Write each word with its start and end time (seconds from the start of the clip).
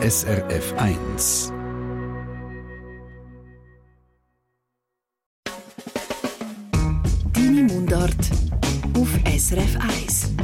SRF 0.00 0.74
1. 0.76 1.52
Deine 7.32 7.62
Mundart 7.64 8.14
auf 8.96 9.08
SRF 9.26 9.76
1. 9.80 10.34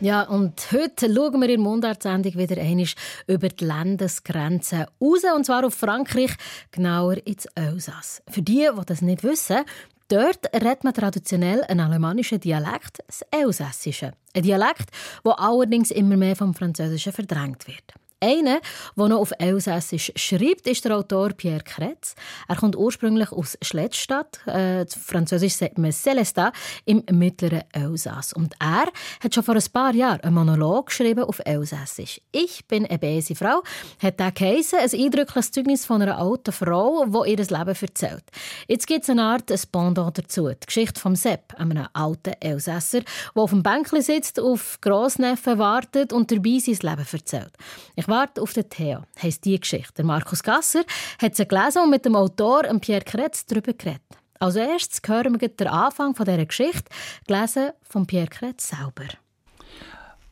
Ja, 0.00 0.22
und 0.22 0.72
heute 0.72 1.14
schauen 1.14 1.38
wir 1.38 1.42
in 1.42 1.48
der 1.48 1.58
Mundartsendung 1.58 2.34
wieder 2.36 2.58
einmal 2.62 2.86
über 3.26 3.50
die 3.50 3.62
Landesgrenzen 3.66 4.86
raus, 5.02 5.22
und 5.36 5.44
zwar 5.44 5.66
auf 5.66 5.74
Frankreich, 5.74 6.34
genauer 6.70 7.18
ins 7.26 7.44
Elsass. 7.54 8.22
Für 8.30 8.40
die, 8.40 8.66
die 8.74 8.84
das 8.86 9.02
nicht 9.02 9.22
wissen, 9.22 9.64
Dort 10.08 10.52
redet 10.52 10.84
man 10.84 10.92
traditionell 10.92 11.64
einen 11.64 11.80
alemannischen 11.80 12.38
Dialekt, 12.38 13.02
das 13.06 13.22
Elsässische. 13.30 14.12
Ein 14.34 14.42
Dialekt, 14.42 14.90
der 15.24 15.40
allerdings 15.40 15.90
immer 15.90 16.18
mehr 16.18 16.36
vom 16.36 16.54
Französischen 16.54 17.12
verdrängt 17.12 17.66
wird. 17.66 17.94
Einer, 18.24 18.60
der 18.96 19.08
noch 19.08 19.20
auf 19.20 19.32
Elsässisch 19.38 20.10
schreibt, 20.16 20.66
ist 20.66 20.82
der 20.86 20.96
Autor 20.96 21.30
Pierre 21.30 21.62
Kretz. 21.62 22.14
Er 22.48 22.56
kommt 22.56 22.74
ursprünglich 22.74 23.30
aus 23.32 23.58
Schlettstadt, 23.60 24.40
äh, 24.46 24.86
französisch 24.86 25.56
sagt 25.56 25.76
man 25.76 25.92
Celestat, 25.92 26.54
im 26.86 27.02
mittleren 27.10 27.64
Elsass. 27.72 28.32
Und 28.32 28.54
er 28.58 28.86
hat 29.20 29.34
schon 29.34 29.44
vor 29.44 29.56
ein 29.56 29.62
paar 29.70 29.94
Jahren 29.94 30.20
einen 30.20 30.36
Monolog 30.36 30.86
geschrieben 30.86 31.24
auf 31.24 31.42
Elsässisch. 31.44 32.22
«Ich 32.32 32.66
bin 32.66 32.86
eine 32.86 32.98
böse 32.98 33.34
Frau» 33.34 33.62
hat 33.98 34.18
er 34.18 34.32
geheissen, 34.32 34.78
ein 34.78 34.90
eindrückliches 34.90 35.50
Zeugnis 35.50 35.84
von 35.84 36.00
einer 36.00 36.16
alten 36.16 36.52
Frau, 36.52 37.04
die 37.04 37.30
ihr 37.32 37.36
Leben 37.36 37.76
erzählt. 37.78 38.24
Jetzt 38.68 38.86
gibt 38.86 39.02
es 39.02 39.10
eine 39.10 39.22
Art 39.22 39.52
ein 39.52 39.60
Pendant 39.70 40.16
dazu, 40.16 40.48
die 40.48 40.66
Geschichte 40.66 40.98
von 40.98 41.14
Sepp, 41.14 41.52
einem 41.58 41.86
alten 41.92 42.32
Elsässer, 42.40 43.00
der 43.00 43.42
auf 43.42 43.50
dem 43.50 43.62
Bänkchen 43.62 44.00
sitzt, 44.00 44.40
auf 44.40 44.78
Grossneffen 44.80 45.58
wartet 45.58 46.14
und 46.14 46.30
dabei 46.30 46.58
sein 46.58 46.78
Leben 46.80 47.06
erzählt. 47.12 47.52
Ich 47.96 48.08
warte 48.14 48.42
auf 48.42 48.52
den 48.52 48.68
Theo, 48.68 49.02
heisst 49.20 49.44
die 49.44 49.58
Geschichte. 49.58 50.04
Markus 50.04 50.42
Gasser 50.42 50.84
hat 51.20 51.34
sie 51.34 51.46
gelesen 51.46 51.82
und 51.82 51.90
mit 51.90 52.04
dem 52.04 52.14
Autor 52.14 52.62
Pierre 52.78 53.04
Kretz 53.04 53.44
darüber 53.44 53.72
geredet. 53.72 54.02
Als 54.38 54.56
erstes 54.56 55.00
hören 55.04 55.40
wir 55.40 55.48
den 55.48 55.66
Anfang 55.66 56.14
dieser 56.14 56.46
Geschichte, 56.46 56.84
gelesen 57.26 57.70
von 57.82 58.06
Pierre 58.06 58.28
Kretz 58.28 58.68
selber. 58.68 59.08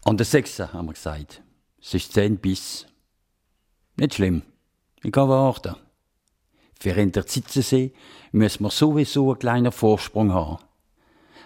An 0.04 0.16
der 0.16 0.26
6. 0.26 0.60
haben 0.60 0.86
wir 0.86 0.92
gesagt. 0.92 1.42
Es 1.80 1.94
ist 1.94 2.12
10 2.12 2.38
bis. 2.38 2.86
Nicht 3.96 4.14
schlimm. 4.14 4.42
Ich 5.02 5.10
kann 5.10 5.28
warten. 5.28 5.74
Für 6.78 6.90
in 6.90 7.12
der 7.12 7.24
sehen, 7.26 7.92
müssen 8.30 8.64
wir 8.64 8.70
sowieso 8.70 9.30
einen 9.30 9.38
kleinen 9.38 9.72
Vorsprung 9.72 10.32
haben. 10.32 10.58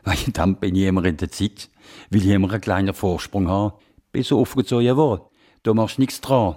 Weil 0.04 0.18
dann 0.32 0.56
bin 0.56 0.74
ich 0.76 0.84
immer 0.84 1.04
in 1.04 1.16
der 1.16 1.30
Zeit, 1.30 1.70
will 2.10 2.24
ich 2.26 2.30
immer 2.30 2.50
einen 2.50 2.60
kleinen 2.60 2.94
Vorsprung 2.94 3.48
haben, 3.48 3.74
bis 4.12 4.32
aufgezogen 4.32 4.96
wurde 4.96 5.24
da 5.66 5.74
machst 5.74 5.98
du 5.98 6.02
nichts 6.02 6.20
dran. 6.20 6.56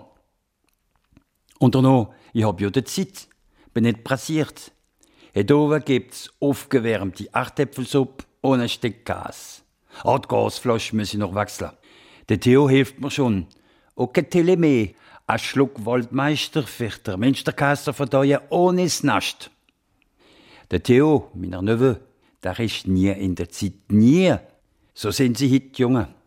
Und 1.58 1.74
noch, 1.74 2.14
ich 2.32 2.44
hab 2.44 2.62
ja 2.62 2.70
die 2.70 2.84
Zeit, 2.84 3.28
bin 3.74 3.84
nicht 3.84 4.04
pressiert. 4.04 4.72
Hier 5.34 5.50
oben 5.52 5.84
gibt's 5.84 6.32
aufgewärmte 6.40 7.28
Achtäpfelsuppe 7.34 8.26
ohne 8.42 8.70
Stück 8.70 9.06
Gas. 9.06 9.64
Ah, 10.04 10.18
die 10.18 10.28
Gasflasche 10.28 10.96
muss 10.96 11.14
ich 11.14 11.20
noch 11.20 11.36
wechseln. 11.36 11.72
Der 12.30 12.40
Theo 12.40 12.70
hilft 12.70 13.00
mir 13.02 13.12
schon. 13.12 13.48
Kein 14.14 14.30
Tele 14.30 14.58
mehr. 14.58 14.90
Ein 15.28 15.40
Schluck 15.40 15.86
Waldmeister 15.86 16.64
für 16.64 16.90
den 16.90 17.20
Münsterkäse 17.20 17.94
verdauern 17.94 18.42
ohne 18.50 18.88
Nast. 19.02 19.52
Der 20.72 20.82
Theo, 20.82 21.32
meiner 21.34 21.62
Neffe, 21.62 22.00
der 22.44 22.60
ist 22.60 22.88
nie 22.88 23.10
in 23.10 23.36
der 23.36 23.50
Zeit. 23.50 23.74
Nie. 23.90 24.36
So 24.94 25.12
sind 25.12 25.38
sie 25.38 25.52
heute, 25.54 25.82
Junge. 25.82 26.19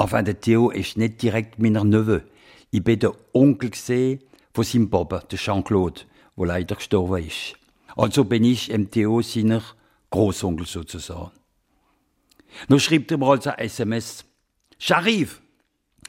Enfin, 0.00 0.24
der 0.24 0.40
Theo 0.40 0.70
ist 0.70 0.96
nicht 0.96 1.20
direkt 1.22 1.58
meiner 1.58 1.82
Neffe. 1.82 2.22
Ich 2.70 2.84
bin 2.84 3.00
der 3.00 3.14
Onkel 3.32 3.72
von 4.54 4.64
seinem 4.64 4.90
Papa, 4.90 5.18
der 5.18 5.38
Jean-Claude, 5.38 6.02
der 6.36 6.46
leider 6.46 6.76
gestorben 6.76 7.26
ist. 7.26 7.56
Also 7.96 8.24
bin 8.24 8.44
ich 8.44 8.70
im 8.70 8.92
Theo 8.92 9.22
seiner 9.22 9.60
Großonkel 10.10 10.66
sozusagen. 10.66 11.32
Nun 12.68 12.78
schreibt 12.78 13.10
er 13.10 13.18
mir 13.18 13.26
also 13.26 13.50
ein 13.50 13.58
SMS. 13.58 14.24
Sharif! 14.78 15.42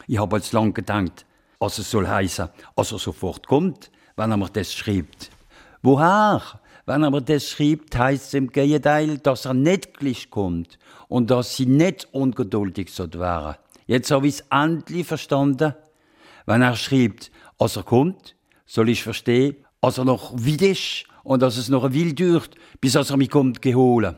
Ich 0.05 0.19
habe 0.19 0.35
als 0.35 0.51
lang 0.51 0.71
gedacht, 0.73 1.25
was 1.57 1.79
es 1.79 1.89
soll 1.89 2.07
heißen, 2.07 2.49
als 2.75 2.91
er 2.91 2.99
sofort 2.99 3.47
kommt, 3.47 3.89
wenn 4.15 4.29
er 4.29 4.37
mir 4.37 4.49
das 4.49 4.71
schreibt. 4.71 5.31
Woher? 5.81 6.43
Wenn 6.85 7.03
er 7.03 7.09
mir 7.09 7.21
das 7.21 7.49
schreibt, 7.49 7.97
heißt 7.97 8.27
es 8.27 8.33
im 8.35 8.51
Gegenteil, 8.51 9.17
dass 9.17 9.45
er 9.45 9.55
nicht 9.55 9.97
gleich 9.97 10.29
kommt 10.29 10.77
und 11.07 11.31
dass 11.31 11.55
sie 11.55 11.65
nicht 11.65 12.07
ungeduldig 12.13 12.93
so 12.93 13.11
wären. 13.13 13.55
Jetzt 13.89 14.11
habe 14.11 14.27
ich 14.27 14.35
es 14.35 14.45
endlich 14.51 15.07
verstanden. 15.07 15.73
Wenn 16.45 16.61
er 16.61 16.75
schreibt, 16.75 17.31
als 17.57 17.75
er 17.75 17.81
kommt, 17.81 18.35
soll 18.67 18.89
ich 18.89 19.01
verstehen, 19.01 19.55
als 19.81 19.97
er 19.97 20.05
noch 20.05 20.31
weit 20.33 20.61
ist 20.61 21.05
und 21.23 21.41
dass 21.41 21.57
es 21.57 21.69
noch 21.69 21.83
ein 21.83 21.93
Will 21.95 22.13
dauert, 22.13 22.51
bis 22.79 22.93
er 22.93 23.17
mich 23.17 23.31
kommt 23.31 23.63
geholen. 23.63 24.15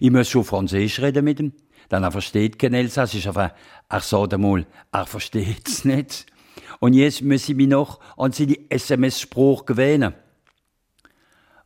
Ich 0.00 0.10
muss 0.10 0.30
schon 0.30 0.44
Französisch 0.44 1.00
reden 1.00 1.26
mit 1.26 1.38
ihm, 1.38 1.52
denn 1.90 2.02
er 2.02 2.10
versteht 2.10 2.58
kein 2.58 2.72
Elsassisch, 2.72 3.26
aber 3.26 3.52
er 3.90 4.00
sagt 4.00 4.32
einmal, 4.32 4.66
er 4.90 5.04
versteht 5.04 5.68
es 5.68 5.84
nicht. 5.84 6.24
Und 6.78 6.94
jetzt 6.94 7.20
muss 7.20 7.46
ich 7.46 7.54
mich 7.54 7.68
noch 7.68 8.00
an 8.16 8.32
seine 8.32 8.56
SMS-Spruch 8.70 9.66
gewöhnen. 9.66 10.14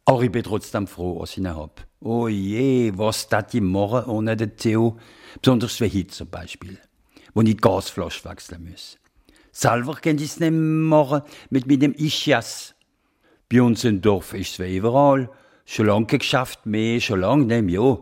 Aber 0.06 0.22
ich 0.22 0.31
bin 0.31 0.42
trotzdem 0.42 0.87
froh, 0.87 1.20
was 1.20 1.32
ich 1.32 1.38
ihn 1.38 1.48
habe. 1.48 1.72
Oh 2.00 2.28
je, 2.28 2.92
was 2.97 3.28
dat 3.28 3.54
ich 3.54 3.62
machen 3.62 4.04
ohne 4.04 4.37
den 4.37 4.56
Theo? 4.56 4.98
Besonders 5.41 5.81
wie 5.81 5.88
heute 5.88 6.09
zum 6.09 6.28
Beispiel, 6.28 6.78
wo 7.32 7.41
ich 7.41 7.47
die 7.48 7.56
Gasflasche 7.56 8.28
wechseln 8.28 8.69
muss. 8.70 8.98
Selber 9.53 9.94
kann 9.94 10.16
ich 10.16 10.25
es 10.25 10.41
nicht 10.41 10.53
machen 10.53 11.22
mit 11.48 11.66
meinem 11.66 11.94
Ischias. 11.94 12.75
Bei 13.48 13.62
uns 13.62 13.84
im 13.84 14.03
Dorf 14.03 14.34
ist 14.34 14.59
es 14.59 14.69
überall. 14.69 15.31
Schon 15.65 15.87
lange 15.87 16.06
geschafft, 16.06 16.66
mehr, 16.66 17.00
schon 17.00 17.21
lange 17.21 17.47
nicht 17.47 17.75
ja. 17.75 17.98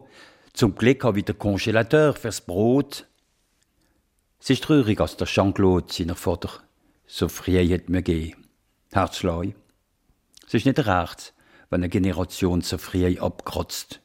Zum 0.54 0.74
Glück 0.74 1.04
habe 1.04 1.20
ich 1.20 1.24
den 1.24 1.38
Kongelateur 1.38 2.14
fürs 2.14 2.40
Brot. 2.40 3.06
Es 4.40 4.50
ist 4.50 4.64
traurig, 4.64 5.00
als 5.00 5.16
der 5.16 5.28
Jean-Claude, 5.28 5.92
seiner 5.92 6.16
Vater, 6.16 6.50
so 7.06 7.28
früh 7.28 7.72
hat 7.72 7.88
mir 7.88 8.02
gegeben. 8.02 8.48
Herzschlag. 8.90 9.54
Es 10.46 10.54
ist 10.54 10.66
nicht 10.66 10.78
recht, 10.80 11.32
wenn 11.72 11.80
eine 11.80 11.88
Generation 11.88 12.60
so 12.60 12.76
früh 12.76 13.18
abkratzt. 13.18 14.00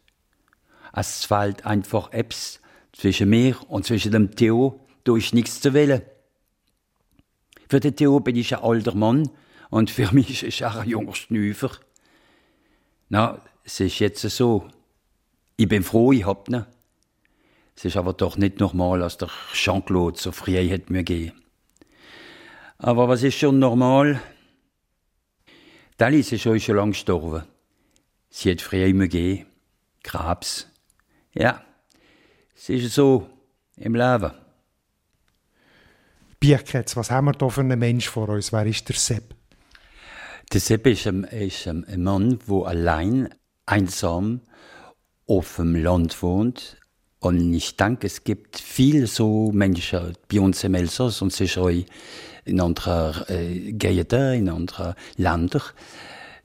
Es 0.94 1.26
fällt 1.26 1.66
einfach 1.66 2.14
Apps 2.14 2.62
zwischen 2.94 3.30
mir 3.30 3.58
und 3.68 3.86
zwischen 3.86 4.14
dem 4.14 4.34
Theo, 4.34 4.80
ist 5.06 5.34
nichts 5.34 5.62
zu 5.62 5.74
wählen. 5.74 6.02
Für 7.70 7.80
den 7.80 7.96
Theo 7.96 8.22
bin 8.22 8.38
ich 8.38 8.56
ein 8.56 8.64
alter 8.64 8.96
Mann 8.96 9.30
und 9.70 9.90
für 9.90 10.12
mich 10.14 10.44
ist 10.44 10.62
er 10.62 10.80
ein 10.80 10.90
junger 10.90 11.14
Schnüfer. 11.14 11.72
Na, 13.10 13.42
es 13.64 13.82
ist 13.82 14.00
jetzt 14.00 14.22
so. 14.22 14.68
Ich 15.58 15.68
bin 15.68 15.84
froh, 15.84 16.14
ich 16.14 16.26
hab 16.26 16.48
ihn. 16.50 16.66
Es 17.76 17.84
ist 17.84 17.98
aber 17.98 18.14
doch 18.14 18.38
nicht 18.38 18.60
normal, 18.60 19.00
dass 19.00 19.18
der 19.18 19.30
Jean-Claude 19.54 20.18
so 20.18 20.32
früh 20.32 20.70
hat 20.70 20.90
mir 20.90 21.04
gehen. 21.04 21.34
Aber 22.78 23.08
was 23.08 23.24
ist 23.24 23.38
schon 23.38 23.60
normal? 23.60 24.22
Dallis 25.98 26.32
ist 26.32 26.42
schon 26.44 26.60
lange 26.76 26.92
gestorben. 26.92 27.44
Sie 28.40 28.52
hat 28.52 28.62
früh 28.62 28.86
immer 28.86 29.08
gehen. 29.08 29.48
Krebs. 30.04 30.68
Ja, 31.34 31.64
es 32.56 32.70
ist 32.70 32.94
so 32.94 33.28
im 33.78 33.96
Leben. 33.96 34.32
Bierketz, 36.40 36.96
was 36.96 37.10
haben 37.10 37.26
wir 37.26 37.32
da 37.32 37.50
für 37.50 37.62
einen 37.62 37.80
Mensch 37.80 38.08
vor 38.08 38.30
uns? 38.30 38.54
Wer 38.54 38.68
ist 38.68 38.88
der 38.90 38.96
Sepp? 38.96 39.34
Der 40.54 40.62
Sepp 40.62 40.86
ist 40.86 41.08
ein, 41.08 41.24
ist 41.24 41.68
ein 41.68 42.04
Mann, 42.04 42.38
der 42.48 42.68
allein, 42.68 43.34
einsam 43.66 44.42
auf 45.26 45.56
dem 45.56 45.74
Land 45.74 46.22
wohnt. 46.22 46.78
Und 47.18 47.56
ich 47.56 47.76
denke, 47.76 48.06
es 48.06 48.24
gibt 48.24 48.60
viele 48.60 49.08
so 49.08 49.52
Menschen 49.52 50.14
bei 50.32 50.40
uns 50.40 50.64
im 50.64 50.76
Elsass 50.76 51.24
und 51.24 51.34
sicher 51.34 51.64
auch 51.64 51.72
in 52.46 52.62
anderen 52.62 53.28
äh, 53.30 53.72
Gegenden, 53.74 54.34
in 54.36 54.50
anderen 54.50 54.94
Ländern. 55.16 55.64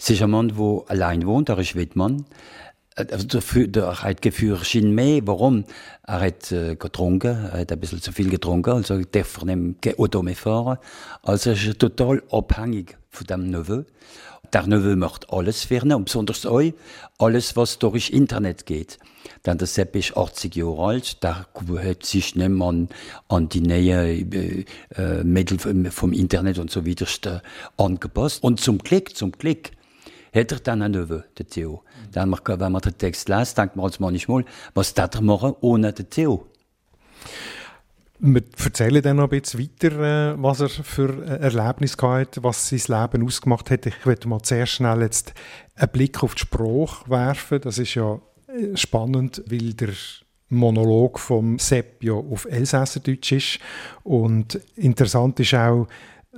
Es 0.03 0.11
ist 0.11 0.21
ein 0.21 0.31
Mann, 0.31 0.49
der 0.49 0.83
allein 0.89 1.25
wohnt, 1.27 1.49
er 1.49 1.61
ist 1.61 1.77
Wittmann. 1.77 2.25
Also 2.97 3.39
der, 3.69 4.03
hat 4.03 4.21
Gefühl 4.21 4.59
mehr. 4.83 5.21
Warum? 5.27 5.65
Er 6.05 6.21
hat 6.23 6.51
äh, 6.51 6.75
getrunken, 6.75 7.31
er 7.53 7.61
hat 7.61 7.71
ein 7.71 7.79
bisschen 7.79 8.03
zu 8.03 8.11
viel 8.11 8.29
getrunken, 8.29 8.71
also 8.71 9.01
darf 9.01 9.39
er 9.39 9.57
nicht 9.57 9.97
Auto 10.01 10.23
mehr 10.23 10.35
fahren. 10.35 10.79
Also 11.23 11.51
er 11.51 11.57
ist 11.57 11.79
total 11.79 12.21
abhängig 12.33 12.99
von 13.11 13.29
dem 13.29 13.51
Neveu. 13.51 13.85
Der 14.53 14.67
Neveu 14.67 14.97
macht 14.97 15.33
alles 15.33 15.63
für 15.63 15.77
ihn, 15.77 15.93
und 15.93 16.07
besonders 16.07 16.47
euch, 16.47 16.75
alles, 17.19 17.55
was 17.55 17.79
durch 17.79 18.11
Internet 18.11 18.67
geht. 18.67 18.99
Denn 19.47 19.57
der 19.57 19.69
Sepp 19.69 19.95
ist 19.95 20.17
80 20.17 20.57
Jahre 20.57 20.85
alt, 20.85 21.23
der 21.23 21.47
hat 21.79 22.05
sich 22.05 22.35
nicht 22.35 22.49
mehr 22.49 22.67
an, 22.67 22.89
an 23.29 23.49
die 23.49 23.61
neuen 23.61 24.33
äh, 24.33 24.65
äh 24.97 25.23
Mittel 25.23 25.61
vom 25.61 26.13
Internet 26.13 26.59
und 26.59 26.73
so 26.73 26.85
weiter 26.85 27.07
äh, 27.37 27.41
angepasst. 27.81 28.43
Und 28.43 28.59
zum 28.59 28.79
Glück, 28.79 29.15
zum 29.17 29.31
Glück, 29.31 29.71
hat 30.35 30.53
er 30.53 30.61
dann 30.61 30.83
einen 30.83 31.01
Neveu, 31.01 31.21
der 31.39 31.47
Theo. 31.47 31.83
Dann, 32.13 32.33
wenn 32.33 32.73
man 32.73 32.81
den 32.81 32.97
Text 32.97 33.29
liest, 33.29 33.59
denkt 33.59 33.77
man 33.77 33.87
als 33.87 34.01
manchmal, 34.01 34.45
was 34.75 34.95
darf 34.95 35.15
er 35.15 35.21
machen 35.21 35.55
ohne 35.61 35.93
den 35.93 36.09
Theo? 36.09 36.47
Wir 38.25 38.43
erzählen 38.65 39.03
dann 39.03 39.17
noch 39.17 39.25
ein 39.25 39.41
bisschen 39.41 39.61
weiter, 39.61 40.33
äh, 40.33 40.35
was 40.41 40.61
er 40.61 40.69
für 40.69 41.27
Erlebnis 41.27 41.97
hatte, 42.01 42.45
was 42.45 42.69
sein 42.69 42.79
Leben 42.87 43.27
ausgemacht 43.27 43.69
hat. 43.69 43.87
Ich 43.87 44.07
würde 44.07 44.29
mal 44.29 44.39
sehr 44.45 44.67
schnell 44.67 45.03
jetzt 45.03 45.35
einen 45.75 45.91
Blick 45.91 46.23
auf 46.23 46.37
die 46.37 46.43
Sprache 46.43 47.11
werfen. 47.11 47.61
Das 47.61 47.79
ist 47.79 47.95
ja 47.95 48.21
äh, 48.47 48.77
spannend, 48.77 49.43
weil 49.49 49.75
der 49.75 49.91
Monolog 50.49 51.19
vom 51.19 51.59
Sepp 51.59 52.05
ja 52.05 52.13
auf 52.13 52.45
Elsässerdeutsch 52.45 53.33
ist. 53.33 53.59
Und 54.05 54.55
interessant 54.77 55.41
ist 55.41 55.55
auch, 55.55 55.89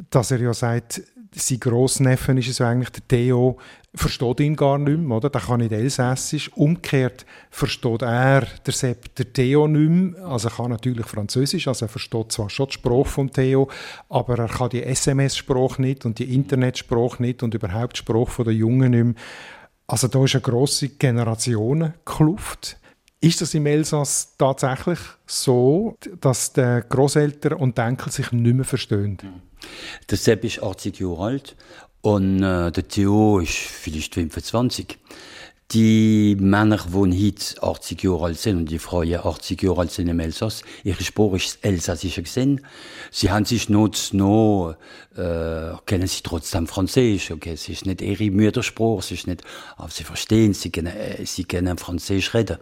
dass 0.08 0.30
er 0.30 0.40
ja 0.40 0.54
sagt, 0.54 1.02
sein 1.36 1.60
Grossneffe 1.60 2.32
ist 2.32 2.48
es 2.48 2.60
eigentlich, 2.60 2.90
der 2.90 3.08
Theo, 3.08 3.58
versteht 3.94 4.40
ihn 4.40 4.56
gar 4.56 4.78
nicht 4.78 4.98
mehr, 4.98 5.16
oder? 5.16 5.30
Der 5.30 5.40
kann 5.40 5.60
nicht 5.60 5.72
Elsässisch. 5.72 6.50
Umgekehrt 6.54 7.24
versteht 7.50 8.02
er, 8.02 8.46
der 8.66 8.72
Sepp, 8.72 9.14
der 9.14 9.32
Theo 9.32 9.68
nicht 9.68 9.88
mehr. 9.88 10.26
Also 10.26 10.48
er 10.48 10.54
kann 10.54 10.70
natürlich 10.70 11.06
Französisch, 11.06 11.68
also 11.68 11.86
er 11.86 11.88
versteht 11.88 12.32
zwar 12.32 12.50
schon 12.50 12.66
die 12.66 12.74
Sprache 12.74 13.04
von 13.04 13.30
Theo, 13.30 13.68
aber 14.08 14.38
er 14.38 14.48
kann 14.48 14.70
die 14.70 14.82
SMS-Sprache 14.82 15.80
nicht 15.80 16.04
und 16.04 16.18
die 16.18 16.34
Internetsprache 16.34 17.22
nicht 17.22 17.42
und 17.42 17.54
überhaupt 17.54 17.96
die 17.96 17.98
Sprache 17.98 18.44
der 18.44 18.54
Jungen 18.54 18.90
nicht 18.90 19.04
mehr. 19.04 19.14
Also 19.86 20.08
da 20.08 20.24
ist 20.24 20.34
eine 20.34 20.42
grosse 20.42 20.88
Generationenkluft. 20.88 22.78
Ist 23.20 23.40
das 23.40 23.54
im 23.54 23.66
Elsass 23.66 24.34
tatsächlich 24.36 24.98
so, 25.26 25.96
dass 26.20 26.52
die 26.52 26.80
Großeltern 26.88 27.54
und 27.54 27.78
die 27.78 27.82
Enkel 27.82 28.12
sich 28.12 28.32
nicht 28.32 28.54
mehr 28.54 28.64
verstehen? 28.64 29.18
Der 30.10 30.18
Sepp 30.18 30.44
ist 30.44 30.62
80 30.62 31.00
Jahre 31.00 31.24
alt 31.24 31.56
und 32.00 32.42
äh, 32.42 32.70
der 32.70 32.88
Theo 32.88 33.38
ist 33.38 33.52
vielleicht 33.52 34.14
25. 34.14 34.98
Die 35.72 36.36
Männer, 36.38 36.76
die 36.76 37.26
heute 37.26 37.62
80 37.62 38.02
Jahre 38.02 38.26
alt 38.26 38.38
sind 38.38 38.58
und 38.58 38.70
die 38.70 38.78
Frauen 38.78 39.14
80 39.14 39.62
Jahre 39.62 39.80
alt 39.80 39.90
sind 39.90 40.08
im 40.08 40.20
Elsass, 40.20 40.62
ihre 40.84 41.02
Sprache 41.02 41.36
ist 41.36 41.64
elsassischer 41.64 42.22
gesehen. 42.22 42.60
Sie 43.10 43.30
haben 43.30 43.46
sich 43.46 43.70
noch, 43.70 43.90
noch 44.12 44.76
äh, 45.16 45.72
kennen 45.86 46.06
sie 46.06 46.22
trotzdem 46.22 46.66
Französisch. 46.66 47.30
Okay, 47.30 47.54
es 47.54 47.68
ist 47.68 47.86
nicht 47.86 48.02
ihre 48.02 48.30
Muttersprache, 48.30 48.98
es 48.98 49.10
ist 49.10 49.26
nicht, 49.26 49.42
aber 49.76 49.90
sie 49.90 50.04
verstehen, 50.04 50.52
sie 50.52 50.70
können, 50.70 50.94
äh, 50.94 51.24
sie 51.24 51.44
können 51.44 51.78
Französisch 51.78 52.34
reden. 52.34 52.58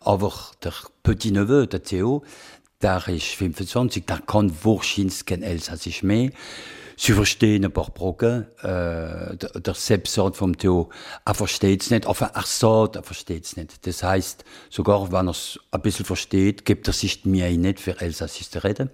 Aber 0.00 0.32
der 0.62 0.74
Petit 1.02 1.32
Neveu, 1.32 1.66
der 1.66 1.82
Theo, 1.82 2.22
der 2.84 3.08
ist 3.08 3.28
25, 3.28 4.04
der 4.04 4.18
kann 4.18 4.52
wahrscheinlich 4.62 5.24
kein 5.24 5.42
Elsassisch 5.42 6.02
mehr. 6.02 6.30
Sie 6.96 7.12
verstehen 7.12 7.64
ein 7.64 7.72
paar 7.72 7.90
Brocken. 7.90 8.46
Äh, 8.62 9.36
der, 9.36 9.74
Sepp 9.74 10.06
sagt 10.06 10.36
vom 10.36 10.56
Theo, 10.56 10.90
er 11.24 11.34
versteht 11.34 11.82
es 11.82 11.90
nicht. 11.90 12.06
Aber 12.06 12.26
er 12.26 12.42
sagt, 12.42 12.96
er 12.96 13.02
versteht 13.02 13.46
es 13.46 13.56
nicht. 13.56 13.84
Das 13.86 14.02
heißt, 14.02 14.44
sogar 14.70 15.10
wenn 15.10 15.26
er 15.26 15.32
es 15.32 15.58
ein 15.72 15.80
bisschen 15.80 16.04
versteht, 16.04 16.64
gibt 16.64 16.86
er 16.86 16.92
sich 16.92 17.24
mir 17.24 17.50
nicht 17.50 17.80
für 17.80 18.00
Elsassisch 18.00 18.50
zu 18.50 18.62
reden. 18.62 18.90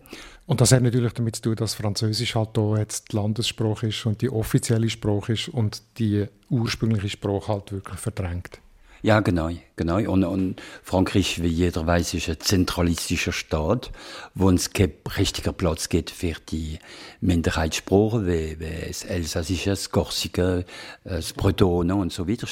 Und 0.46 0.60
das 0.60 0.72
hat 0.72 0.82
natürlich 0.82 1.12
damit 1.12 1.36
zu 1.36 1.42
tun, 1.42 1.56
dass 1.56 1.74
Französisch 1.74 2.34
halt 2.36 2.50
hier 2.54 2.78
jetzt 2.78 3.12
die 3.12 3.16
Landessprache 3.16 3.88
ist 3.88 4.06
und 4.06 4.22
die 4.22 4.30
offizielle 4.30 4.88
Sprache 4.88 5.34
ist 5.34 5.48
und 5.48 5.82
die 5.98 6.26
ursprüngliche 6.48 7.10
Sprache 7.10 7.48
halt 7.52 7.72
wirklich 7.72 7.98
verdrängt. 7.98 8.60
Ja, 9.02 9.20
genau, 9.20 9.48
genau. 9.76 9.96
Und, 10.12 10.24
und 10.24 10.62
Frankreich, 10.82 11.42
wie 11.42 11.48
jeder 11.48 11.86
weiß, 11.86 12.12
ist 12.12 12.28
ein 12.28 12.38
zentralistischer 12.38 13.32
Staat, 13.32 13.92
wo 14.34 14.50
es 14.50 14.74
kein 14.74 14.92
richtiger 15.16 15.54
Platz 15.54 15.88
gibt 15.88 16.10
für 16.10 16.34
die 16.50 16.78
Minderheitssprachen, 17.22 18.26
wie, 18.26 18.60
wie 18.60 18.88
das 18.88 19.04
Elsassische, 19.04 19.70
das 19.70 19.90
Korsika, 19.90 20.64
das 21.04 21.32
Bretonen 21.32 21.98
und 21.98 22.12
so 22.12 22.28
weiter. 22.28 22.46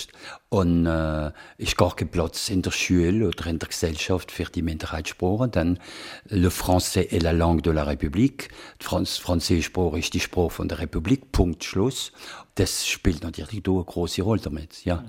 Und 0.48 0.86
äh, 0.86 1.32
ist 1.58 1.76
gar 1.76 1.94
kein 1.94 2.08
Platz 2.08 2.48
in 2.48 2.62
der 2.62 2.70
Schule 2.70 3.28
oder 3.28 3.46
in 3.46 3.58
der 3.58 3.68
Gesellschaft 3.68 4.32
für 4.32 4.44
die 4.44 4.62
Minderheitssprachen. 4.62 5.50
Denn 5.50 5.78
le 6.30 6.48
français 6.48 7.12
est 7.12 7.22
la 7.22 7.32
langue 7.32 7.60
de 7.60 7.72
la 7.72 7.84
République. 7.84 8.48
Die 8.80 8.84
Franz 8.86 9.18
Französischsprache 9.18 9.98
ist 9.98 10.14
die 10.14 10.20
Sprache 10.20 10.48
von 10.48 10.68
der 10.68 10.78
Republik. 10.78 11.30
Punkt, 11.30 11.62
Schluss. 11.64 12.12
Das 12.54 12.86
spielt 12.86 13.22
natürlich 13.22 13.62
eine 13.66 13.84
große 13.84 14.22
Rolle 14.22 14.40
damit, 14.40 14.86
ja. 14.86 15.04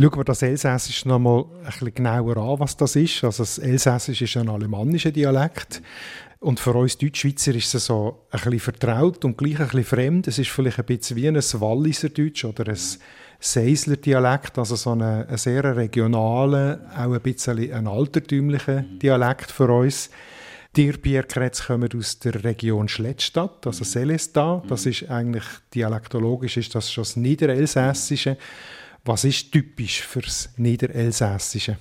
Schauen 0.00 0.16
wir 0.16 0.24
das 0.24 0.42
Elsässisch 0.42 1.04
noch 1.04 1.18
mal 1.18 1.44
ein 1.60 1.66
bisschen 1.66 1.94
genauer 1.94 2.36
an, 2.36 2.60
was 2.60 2.76
das 2.76 2.96
ist. 2.96 3.24
Also 3.24 3.42
das 3.42 3.58
Elsässisch 3.58 4.22
ist 4.22 4.36
ein 4.36 4.48
alemannischer 4.48 5.10
Dialekt. 5.10 5.82
Und 6.40 6.60
für 6.60 6.72
uns 6.72 6.96
Deutschschweizer 6.96 7.54
ist 7.54 7.74
es 7.74 7.86
so 7.86 8.26
ein 8.30 8.40
bisschen 8.40 8.60
vertraut 8.60 9.24
und 9.24 9.36
gleich 9.36 9.58
ein 9.58 9.66
bisschen 9.66 9.84
fremd. 9.84 10.28
Es 10.28 10.38
ist 10.38 10.50
vielleicht 10.50 10.78
ein 10.78 10.84
bisschen 10.84 11.16
wie 11.16 11.26
ein 11.26 11.34
Walliser 11.34 12.10
Deutsch 12.10 12.44
oder 12.44 12.68
ein 12.68 12.78
Seisler 13.40 13.96
Dialekt, 13.96 14.58
also 14.58 14.76
so 14.76 14.90
ein, 14.92 15.02
ein 15.02 15.36
sehr 15.36 15.76
regionaler, 15.76 16.80
auch 16.96 17.12
ein 17.12 17.20
bisschen 17.20 17.72
ein 17.72 17.86
altertümlicher 17.86 18.82
Dialekt 18.82 19.50
für 19.50 19.68
uns. 19.68 20.10
Dir, 20.76 20.96
Pierre 20.96 21.26
Kretz, 21.26 21.66
kommen 21.66 21.88
aus 21.96 22.18
der 22.18 22.44
Region 22.44 22.88
Schlettstadt, 22.88 23.66
also 23.66 23.84
Celestat. 23.84 24.70
Das 24.70 24.86
ist 24.86 25.08
eigentlich 25.10 25.44
dialektologisch 25.74 26.56
ist 26.56 26.74
das 26.74 26.92
schon 26.92 27.02
das 27.02 27.16
Niederelsässische. 27.16 28.36
Was 29.04 29.24
ist 29.24 29.52
typisch 29.52 30.02
fürs 30.02 30.50
Niederelsässische? 30.56 31.78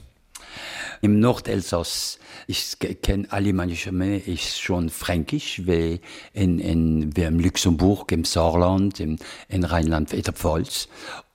Im 1.02 1.20
Nordelsass 1.20 2.20
ist 2.48 2.78
kein 3.04 3.30
alemannischer 3.30 3.92
mehr, 3.92 4.26
ist 4.28 4.60
schon 4.60 4.90
fränkisch, 4.90 5.62
wie 5.66 6.02
in, 6.34 6.60
in, 6.60 7.16
wie 7.16 7.24
im 7.24 7.40
Luxemburg, 7.40 8.12
im 8.12 8.26
Saarland, 8.26 9.00
im, 9.00 9.18
in 9.48 9.64
Rheinland-Pfalz. 9.64 10.88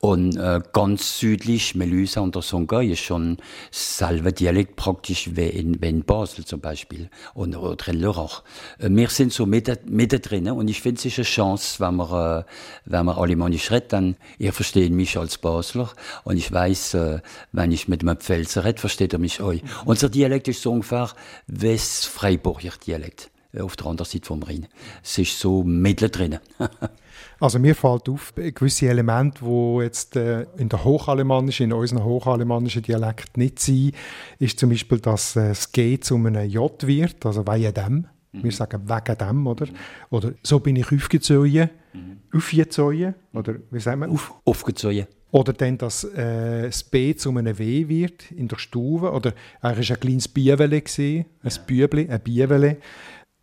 Und 0.03 0.35
äh, 0.35 0.59
ganz 0.73 1.17
südlich, 1.19 1.75
Melusa 1.75 2.19
und 2.19 2.35
der 2.35 2.41
Songa, 2.41 2.81
ist 2.81 2.99
schon 2.99 3.37
selber 3.71 4.33
Dialekt 4.33 4.75
praktisch 4.75 5.29
wie 5.37 5.47
in, 5.47 5.81
wie 5.81 5.87
in 5.87 6.03
Basel 6.03 6.43
zum 6.43 6.59
Beispiel 6.59 7.09
und, 7.33 7.55
oder 7.55 7.87
in 7.87 8.01
Lörrach. 8.01 8.43
Äh, 8.79 8.89
wir 8.89 9.07
sind 9.07 9.31
so 9.31 9.45
mit, 9.45 9.89
mit 9.89 10.29
drin 10.29 10.51
und 10.51 10.67
ich 10.67 10.81
finde 10.81 10.99
es 10.99 11.05
ist 11.05 11.19
eine 11.19 11.23
Chance, 11.23 11.79
wenn 11.79 11.95
man, 11.95 12.41
äh, 12.41 12.43
wenn 12.83 13.05
man 13.05 13.15
Alemannisch 13.15 13.71
redet, 13.71 13.93
dann, 13.93 14.17
ihr 14.39 14.51
versteht 14.51 14.91
mich 14.91 15.17
als 15.17 15.37
Basler 15.37 15.89
und 16.25 16.35
ich 16.35 16.51
weiß, 16.51 16.95
äh, 16.95 17.19
wenn 17.53 17.71
ich 17.71 17.87
mit 17.87 18.01
einem 18.01 18.17
Pfälzer 18.17 18.65
rede, 18.65 18.81
versteht 18.81 19.13
er 19.13 19.19
mich 19.19 19.39
auch. 19.39 19.53
Mhm. 19.53 19.61
Unser 19.85 20.09
Dialekt 20.09 20.49
ist 20.49 20.63
so 20.63 20.73
ungefähr 20.73 21.11
West-Freiburger 21.47 22.73
Dialekt 22.85 23.31
äh, 23.53 23.61
auf 23.61 23.77
der 23.77 23.85
anderen 23.85 24.11
Seite 24.11 24.25
vom 24.25 24.43
Rhein. 24.43 24.67
Es 25.01 25.17
ist 25.17 25.39
so 25.39 25.63
mittel 25.63 26.09
drin. 26.09 26.39
Also 27.43 27.59
mir 27.59 27.75
fällt 27.75 28.07
auf, 28.07 28.33
gewisse 28.35 28.87
Elemente, 28.87 29.43
die 29.43 29.83
jetzt 29.83 30.15
äh, 30.15 30.45
in 30.55 30.69
der 30.69 30.81
Hochalemannischen, 30.85 31.65
in 31.65 31.73
unseren 31.73 32.05
hochalemannischen 32.05 32.83
Dialekt 32.83 33.35
nicht 33.35 33.59
sind, 33.59 33.93
ist 34.39 34.57
zum 34.57 34.69
Beispiel, 34.69 35.01
dass 35.01 35.35
äh, 35.35 35.49
es 35.49 35.69
G 35.73 35.99
zu 35.99 36.15
einem 36.15 36.49
J 36.49 36.71
wird, 36.87 37.25
also 37.25 37.45
wegen 37.45 37.73
dem. 37.73 38.07
Mhm. 38.31 38.43
Wir 38.43 38.51
sagen 38.53 38.83
wegen 38.87 39.17
dem, 39.17 39.45
oder? 39.45 39.65
Mhm. 39.65 39.71
Oder 40.09 40.31
so 40.41 40.61
bin 40.61 40.77
ich 40.77 40.89
aufgezogen, 40.89 41.69
mhm. 41.91 42.19
aufgezogen, 42.33 43.13
oder 43.33 43.55
wie 43.71 43.79
sagen 43.81 43.99
wir? 43.99 44.09
Auf, 44.09 44.33
aufgezogen. 44.45 45.05
Oder 45.31 45.51
dann, 45.51 45.77
dass 45.77 46.05
äh, 46.05 46.67
das 46.67 46.81
B 46.85 47.13
zu 47.13 47.29
einem 47.31 47.59
W 47.59 47.89
wird 47.89 48.31
in 48.31 48.47
der 48.47 48.57
Stufe. 48.57 49.11
Oder 49.11 49.33
eigentlich 49.59 49.89
war 49.89 49.97
ein 49.97 49.99
kleines 49.99 50.27
Biewele, 50.29 50.77
ein 50.77 51.23
ja. 51.43 51.51
Bübli, 51.67 52.07
ein 52.07 52.21
Biewele. 52.21 52.77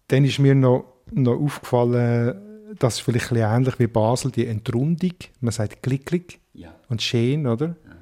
Dann 0.09 0.25
ist 0.25 0.39
mir 0.39 0.55
noch, 0.55 0.87
noch 1.13 1.39
aufgefallen, 1.39 2.50
das 2.79 2.97
ist 2.97 3.01
vielleicht 3.01 3.33
ein 3.33 3.37
bisschen 3.37 3.55
ähnlich 3.55 3.79
wie 3.79 3.87
Basel, 3.87 4.31
die 4.31 4.47
Entrundung. 4.47 5.15
Man 5.41 5.53
sagt 5.53 5.83
klick, 5.83 6.07
klick 6.07 6.41
ja. 6.55 6.75
und 6.89 7.03
schön, 7.03 7.47
oder? 7.47 7.67
Ja. 7.67 7.97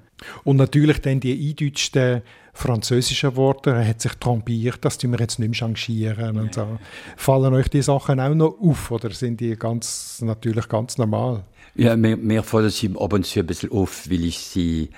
Und 0.44 0.56
natürlich 0.56 1.00
dann 1.00 1.20
die 1.20 1.48
eindeutschten 1.48 2.22
französischen 2.52 3.36
Worte, 3.36 3.70
er 3.70 3.86
hat 3.86 4.00
sich 4.00 4.14
trompiert, 4.14 4.84
das 4.84 4.98
tun 4.98 5.12
wir 5.12 5.20
jetzt 5.20 5.38
nicht 5.38 5.48
mehr 5.48 5.54
changieren 5.54 6.34
ja. 6.34 6.42
und 6.42 6.54
so. 6.54 6.78
Fallen 7.16 7.54
euch 7.54 7.68
die 7.68 7.82
Sachen 7.82 8.18
auch 8.18 8.34
noch 8.34 8.58
auf 8.60 8.90
oder 8.90 9.10
sind 9.10 9.40
die 9.40 9.54
ganz, 9.56 10.20
natürlich 10.22 10.68
ganz 10.68 10.98
normal? 10.98 11.44
Ja, 11.76 11.96
mir, 11.96 12.16
mir 12.16 12.42
fallen 12.42 12.70
sie 12.70 12.92
ab 12.98 13.12
und 13.12 13.24
zu 13.24 13.40
ein 13.40 13.46
bisschen 13.46 13.70
auf, 13.70 14.10
weil 14.10 14.24
ich 14.24 14.38
sie 14.38 14.90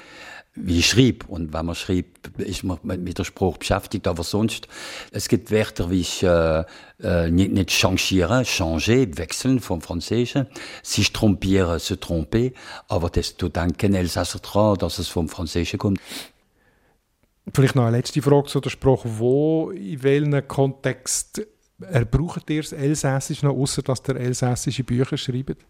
wie 0.54 0.80
ich 0.80 0.88
schrieb. 0.88 1.28
Und 1.28 1.52
wenn 1.52 1.66
man 1.66 1.74
schreibt, 1.74 2.38
ist 2.38 2.64
man 2.64 2.78
mit 2.82 3.18
der 3.18 3.24
Spruch 3.24 3.58
beschäftigt. 3.58 4.06
Aber 4.06 4.24
sonst, 4.24 4.68
es 5.12 5.28
gibt 5.28 5.50
Wörter 5.50 5.90
wie 5.90 6.00
ich, 6.00 6.22
äh, 6.22 6.64
äh, 7.02 7.30
nicht, 7.30 7.52
nicht 7.52 7.70
changieren, 7.70 8.44
changer, 8.44 9.16
wechseln 9.16 9.60
vom 9.60 9.80
Französischen. 9.80 10.46
Sich 10.82 11.12
trompieren, 11.12 11.78
se 11.78 11.98
tromper. 11.98 12.50
Aber 12.88 13.10
das 13.10 13.36
tut 13.36 13.56
dann 13.56 13.76
kein 13.76 13.94
Elsasser 13.94 14.40
dran, 14.40 14.76
dass 14.78 14.98
es 14.98 15.08
vom 15.08 15.28
Französischen 15.28 15.78
kommt. 15.78 16.00
Vielleicht 17.54 17.74
noch 17.74 17.84
eine 17.84 17.96
letzte 17.96 18.22
Frage 18.22 18.48
zu 18.48 18.60
der 18.60 18.70
Sprache. 18.70 19.08
Wo, 19.18 19.70
in 19.70 20.02
welchem 20.02 20.46
Kontext 20.46 21.42
braucht 22.10 22.50
ihr 22.50 22.62
das 22.62 22.72
Elsässisch 22.72 23.42
noch, 23.42 23.56
außer 23.56 23.82
dass 23.82 24.02
ihr 24.08 24.16
elsässische 24.16 24.84
Bücher 24.84 25.16
schreibt? 25.16 25.64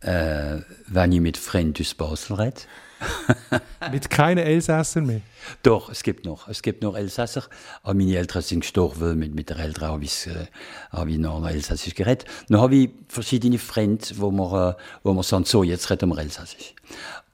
Äh, 0.00 0.58
wenn 0.88 1.12
ich 1.12 1.20
mit 1.20 1.36
Freunden 1.36 1.82
aus 1.82 1.94
Basel 1.94 2.36
rede. 2.36 2.60
Mit 3.92 4.10
keinen 4.10 4.38
Elsässer 4.38 5.00
mehr? 5.00 5.20
Doch, 5.62 5.90
es 5.90 6.02
gibt 6.02 6.24
noch. 6.24 6.48
Es 6.48 6.62
gibt 6.62 6.82
noch 6.82 6.96
Elsässer. 6.96 7.44
Aber 7.82 7.94
meine 7.94 8.16
Eltern 8.16 8.42
sind 8.42 8.60
gestorben. 8.60 9.18
Mit, 9.18 9.34
mit 9.34 9.50
der 9.50 9.58
Eltern 9.58 9.88
habe 9.88 10.04
ich, 10.04 10.26
äh, 10.26 10.46
habe 10.90 11.10
ich 11.10 11.18
noch 11.18 11.46
Elsässisch 11.46 11.94
geredet. 11.94 12.24
Dann 12.48 12.60
habe 12.60 12.74
ich 12.74 12.90
verschiedene 13.08 13.58
Freunde, 13.58 14.04
wo 14.16 14.30
wir, 14.30 14.76
äh, 14.78 14.82
wo 15.02 15.12
wir 15.12 15.22
sagen, 15.22 15.44
so, 15.44 15.62
jetzt 15.62 15.90
reden 15.90 16.08
wir 16.08 16.18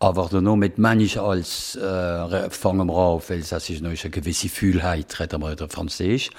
Aber 0.03 0.41
noch 0.41 0.57
mit 0.57 0.79
manch 0.79 1.21
als 1.21 1.77
äh, 1.77 2.51
fangen 2.51 2.89
wir 2.89 2.95
an 2.95 3.13
auf 3.13 3.31
Elsässisch, 3.31 3.81
noch 3.81 3.93
ist 3.93 4.03
eine 4.03 4.11
gewisse 4.11 4.49
Fühlheit, 4.49 5.21
reden 5.21 5.41
wir 5.41 5.53
wieder 5.53 5.69
Französisch. 5.69 6.31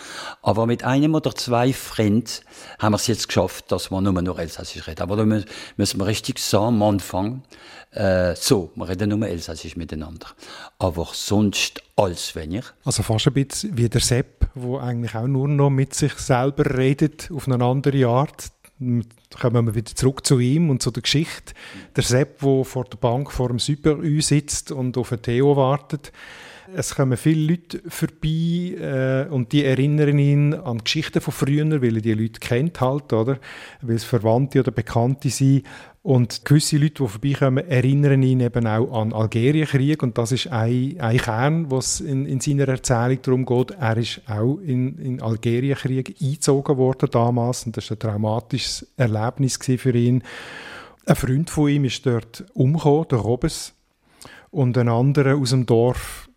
Aber 0.42 0.66
mit 0.68 0.84
einem 0.84 1.16
oder 1.16 1.34
zwei 1.34 1.72
Freunden 1.72 2.30
haben 2.80 2.92
wir 2.92 2.98
es 2.98 3.08
jetzt 3.08 3.30
geschafft, 3.30 3.72
dass 3.72 3.90
wir 3.90 4.02
nur 4.02 4.22
noch 4.22 4.38
Elsässisch 4.38 4.86
reden. 4.86 5.02
Aber 5.02 5.16
da 5.16 5.24
müssen 5.24 5.98
wir 5.98 6.06
richtig 6.06 6.40
sagen, 6.40 6.76
am 6.76 6.84
Anfang, 6.84 7.44
äh, 7.92 8.36
so, 8.36 8.70
wir 8.76 8.90
reden 8.90 9.18
nur 9.18 9.26
Elsässisch 9.26 9.78
miteinander. 9.78 10.28
Aber 10.78 11.08
sonst 11.14 11.82
als 11.96 12.36
weniger. 12.36 12.66
Also 12.84 13.02
fast 13.02 13.28
ein 13.28 13.34
bisschen 13.34 13.78
wie 13.78 13.88
der 13.88 14.02
Sepp, 14.02 14.46
der 14.56 14.82
eigentlich 14.82 15.16
auch 15.16 15.28
nur 15.28 15.48
noch 15.48 15.70
mit 15.70 15.94
sich 15.94 16.16
selber 16.16 16.66
redet, 16.78 17.32
auf 17.32 17.48
eine 17.48 17.64
andere 17.64 18.08
Art 18.08 18.52
kommen 19.40 19.66
wir 19.66 19.76
wieder 19.76 19.96
zurück 19.96 20.26
zu 20.26 20.40
ihm 20.40 20.70
und 20.70 20.82
zu 20.82 20.92
der 20.92 21.04
Geschichte. 21.04 21.54
Der 21.96 22.04
Sepp, 22.04 22.40
der 22.40 22.64
vor 22.64 22.86
der 22.86 22.98
Bank 22.98 23.32
vor 23.32 23.50
dem 23.50 23.60
Super 23.60 23.98
Ü 23.98 24.22
sitzt 24.22 24.72
und 24.72 24.98
auf 24.98 25.14
Theo 25.22 25.56
wartet. 25.56 26.12
Es 26.76 26.96
kommen 26.96 27.18
viele 27.18 27.52
Leute 27.52 27.82
vorbei 27.88 29.28
äh, 29.28 29.28
und 29.30 29.52
die 29.52 29.64
erinnern 29.64 30.18
ihn 30.18 30.54
an 30.54 30.80
Geschichten 30.80 31.22
von 31.22 31.34
früher, 31.34 31.82
weil 31.82 31.98
er 31.98 32.02
die 32.02 32.14
Leute 32.14 32.40
kennt 32.40 32.82
halt, 32.82 33.14
oder? 33.14 33.40
Weil 33.82 33.96
es 33.96 34.04
Verwandte 34.04 34.60
oder 34.60 34.72
Bekannte 34.72 35.30
sind. 35.30 35.66
Und 36.04 36.44
gewisse 36.44 36.78
Leute, 36.78 37.02
die 37.02 37.08
vorbeikommen, 37.08 37.66
erinnern 37.66 38.24
ihn 38.24 38.42
eben 38.42 38.68
auch 38.68 38.92
an 38.92 39.14
Algerienkrieg. 39.14 40.04
Und 40.04 40.18
das 40.18 40.34
ist 40.34 40.48
ein, 40.48 41.00
ein 41.00 41.18
Kern, 41.18 41.72
was 41.72 42.02
in, 42.02 42.26
in 42.26 42.42
seiner 42.42 42.68
Erzählung 42.68 43.22
darum 43.22 43.46
geht. 43.46 43.72
Er 43.80 43.96
ist 43.96 44.22
auch 44.28 44.58
in, 44.58 44.98
in 44.98 45.22
Algerienkrieg 45.22 46.18
eingezogen 46.22 46.76
worden 46.76 47.08
damals. 47.10 47.66
Und 47.66 47.78
das 47.78 47.90
war 47.90 47.96
ein 47.96 48.00
traumatisches 48.00 48.86
Erlebnis 48.98 49.58
für 49.58 49.96
ihn. 49.96 50.24
Ein 51.06 51.16
Freund 51.16 51.50
von 51.50 51.70
ihm 51.70 51.86
ist 51.86 52.06
dort 52.06 52.44
umgekommen, 52.54 53.08
der 53.10 53.20
Robes. 53.20 53.74
Und 54.52 54.78
ein 54.78 54.90
anderer 54.90 55.38
aus 55.38 55.52
dem 55.52 55.66
Dorf 55.66 56.30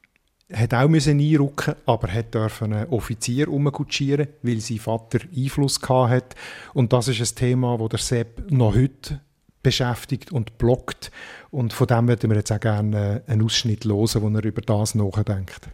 hat 0.53 0.75
auch 0.75 0.89
müssen 0.89 1.19
einrücken, 1.19 1.75
aber 1.87 2.07
hat 2.13 2.33
dürfen 2.33 2.73
einen 2.73 2.89
Offizier 2.91 3.49
umkutschieren, 3.49 4.29
weil 4.43 4.61
sein 4.61 4.79
Vater 4.79 5.19
Einfluss 5.37 5.81
hatte. 5.83 6.37
Und 6.73 6.93
das 6.93 7.09
ist 7.09 7.21
ein 7.21 7.35
Thema, 7.35 7.77
das 7.79 7.89
der 7.89 7.99
Sepp 7.99 8.49
noch 8.49 8.77
heute 8.77 9.21
beschäftigt 9.67 10.31
und 10.31 10.59
blockt. 10.59 11.11
Und 11.51 11.73
von 11.73 11.89
dem 11.89 12.07
würden 12.07 12.31
wir 12.31 12.37
jetzt 12.37 12.53
auch 12.53 12.61
gerne 12.61 13.25
einen 13.27 13.43
Ausschnitt 13.43 13.85
hören, 13.85 14.23
wo 14.23 14.29
er 14.29 14.45
über 14.45 14.63
das 14.63 14.95
nachdenkt. 14.95 15.69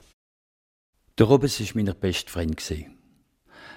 Der 1.19 1.27
Robes 1.27 1.61
war 1.61 1.83
mein 1.83 1.95
bester 2.01 2.31
Freund. 2.31 2.63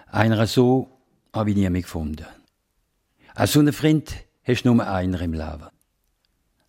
Einer 0.07 0.47
so 0.47 1.01
habe 1.33 1.49
ich 1.49 1.57
nie 1.57 1.69
mehr 1.69 1.81
gefunden. 1.81 2.25
Als 3.33 3.51
so 3.51 3.59
einen 3.59 3.73
Freund 3.73 4.15
hast 4.43 4.63
du 4.63 4.73
nur 4.73 4.87
einer 4.87 5.19
im 5.19 5.33
Leben. 5.33 5.67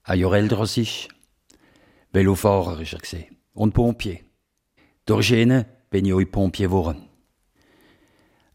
Ein 0.02 0.18
Jahr 0.18 0.32
älter 0.32 0.58
als 0.58 0.76
ich. 0.76 1.08
Velofahrer 2.10 2.80
war 2.80 2.84
er. 3.12 3.24
Und 3.52 3.74
Pompier. 3.74 4.18
Durch 5.04 5.30
ihn 5.30 5.64
bin 5.88 6.04
ich 6.04 6.14
auch 6.14 6.32
Pompier 6.32 6.66
geworden. 6.66 7.08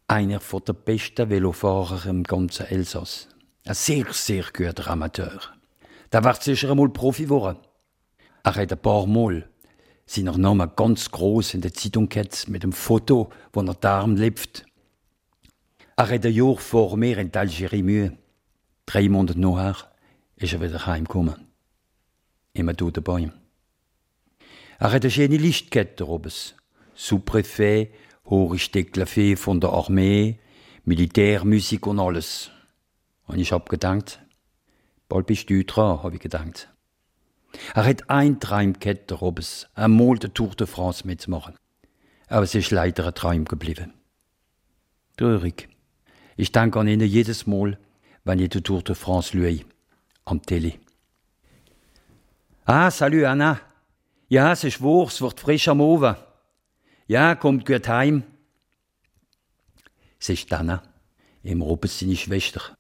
Einer 0.08 0.40
der 0.40 0.74
besten 0.74 1.30
Velofahrer 1.30 2.08
im 2.08 2.24
ganzen 2.24 2.66
Elsass. 2.66 3.30
Ein 3.64 3.76
sehr, 3.76 4.06
sehr 4.12 4.46
guter 4.52 4.90
Amateur. 4.90 5.40
Der 6.12 6.24
wird 6.24 6.44
sicher 6.44 6.72
einmal 6.72 6.90
Profi 6.90 7.24
geworden. 7.24 7.60
Er 8.44 8.56
hat 8.56 8.72
ein 8.72 8.82
paar 8.82 9.06
Mal 9.06 9.48
seinen 10.08 10.42
Namen 10.42 10.72
ganz 10.76 11.12
groß 11.12 11.54
in 11.54 11.62
der 11.62 11.74
Zeitung 11.74 12.10
gehabt, 12.10 12.48
mit 12.50 12.64
dem 12.64 12.74
Foto, 12.74 13.30
wo 13.54 13.62
er 13.62 13.76
darum 13.76 14.16
lebt. 14.16 14.66
Er 15.96 16.10
hat 16.10 16.26
ein 16.26 16.34
Jahr 16.34 16.58
vor 16.58 16.98
mir 16.98 17.20
in 17.20 17.34
Algerie 17.34 17.84
Mühe. 17.84 18.18
Drei 18.88 19.08
Monate 19.08 19.40
nachher 19.40 19.78
ist 20.38 20.54
er 20.54 20.62
wieder 20.62 20.86
heimgekommen. 20.88 21.36
Immer 22.54 22.74
du 22.74 22.90
dabei. 22.90 23.32
Er 24.80 24.92
hat 24.92 25.04
eine 25.04 25.12
schöne 25.12 25.38
Lichtkette 25.38 26.08
oben. 26.08 26.34
Sous-Préfet, 26.96 27.92
hohe 28.26 28.58
Stecklafé 28.58 29.38
von 29.38 29.62
der 29.62 29.70
Armee, 29.70 30.40
Militärmusik 30.84 31.86
und 31.86 32.00
alles. 32.00 32.50
Und 33.32 33.40
ich 33.40 33.54
hab 33.54 33.70
gedacht, 33.70 34.20
bald 35.08 35.26
bist 35.26 35.50
du 35.50 35.64
dran, 35.64 36.04
hab 36.04 36.14
ich 36.14 36.20
gedacht. 36.20 36.68
Er 37.74 37.86
hat 37.86 38.10
ein 38.10 38.42
Traum 38.42 38.74
gehabt, 38.78 39.10
der 39.10 39.18
Robes, 39.18 39.70
einmal 39.74 40.18
der 40.18 40.34
Tour 40.34 40.50
de 40.50 40.68
France 40.68 41.08
mitzumachen. 41.08 41.56
Aber 42.28 42.44
es 42.44 42.56
ist 42.56 42.72
leider 42.72 43.08
ein 43.08 43.14
Traum 43.14 43.46
geblieben. 43.46 43.94
Traurig. 45.16 45.70
Ich 46.36 46.52
denke 46.52 46.78
an 46.78 46.90
ihn 46.90 47.00
jedes 47.00 47.48
Mal, 47.48 47.80
wenn 48.26 48.40
ich 48.40 48.50
die 48.50 48.62
Tour 48.62 48.82
de 48.82 48.96
France 48.96 49.32
schaue, 49.32 49.62
am 50.26 50.42
Tele. 50.42 50.74
Ah, 52.66 52.92
salut 52.92 53.24
Anna. 53.24 53.62
Ja, 54.28 54.52
es 54.52 54.66
ist 54.66 54.82
wahr, 54.82 55.08
es 55.08 55.22
wird 55.22 55.40
frisch 55.40 55.70
am 55.70 55.80
Oven. 55.80 56.18
Ja, 57.08 57.36
kommt 57.36 57.66
gut 57.66 57.88
heim. 57.88 58.24
Es 60.20 60.28
ist 60.28 60.52
Anna, 60.52 60.84
im 61.44 61.62
Robes 61.62 61.98
seine 62.00 62.18
Schwester. 62.18 62.78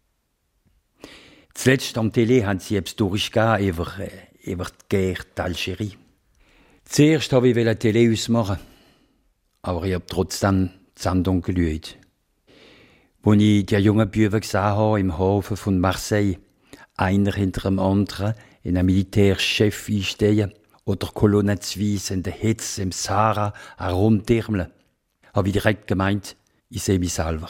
Zuletzt 1.62 1.96
am 2.00 2.12
Tele 2.12 2.48
haben 2.48 2.60
sie 2.60 2.76
etwas 2.76 2.96
durchgegeben 2.96 3.68
über, 3.68 4.00
äh, 4.00 4.10
die 4.44 4.58
Guerre 4.90 5.24
d'Algérie. 5.36 5.96
Zuerst 6.86 7.32
habe 7.34 7.50
ich 7.50 7.78
Tele 7.78 8.12
ausmachen, 8.12 8.58
aber 9.62 9.84
ich 9.84 9.94
habe 9.94 10.08
trotzdem 10.08 10.72
die 10.98 11.02
Sendung 11.04 11.44
geschaut. 11.44 11.98
Als 13.22 13.42
ich 13.42 13.66
die 13.68 13.76
jungen 13.76 14.10
Büben 14.10 14.42
gesehen 14.42 14.60
habe 14.60 15.00
im 15.00 15.20
Hafen 15.20 15.56
von 15.56 15.80
Marseille, 15.80 16.40
einer 16.98 17.34
hinter 17.34 17.70
dem 17.70 17.78
anderen 17.78 18.34
in 18.64 18.76
einem 18.76 18.88
Militärchef 18.88 19.88
einstehen 19.88 20.56
oder 20.86 21.10
kolonnenweise 21.14 22.16
in 22.16 22.24
der 22.24 22.34
Hitze 22.34 22.82
im 22.82 22.92
Sahara 22.92 23.54
herumtürmeln, 23.78 24.72
habe 25.32 25.50
ich 25.50 25.54
direkt 25.54 25.86
gemeint, 25.86 26.36
ich 26.70 26.82
sehe 26.82 26.98
mich 26.98 27.14
selber. 27.14 27.50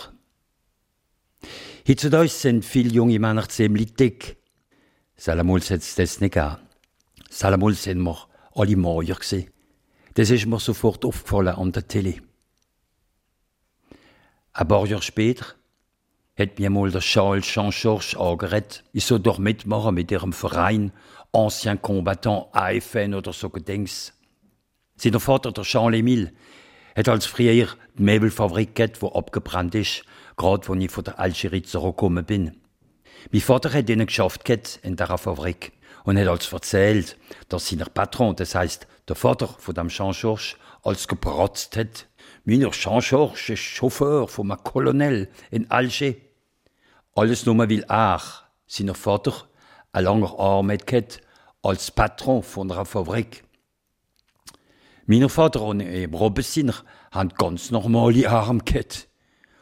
Heutzutage 1.87 2.29
sind 2.29 2.63
viele 2.63 2.89
junge 2.89 3.19
Männer 3.19 3.49
ziemlich 3.49 3.95
dick. 3.95 4.37
Salamol 5.15 5.61
hat 5.61 5.79
es 5.79 5.95
das 5.95 6.19
nicht 6.19 6.33
gegeben. 6.33 6.57
Salamol 7.29 7.73
sind 7.73 8.01
wir 8.01 8.17
alle 8.53 8.75
Mauer 8.75 9.03
gewesen. 9.03 9.49
Das 10.13 10.29
ist 10.29 10.45
mir 10.45 10.59
sofort 10.59 11.05
aufgefallen 11.05 11.55
an 11.55 11.71
der 11.71 11.87
Tele. 11.87 12.15
Ein 14.53 14.67
paar 14.67 14.85
Jahre 14.85 15.01
später 15.01 15.45
hat 16.37 16.59
mir 16.59 16.69
mal 16.69 16.91
der 16.91 17.01
Charles 17.01 17.45
Jean-Georges 17.45 18.15
angeredet, 18.15 18.83
ich 18.93 19.05
soll 19.05 19.19
doch 19.19 19.37
mitmachen 19.37 19.95
mit 19.95 20.11
ihrem 20.11 20.33
Verein 20.33 20.91
Ancien 21.31 21.81
Combattant 21.81 22.47
AFN 22.51 23.13
oder 23.13 23.31
so 23.31 23.49
Gedings. 23.49 24.13
Sein 24.97 25.19
Vater, 25.19 25.51
der 25.51 25.63
Jean-Lemile, 25.63 26.33
hat 26.95 27.09
als 27.09 27.25
früher 27.25 27.67
die 27.97 28.03
Möbelfabrik 28.03 28.75
gehabt, 28.75 29.01
die 29.01 29.05
abgebrannt 29.05 29.75
ist 29.75 30.03
gerade 30.37 30.67
als 30.69 30.83
ich 30.83 30.91
von 30.91 31.03
der 31.03 31.19
Algerie 31.19 31.63
zurückgekommen 31.63 32.25
bin. 32.25 32.61
Mein 33.31 33.41
Vater 33.41 33.71
hat 33.71 33.89
ihnen 33.89 34.07
geschafft 34.07 34.49
in 34.49 34.95
dieser 34.95 35.17
Fabrik 35.17 35.73
und 36.03 36.17
hat 36.17 36.27
als 36.27 36.51
erzählt, 36.51 37.17
dass 37.49 37.67
sein 37.67 37.83
Patron, 37.93 38.35
das 38.35 38.55
heißt 38.55 38.87
der 39.07 39.15
Vater 39.15 39.47
von 39.47 39.75
dem 39.75 39.89
Jean-Georges, 39.89 40.55
als 40.83 41.07
gepratzt 41.07 41.77
hat. 41.77 42.07
Meiner 42.43 42.71
Jean-Georges 42.71 43.49
ist 43.49 43.59
Chauffeur 43.59 44.27
von 44.27 44.51
einem 44.51 44.63
Colonel 44.63 45.29
in 45.51 45.69
Alger. 45.69 46.13
Alles 47.13 47.45
nur 47.45 47.57
weil 47.57 47.83
er, 47.87 48.21
sein 48.65 48.93
Vater, 48.95 49.33
ein 49.91 50.03
langer 50.05 50.39
Arm 50.39 50.71
hat 50.71 51.21
als 51.61 51.91
Patron 51.91 52.41
von 52.41 52.71
einer 52.71 52.85
Fabrik. 52.85 53.43
Mein 55.05 55.27
Vater 55.29 55.61
und 55.61 55.81
Robesiner 56.13 56.75
haben 57.11 57.29
ganz 57.29 57.69
normale 57.69 58.29
Arme 58.29 58.63
gehabt. 58.63 59.10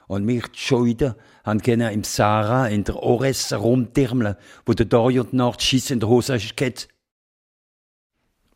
Und 0.09 0.25
mich 0.25 0.43
schon 0.53 0.85
wieder 0.85 1.15
haben 1.43 1.61
können 1.61 1.93
im 1.93 2.03
Sahara, 2.03 2.67
in 2.67 2.83
der 2.83 2.95
Ores 2.95 3.53
rumtürmeln, 3.53 4.35
wo 4.65 4.73
der 4.73 4.89
Tag 4.89 5.13
und 5.13 5.31
die 5.33 5.35
Nacht 5.35 5.61
Schiss 5.61 5.91
in 5.91 5.99
der 5.99 6.09
Hose 6.09 6.35
ist 6.35 6.55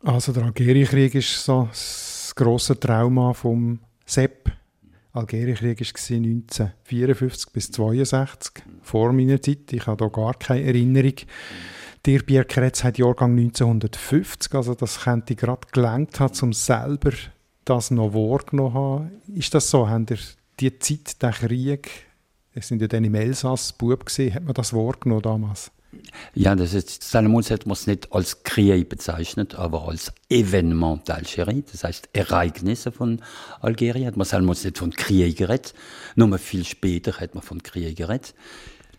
Also 0.02 0.32
der 0.32 0.42
Algerienkrieg 0.42 1.14
ist 1.14 1.44
so 1.44 1.68
das 1.70 2.32
grosse 2.34 2.78
Trauma 2.78 3.32
vom 3.34 3.78
Sepp. 4.04 4.50
Algerienkrieg 5.12 5.78
war 5.80 6.16
1954 6.16 7.52
bis 7.52 7.68
1962, 7.68 8.64
vor 8.82 9.12
meiner 9.12 9.40
Zeit. 9.40 9.72
Ich 9.72 9.86
habe 9.86 9.96
da 9.96 10.08
gar 10.08 10.34
keine 10.34 10.64
Erinnerung. 10.64 11.14
Dir 12.04 12.20
Bierkretz 12.24 12.82
hat 12.82 12.98
Jahrgang 12.98 13.38
1950, 13.38 14.52
also 14.54 14.74
das 14.74 15.02
könnte 15.04 15.36
gerade 15.36 15.68
gelangt 15.70 16.18
haben, 16.18 16.34
um 16.42 16.52
selber 16.52 17.12
das 17.64 17.92
noch 17.92 18.12
wahrgenommen 18.12 18.74
haben. 18.74 19.10
Ist 19.32 19.54
das 19.54 19.70
so? 19.70 19.88
Habt 19.88 20.10
die 20.60 20.78
Zeit, 20.78 21.22
der 21.22 21.32
Krieg, 21.32 21.90
es 22.54 22.68
sind 22.68 22.80
ja 22.80 22.88
dann 22.88 23.04
im 23.04 23.14
Elsass 23.14 23.72
Bub 23.72 24.06
gesehen, 24.06 24.34
hat 24.34 24.44
man 24.44 24.54
das 24.54 24.72
wahrgenommen 24.72 25.22
damals? 25.22 25.70
Ja, 26.34 26.54
das 26.56 26.74
ist, 26.74 27.02
Salomons 27.04 27.50
hat 27.50 27.66
man 27.66 27.74
es 27.74 27.86
nicht 27.86 28.12
als 28.12 28.42
Krieg 28.42 28.88
bezeichnet, 28.88 29.54
aber 29.54 29.88
als 29.88 30.12
Evenement 30.28 31.08
d'Algérie, 31.08 31.62
das 31.70 31.84
heißt 31.84 32.08
Ereignisse 32.12 32.90
von 32.90 33.20
Algerien, 33.60 34.06
hat 34.06 34.16
man 34.16 34.26
Salomons 34.26 34.64
nicht 34.64 34.78
von 34.78 34.90
Krieg 34.90 35.36
geredet, 35.36 35.74
nur 36.16 36.36
viel 36.38 36.64
später 36.64 37.20
hat 37.20 37.34
man 37.34 37.42
von 37.42 37.62
Krieg 37.62 37.96
geredet. 37.96 38.34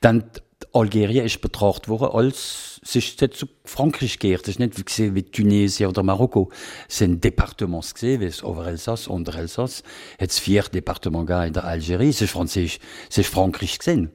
Dann 0.01 0.23
Algerien 0.73 1.25
ist 1.25 1.41
betrachtet 1.41 1.87
worden 1.87 2.09
als, 2.13 2.79
es 2.83 2.95
ist 2.95 3.19
zu 3.19 3.47
Frankreich 3.63 4.19
gehört, 4.19 4.43
es 4.43 4.49
ist 4.49 4.59
nicht 4.59 4.85
gesehen, 4.85 5.15
wie 5.15 5.23
Tunesien 5.23 5.89
oder 5.89 6.03
Marokko. 6.03 6.51
Es 6.87 6.99
sind 6.99 7.23
Departements 7.23 7.93
gesehen, 7.93 8.21
wie 8.21 8.25
es 8.25 8.43
Oberelsass, 8.43 9.07
Unterelsass, 9.07 9.83
hat 10.19 10.29
es 10.29 10.39
vier 10.39 10.63
Departements 10.63 11.31
in 11.47 11.53
der 11.53 11.63
Algerie, 11.63 12.09
es 12.09 12.21
ist 12.21 12.31
Französisch, 12.31 12.79
es 13.09 13.17
ist 13.17 13.29
Frankreich 13.29 13.79
gesehen. 13.79 14.11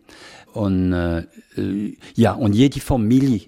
Und, 0.52 0.92
äh, 0.92 1.26
ja, 2.14 2.32
und 2.32 2.54
jede 2.54 2.80
Familie 2.80 3.42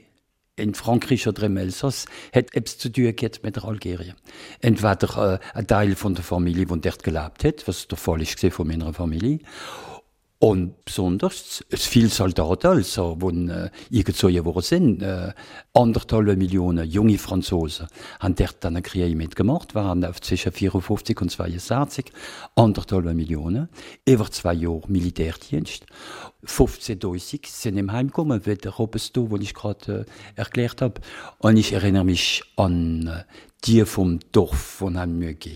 in 0.56 0.74
Frankreich 0.74 1.26
oder 1.26 1.44
im 1.44 1.56
Elsass 1.56 2.06
hat 2.34 2.54
etwas 2.54 2.78
zu 2.78 2.90
tun 2.90 3.14
gehabt 3.16 3.42
mit 3.42 3.56
der 3.56 3.64
Algerien. 3.64 4.14
Entweder 4.60 5.40
äh, 5.54 5.58
ein 5.58 5.66
Teil 5.66 5.96
von 5.96 6.14
der 6.14 6.24
Familie, 6.24 6.66
die 6.66 6.80
dort 6.80 7.02
gelebt 7.02 7.44
hat, 7.44 7.66
was 7.66 7.88
der 7.88 7.98
Fall 7.98 8.22
ist 8.22 8.38
von 8.50 8.66
meiner 8.66 8.92
Familie, 8.92 9.40
und 10.42 10.84
besonders, 10.84 11.64
es 11.70 11.86
viele 11.86 12.08
Soldaten, 12.08 12.66
also, 12.66 13.14
die 13.14 13.48
äh, 13.48 13.70
eingezogen 13.94 14.44
worden 14.44 14.62
sind. 14.62 15.00
Äh, 15.00 15.34
anderthalb 15.72 16.36
Millionen 16.36 16.84
junge 16.90 17.16
Franzosen 17.16 17.86
haben 18.18 18.34
dort 18.34 18.56
dann 18.58 18.74
einen 18.74 18.82
Krieg 18.82 19.16
mitgemacht, 19.16 19.76
waren 19.76 20.04
zwischen 20.20 20.50
54 20.50 21.20
und 21.20 21.30
62. 21.30 22.06
Anderthalb 22.56 23.04
Millionen. 23.14 23.68
Über 24.04 24.28
zwei 24.32 24.54
Jahre 24.54 24.82
Militärdienst. 24.88 25.86
15.000 26.44 27.46
sind 27.46 27.78
im 27.78 27.92
Heim 27.92 28.08
gekommen, 28.08 28.44
wie 28.44 28.56
der 28.56 28.72
Robesto, 28.72 29.28
den 29.28 29.42
ich 29.42 29.54
gerade 29.54 30.06
äh, 30.36 30.40
erklärt 30.40 30.82
habe. 30.82 31.00
Und 31.38 31.56
ich 31.56 31.72
erinnere 31.72 32.04
mich 32.04 32.42
an 32.56 33.06
äh, 33.06 33.22
die 33.62 33.84
vom 33.84 34.18
Dorf 34.32 34.58
von 34.58 34.98
Hamburg. 34.98 35.46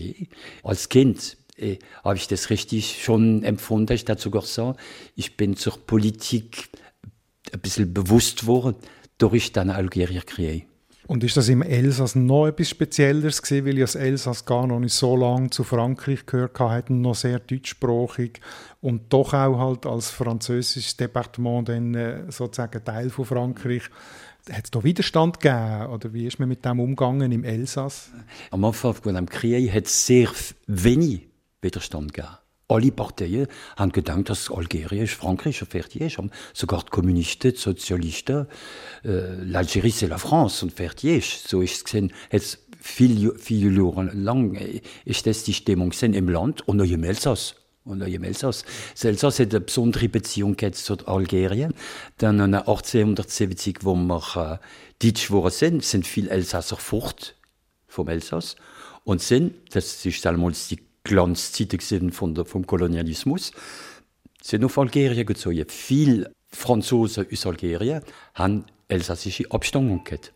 Als 0.63 0.87
Kind 0.87 1.35
äh, 1.57 1.79
habe 2.03 2.15
ich 2.15 2.27
das 2.27 2.49
richtig 2.49 3.03
schon 3.03 3.43
empfunden. 3.43 3.93
Ich 3.93 4.05
dazu 4.05 4.31
gesagt, 4.31 4.79
ich 5.15 5.37
bin 5.37 5.55
zur 5.55 5.77
Politik 5.85 6.69
ein 7.53 7.59
bisschen 7.59 7.93
bewusst 7.93 8.41
geworden 8.41 8.75
durch 9.17 9.51
den 9.51 9.69
Algerierkrieg. 9.69 10.67
Und 11.07 11.23
ist 11.23 11.37
das 11.37 11.47
im 11.47 11.61
Elsass 11.61 12.15
noch 12.15 12.47
etwas 12.47 12.69
Spezielleres 12.69 13.41
gewesen, 13.41 13.65
weil 13.65 13.77
ja 13.77 13.85
das 13.85 13.95
Elsass 13.95 14.43
gar 14.43 14.67
noch 14.67 14.79
nicht 14.79 14.93
so 14.93 15.15
lange 15.15 15.49
zu 15.49 15.63
Frankreich 15.63 16.25
gehört 16.25 16.59
hat, 16.59 16.89
noch 16.89 17.15
sehr 17.15 17.39
deutschsprachig 17.39 18.41
und 18.81 19.13
doch 19.13 19.33
auch 19.33 19.57
halt 19.57 19.85
als 19.85 20.09
französisches 20.09 20.97
Departement 20.97 21.69
dann 21.69 21.95
äh, 21.95 22.23
sozusagen 22.29 22.83
Teil 22.83 23.09
von 23.09 23.23
Frankreich. 23.23 23.83
Hat 24.51 24.65
es 24.65 24.71
da 24.71 24.83
Widerstand 24.83 25.39
gegeben 25.39 25.87
oder 25.87 26.13
wie 26.13 26.27
ist 26.27 26.39
man 26.39 26.49
mit 26.49 26.65
dem 26.65 26.79
umgegangen 26.81 27.31
im 27.31 27.45
Elsass? 27.45 28.11
Am 28.51 28.65
Anfang 28.65 28.93
von 28.93 29.15
dem 29.15 29.29
Krieg 29.29 29.73
hat 29.73 29.85
es 29.85 30.05
sehr 30.05 30.29
wenig 30.67 31.27
Widerstand 31.61 32.13
gegeben. 32.13 32.37
Alle 32.69 32.91
Parteien 32.91 33.47
haben 33.77 33.93
gedacht, 33.93 34.29
dass 34.29 34.51
Algerien 34.51 35.07
Frankreich 35.07 35.57
fertig 35.57 36.01
ist. 36.01 36.17
Sogar 36.53 36.83
die 36.83 36.89
Kommunisten, 36.89 37.51
die 37.51 37.57
Sozialisten, 37.57 38.47
äh, 39.05 39.09
l'Algérie 39.45 39.93
c'est 39.93 40.07
la 40.07 40.17
France 40.17 40.65
und 40.65 40.73
fertig 40.73 41.17
ist. 41.17 41.47
So 41.47 41.61
ist 41.61 41.77
es 41.77 41.83
gesehen. 41.85 42.11
Jetzt 42.29 42.59
viel, 42.81 43.33
viele 43.37 43.71
Jahre 43.71 44.11
lang 44.13 44.55
äh, 44.55 44.81
ist 45.05 45.25
das 45.25 45.43
die 45.43 45.53
Stimmung 45.53 45.93
im 46.01 46.27
Land 46.27 46.67
und 46.67 46.81
auch 46.81 46.85
im 46.85 47.05
Elsass. 47.05 47.55
Und 47.85 48.03
auch 48.03 48.07
im 48.07 48.25
Elsass. 48.25 48.65
Das 48.91 49.05
Elsass 49.05 49.39
hat 49.39 49.51
eine 49.51 49.61
besondere 49.61 50.09
Beziehung 50.09 50.57
zu 50.73 50.97
Algerien. 51.07 51.73
Dann 52.17 52.41
1870, 52.41 53.77
wo 53.83 53.95
wir 53.95 54.59
äh, 55.01 55.05
Deutsch 55.05 55.27
geworden 55.27 55.51
sind, 55.51 55.85
sind 55.85 56.05
viele 56.05 56.29
Elsasser 56.31 56.75
fort 56.75 57.35
vom 57.87 58.09
Elsass. 58.09 58.57
Und 59.05 59.21
sind, 59.21 59.53
das 59.73 60.05
ist 60.05 60.25
damals 60.25 60.67
die 60.67 60.86
Glanzzeiten 61.07 62.11
von 62.11 62.35
der, 62.35 62.45
vom 62.45 62.67
Kolonialismus, 62.67 63.51
sind 64.41 64.63
auf 64.63 64.77
Algerien 64.77 65.25
gezogen. 65.25 65.65
Viele 65.67 66.31
Franzosen 66.49 67.25
aus 67.31 67.45
Algerien 67.45 68.01
haben 68.35 68.65
elsassische 68.87 69.49
Abstammung 69.51 70.03
gehabt. 70.03 70.33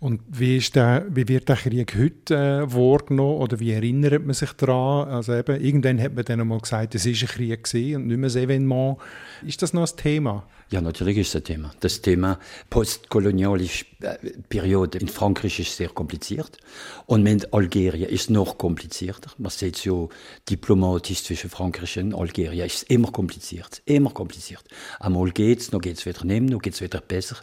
Und 0.00 0.20
wie, 0.28 0.58
ist 0.58 0.76
der, 0.76 1.06
wie 1.10 1.26
wird 1.26 1.48
der 1.48 1.56
Krieg 1.56 1.96
heute 1.98 2.36
äh, 2.36 2.72
wahrgenommen 2.72 3.38
oder 3.38 3.58
wie 3.58 3.72
erinnert 3.72 4.24
man 4.24 4.32
sich 4.32 4.52
daran? 4.52 5.08
Also 5.08 5.34
eben, 5.34 5.60
irgendwann 5.60 6.00
hat 6.00 6.14
man 6.14 6.24
dann 6.24 6.40
einmal 6.40 6.60
gesagt, 6.60 6.94
es 6.94 7.04
war 7.04 7.12
ein 7.12 7.26
Krieg 7.26 7.68
und 7.96 8.06
nicht 8.06 8.16
mehr 8.16 8.30
ein 8.30 8.36
Evenement. 8.36 8.98
Ist 9.44 9.60
das 9.60 9.72
noch 9.72 9.90
ein 9.90 9.96
Thema? 9.96 10.46
Ja, 10.70 10.82
natürlich 10.82 11.16
ist 11.16 11.34
das 11.34 11.44
Thema. 11.44 11.72
Das 11.80 12.02
Thema 12.02 12.38
postkoloniale 12.68 13.64
äh, 14.02 14.18
Periode 14.50 14.98
in 14.98 15.08
Frankreich 15.08 15.60
ist 15.60 15.74
sehr 15.74 15.88
kompliziert. 15.88 16.58
Und 17.06 17.22
mit 17.22 17.54
Algerien 17.54 18.10
ist 18.10 18.28
noch 18.28 18.58
komplizierter. 18.58 19.30
Man 19.38 19.50
sieht 19.50 19.82
ja 19.86 20.06
diplomatisch 20.48 21.24
zwischen 21.24 21.48
Frankreich 21.48 21.98
und 21.98 22.14
Algerien 22.14 22.66
ist 22.66 22.82
immer 22.90 23.10
kompliziert. 23.10 23.80
Immer 23.86 24.10
kompliziert. 24.10 24.62
Einmal 25.00 25.30
geht's, 25.30 25.72
noch 25.72 25.80
geht's 25.80 26.04
wieder 26.04 26.24
nicht, 26.26 26.50
noch 26.50 26.60
geht's 26.60 26.82
wieder 26.82 27.00
besser. 27.00 27.36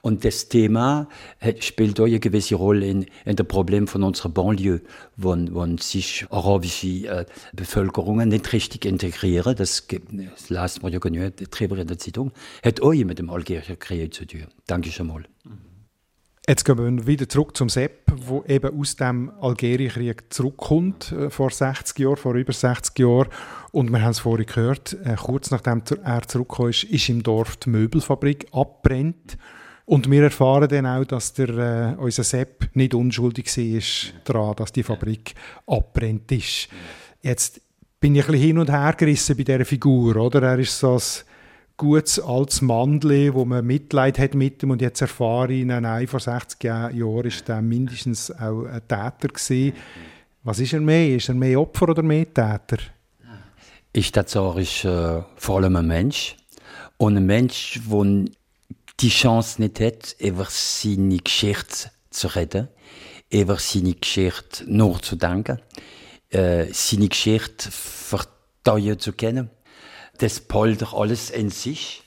Und 0.00 0.24
das 0.24 0.48
Thema 0.48 1.08
spielt 1.60 2.00
auch 2.02 2.06
eine 2.06 2.20
gewisse 2.20 2.54
Rolle 2.54 2.86
in, 2.86 3.06
in 3.24 3.36
dem 3.36 3.46
Problem 3.46 3.86
von 3.86 4.02
unserer 4.02 4.28
Banlieue, 4.28 4.80
wo, 5.16 5.36
wo 5.50 5.66
sich 5.78 6.26
arabische 6.30 7.08
äh, 7.08 7.26
Bevölkerungen 7.52 8.28
nicht 8.28 8.52
richtig 8.52 8.84
integrieren. 8.84 9.56
Das, 9.56 9.86
das 9.86 10.50
lässt 10.50 10.82
man 10.82 10.92
ja 10.92 10.98
genug, 10.98 11.36
drüber 11.36 11.78
in 11.78 11.86
der 11.86 11.98
Zeitung 11.98 12.32
hat 12.64 12.80
auch 12.80 12.92
mit 12.92 13.18
dem 13.18 13.30
algerischen 13.30 13.78
Krieg 13.78 14.14
zu 14.14 14.26
tun. 14.26 14.46
Danke 14.66 14.90
schon 14.90 15.08
mal. 15.08 15.24
Jetzt 16.48 16.64
gehen 16.64 16.76
wir 16.76 17.06
wieder 17.06 17.28
zurück 17.28 17.56
zum 17.56 17.68
Sepp, 17.68 18.12
wo 18.26 18.42
eben 18.48 18.76
aus 18.78 18.96
dem 18.96 19.30
Algerienkrieg 19.40 20.24
zurückkommt, 20.30 21.12
äh, 21.12 21.30
vor 21.30 21.50
60 21.50 21.96
Jahren, 22.00 22.16
vor 22.16 22.34
über 22.34 22.52
60 22.52 22.98
Jahren. 22.98 23.28
Und 23.70 23.90
wir 23.90 24.02
haben 24.02 24.10
es 24.10 24.18
vorhin 24.18 24.46
gehört, 24.46 24.96
äh, 25.04 25.14
kurz 25.14 25.52
nachdem 25.52 25.82
er 26.02 26.22
zurückgekommen 26.22 26.70
ist, 26.70 26.82
ist 26.82 27.08
im 27.08 27.22
Dorf 27.22 27.58
die 27.58 27.70
Möbelfabrik 27.70 28.48
abbrennt. 28.50 29.38
Und 29.84 30.10
wir 30.10 30.22
erfahren 30.22 30.68
dann 30.68 30.86
auch, 30.86 31.04
dass 31.04 31.32
der, 31.32 31.48
äh, 31.48 32.00
unser 32.00 32.24
Sepp 32.24 32.70
nicht 32.74 32.94
unschuldig 32.94 33.46
war 33.46 34.22
daran, 34.24 34.56
dass 34.56 34.72
die 34.72 34.82
Fabrik 34.82 35.34
abbrennt 35.66 36.30
ist. 36.30 36.68
Jetzt 37.20 37.60
bin 38.00 38.14
ich 38.14 38.24
ein 38.24 38.32
bisschen 38.32 38.46
hin 38.46 38.58
und 38.58 38.70
her 38.70 38.94
gerissen 38.96 39.36
bei 39.36 39.44
dieser 39.44 39.64
Figur, 39.64 40.16
oder? 40.16 40.42
Er 40.42 40.58
ist 40.58 40.78
so 40.78 40.94
ein 40.94 41.00
gutes 41.76 42.20
altes 42.20 42.62
Mandli, 42.62 43.32
wo 43.32 43.44
man 43.44 43.66
Mitleid 43.66 44.18
hat 44.18 44.34
mit 44.34 44.62
ihm 44.62 44.70
und 44.70 44.82
jetzt 44.82 45.00
erfahre 45.00 45.52
ich, 45.52 45.64
nein, 45.64 45.82
nein 45.82 46.06
vor 46.06 46.20
60 46.20 46.62
Jahren 46.62 47.24
ist 47.24 47.48
er 47.48 47.62
mindestens 47.62 48.30
auch 48.30 48.64
ein 48.64 48.80
Täter 48.86 49.28
gewesen. 49.28 49.72
Was 50.44 50.58
ist 50.58 50.72
er 50.72 50.80
mehr? 50.80 51.16
Ist 51.16 51.28
er 51.28 51.34
mehr 51.34 51.60
Opfer 51.60 51.88
oder 51.88 52.02
mehr 52.02 52.26
Täter? 52.26 52.78
Ich 53.92 54.14
ist 54.14 54.84
äh, 54.84 55.22
vor 55.36 55.56
allem 55.56 55.76
ein 55.76 55.86
Mensch 55.86 56.36
und 56.96 57.16
ein 57.16 57.26
Mensch, 57.26 57.80
der 57.84 58.24
die 59.00 59.08
Chance 59.08 59.60
nicht 59.60 59.80
hat, 59.80 60.16
über 60.18 60.46
seine 60.48 61.18
Geschichte 61.18 61.90
zu 62.10 62.28
reden, 62.28 62.68
über 63.30 63.58
seine 63.58 63.94
Geschichte 63.94 64.64
nachzudenken, 64.66 65.60
äh, 66.30 66.66
seine 66.72 67.08
Geschichte 67.08 67.70
verteuern 67.70 68.98
zu 68.98 69.12
kennen 69.12 69.50
das 70.22 70.40
poltert 70.40 70.94
alles 70.94 71.30
in 71.30 71.50
sich, 71.50 72.04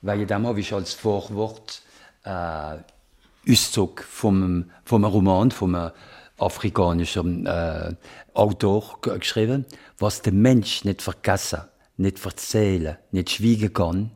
weil 0.00 0.26
dann 0.26 0.46
habe 0.46 0.60
ich 0.60 0.72
als 0.72 0.94
Vorwort 0.94 1.82
äh, 2.24 2.78
Auszug 3.48 4.02
vom, 4.02 4.70
vom 4.84 5.04
Roman, 5.04 5.50
vom 5.50 5.90
afrikanischen 6.38 7.46
äh, 7.46 7.94
Autor 8.32 8.98
geschrieben, 9.02 9.66
was 9.98 10.22
der 10.22 10.32
Mensch 10.32 10.84
nicht 10.84 11.02
vergessen, 11.02 11.60
nicht 11.98 12.24
erzählen, 12.24 12.96
nicht 13.10 13.30
schweigen 13.30 13.74
kann, 13.74 14.10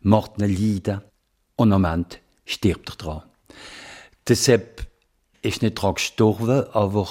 macht 0.00 0.38
ihn 0.38 0.48
leiden 0.48 1.00
und 1.58 1.72
am 1.72 1.84
Ende 1.84 2.16
stirbt 2.46 2.90
er 2.90 2.96
dran. 2.96 3.22
Deshalb 4.28 4.86
ist 5.42 5.60
nicht 5.60 5.76
daran 5.76 5.94
gestorben, 5.94 6.64
aber 6.72 7.08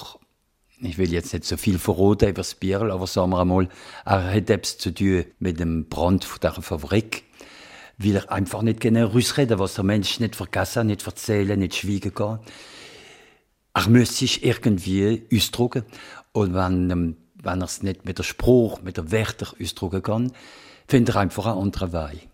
ich 0.79 0.97
will 0.97 1.11
jetzt 1.11 1.33
nicht 1.33 1.45
so 1.45 1.57
viel 1.57 1.77
verraten 1.77 2.29
über 2.29 2.41
das 2.41 2.55
Bier, 2.55 2.81
aber 2.81 3.07
sagen 3.07 3.31
wir 3.31 3.41
einmal, 3.41 3.67
er 4.05 4.33
hat 4.33 4.49
etwas 4.49 4.77
zu 4.77 4.93
tun 4.93 5.25
mit 5.39 5.59
dem 5.59 5.89
Brand 5.89 6.23
von 6.23 6.39
dieser 6.39 6.61
Fabrik, 6.61 7.23
weil 7.97 8.15
er 8.15 8.31
einfach 8.31 8.61
nicht 8.61 8.79
genau 8.79 9.07
rausreden 9.07 9.59
was 9.59 9.73
der 9.73 9.83
Mensch 9.83 10.19
nicht 10.21 10.35
vergessen, 10.35 10.87
nicht 10.87 11.05
erzählen, 11.05 11.59
nicht 11.59 11.75
schweigen 11.75 12.13
kann. 12.13 12.39
Er 13.73 13.89
muss 13.89 14.17
sich 14.17 14.45
irgendwie 14.45 15.27
ausdrücken 15.33 15.83
und 16.31 16.53
wenn, 16.53 16.89
ähm, 16.89 17.17
wenn 17.35 17.61
er 17.61 17.65
es 17.65 17.83
nicht 17.83 18.05
mit 18.05 18.17
der 18.17 18.23
Spruch, 18.23 18.81
mit 18.81 18.95
der 18.95 19.11
Wörter 19.11 19.53
ausdrücken 19.61 20.03
kann, 20.03 20.31
findet 20.87 21.15
er 21.15 21.21
einfach 21.21 21.47
einen 21.47 21.59
anderen 21.59 21.91
Weg. 21.91 22.29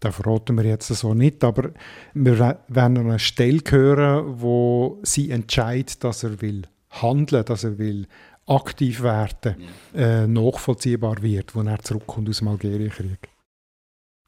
Das 0.00 0.14
verraten 0.14 0.56
wir 0.56 0.64
jetzt 0.64 0.88
so 0.88 1.14
nicht, 1.14 1.42
aber 1.42 1.70
wir 2.12 2.38
werden 2.68 2.98
eine 2.98 3.18
Stelle 3.18 3.62
hören, 3.66 4.40
wo 4.40 4.98
sie 5.02 5.30
entscheidet, 5.30 6.04
dass 6.04 6.22
er 6.22 6.40
will 6.40 6.62
Handeln, 6.90 7.44
dass 7.44 7.64
er 7.64 7.78
will 7.78 8.06
aktiv 8.46 9.02
werden, 9.02 9.56
äh, 9.94 10.26
nachvollziehbar 10.26 11.22
wird, 11.22 11.56
wenn 11.56 11.66
er 11.66 11.80
zurückkommt 11.80 12.28
aus 12.28 12.38
dem 12.38 12.48
Algerienkrieg. 12.48 13.28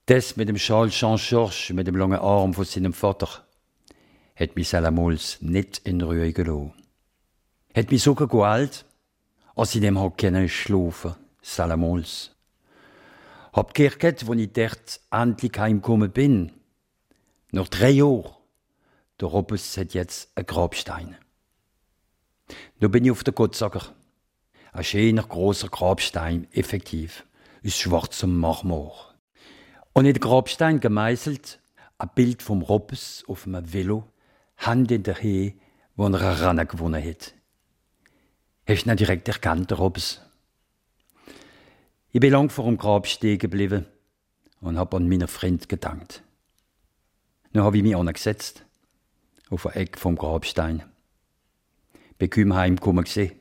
Das 0.06 0.36
mit 0.36 0.48
dem 0.48 0.56
Charles 0.56 0.94
Jean-Georges, 0.94 1.70
mit 1.70 1.86
dem 1.86 1.96
langen 1.96 2.18
Arm 2.18 2.54
von 2.54 2.64
seinem 2.64 2.94
Vater, 2.94 3.28
hat 4.34 4.56
mich 4.56 4.68
Salamals 4.68 5.38
nicht 5.40 5.82
in 5.84 6.00
Ruhe 6.00 6.32
gelassen. 6.32 6.72
Hat 7.74 7.90
mich 7.90 8.02
sogar 8.02 8.26
gehalten, 8.26 8.84
als 9.54 9.74
ich 9.74 9.80
dem 9.80 9.98
hat 9.98 10.20
schlafen, 10.48 11.14
Salamals. 11.42 12.34
Hab 13.58 13.74
gehört, 13.74 14.28
wo 14.28 14.34
ich 14.34 14.52
dort 14.52 15.00
endlich 15.10 15.58
heimgekommen 15.58 16.12
bin. 16.12 16.52
Nach 17.50 17.66
drei 17.66 17.90
Jahren. 17.90 18.30
Der 19.20 19.26
Robes 19.26 19.76
hat 19.76 19.94
jetzt 19.94 20.30
einen 20.36 20.46
Grabstein. 20.46 21.16
Nun 22.78 22.92
bin 22.92 23.04
ich 23.04 23.10
auf 23.10 23.24
der 23.24 23.34
Gottsager. 23.34 23.82
Ein 24.70 24.84
schöner, 24.84 25.24
großer 25.24 25.70
Grabstein, 25.70 26.46
effektiv, 26.52 27.26
aus 27.66 27.76
schwarzem 27.76 28.38
Marmor. 28.38 29.16
Und 29.92 30.06
in 30.06 30.14
den 30.14 30.20
Grabstein 30.20 30.78
gemeißelt 30.78 31.58
ein 31.98 32.10
Bild 32.14 32.44
vom 32.44 32.62
Robes 32.62 33.24
auf 33.26 33.44
einem 33.44 33.72
Velo, 33.72 34.04
Hand 34.58 34.92
in 34.92 35.02
der 35.02 35.20
Höhe, 35.20 35.54
wo 35.96 36.04
er 36.04 36.14
eine 36.14 36.40
Ranne 36.40 36.64
gewonnen 36.64 37.04
hat. 37.04 37.34
Hast 38.68 38.84
du 38.84 38.90
ihn 38.90 38.96
direkt 38.96 39.26
erkannt, 39.26 39.72
der 39.72 39.78
Robes? 39.78 40.20
Ich 42.10 42.20
bin 42.20 42.32
lang 42.32 42.48
vor 42.48 42.64
dem 42.64 42.78
Grab 42.78 43.06
stehen 43.06 43.38
geblieben 43.38 43.84
und 44.62 44.78
hab 44.78 44.94
an 44.94 45.08
meiner 45.08 45.28
Freund 45.28 45.68
gedankt. 45.68 46.22
Dann 47.52 47.64
hab 47.64 47.74
ich 47.74 47.82
mich 47.82 47.94
angesetzt, 47.94 48.64
auf 49.50 49.66
ein 49.66 49.74
Eck 49.74 49.98
vom 49.98 50.16
Grabstein. 50.16 50.84
Bin 52.16 52.30
kaum 52.30 52.54
heimgekommen 52.54 53.04
gesehen. 53.04 53.32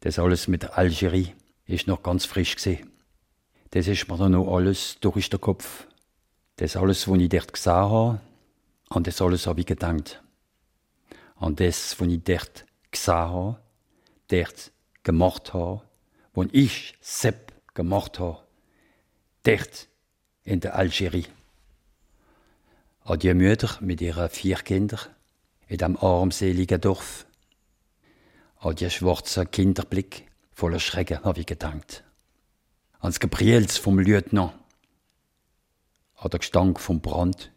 Das 0.00 0.18
alles 0.18 0.48
mit 0.48 0.62
der 0.62 0.78
Algerie 0.78 1.34
ist 1.66 1.86
noch 1.86 2.02
ganz 2.02 2.24
frisch 2.24 2.56
gesehen. 2.56 2.90
Das 3.72 3.86
ist 3.86 4.08
mir 4.08 4.16
dann 4.16 4.32
noch 4.32 4.54
alles 4.54 4.96
durch 5.00 5.28
den 5.28 5.40
Kopf. 5.40 5.86
Das 6.56 6.76
alles, 6.76 7.06
was 7.06 7.18
ich 7.18 7.28
dort 7.28 7.52
gesehen 7.52 7.72
habe, 7.72 8.20
an 8.88 9.02
das 9.02 9.20
alles 9.20 9.46
habe 9.46 9.60
ich 9.60 9.66
gedankt. 9.66 10.22
An 11.36 11.54
das, 11.54 12.00
was 12.00 12.08
ich 12.08 12.22
dort 12.24 12.64
gesehen 12.90 13.14
habe, 13.14 13.60
dort 14.28 14.72
gemacht 15.02 15.52
habe, 15.52 15.82
wo 16.32 16.44
ich, 16.50 16.96
Sepp, 17.00 17.43
gemacht 17.74 18.18
habe. 18.18 18.38
Dort 19.42 19.88
in 20.44 20.60
der 20.60 20.76
Algerie. 20.76 21.26
An 23.04 23.18
die 23.18 23.34
Mütter 23.34 23.78
mit 23.80 24.00
ihren 24.00 24.30
vier 24.30 24.56
Kindern 24.56 25.00
in 25.68 25.78
dem 25.78 25.96
armseligen 25.96 26.80
Dorf. 26.80 27.26
An 28.58 28.76
die 28.76 28.88
schwarzen 28.88 29.50
Kinderblick 29.50 30.26
voller 30.52 30.80
Schrecken 30.80 31.22
habe 31.24 31.40
ich 31.40 31.46
gedankt. 31.46 32.04
Ans 33.00 33.20
Gebriels 33.20 33.76
vom 33.76 33.98
Lieutenant. 33.98 34.54
An 36.16 36.30
den 36.30 36.40
Gestank 36.40 36.80
vom 36.80 37.00
Brand, 37.00 37.52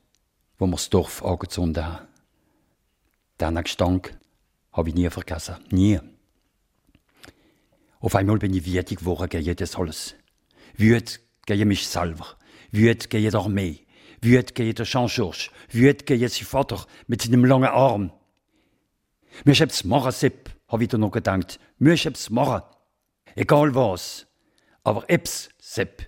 wo 0.57 0.65
wir 0.65 0.71
das 0.71 0.89
Dorf 0.89 1.23
angezündet 1.23 1.85
haben. 1.85 2.07
Diesen 3.39 3.63
Gestank 3.63 4.17
habe 4.73 4.89
ich 4.89 4.95
nie 4.95 5.09
vergessen. 5.09 5.55
Nie. 5.69 5.99
Auf 7.99 8.15
einmal 8.15 8.37
bin 8.37 8.53
ich 8.53 8.65
wütig 8.65 8.99
geworden 8.99 9.29
gegen 9.29 9.55
das 9.55 9.75
alles. 9.75 10.15
Wüt 10.75 11.19
gegen 11.45 11.67
mich 11.67 11.87
selber. 11.87 12.37
Wüt 12.71 13.09
gegen 13.09 13.29
die 13.29 13.35
Armee. 13.35 13.85
Wüt 14.21 14.55
gegen 14.55 14.75
den 14.75 14.85
Jean-Georges. 14.85 15.49
Wüt 15.71 16.05
gegen 16.05 16.27
seinen 16.27 16.45
Vater 16.45 16.85
mit 17.07 17.21
seinem 17.21 17.45
langen 17.45 17.69
Arm. 17.69 18.11
Mir 19.45 19.53
hab's 19.55 19.83
machen, 19.83 20.11
Sepp, 20.11 20.49
hab 20.67 20.81
ich 20.81 20.87
da 20.89 20.97
noch 20.97 21.11
gedacht. 21.11 21.59
Mir 21.77 21.95
hab's 21.95 22.29
machen. 22.29 22.63
Egal 23.35 23.75
was. 23.75 24.27
Aber 24.83 25.09
ebs, 25.09 25.49
Sepp. 25.59 26.07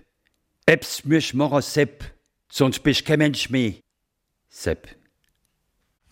Ebs 0.66 1.04
müsch 1.04 1.34
machen, 1.34 1.62
Sepp. 1.62 2.04
Sonst 2.50 2.82
bist 2.82 3.04
kein 3.04 3.18
Mensch 3.18 3.50
mehr. 3.50 3.74
Sepp. 4.48 4.88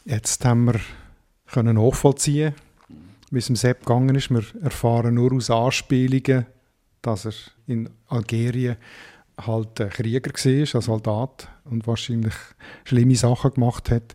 Jetzt 0.05 0.45
haben 0.45 0.67
wir 0.67 0.81
können 1.47 1.77
nachvollziehen, 1.77 2.55
wie 3.31 3.39
es 3.39 3.47
dem 3.47 3.57
Sepp 3.57 3.81
gegangen 3.81 4.15
ist. 4.15 4.31
Wir 4.31 4.45
erfahren 4.63 5.15
nur 5.15 5.33
aus 5.33 5.51
Anspielungen, 5.51 6.47
dass 7.03 7.27
er 7.27 7.33
in 7.67 7.91
Algerien 8.09 8.77
halt 9.39 9.81
ein 9.81 9.91
Krieger 9.91 10.31
war, 10.31 10.75
ein 10.75 10.83
Soldat 10.83 11.49
und 11.65 11.87
wahrscheinlich 11.87 12.35
schlimme 12.85 13.17
Sachen 13.17 13.55
gemacht 13.55 13.91
hat. 13.91 14.15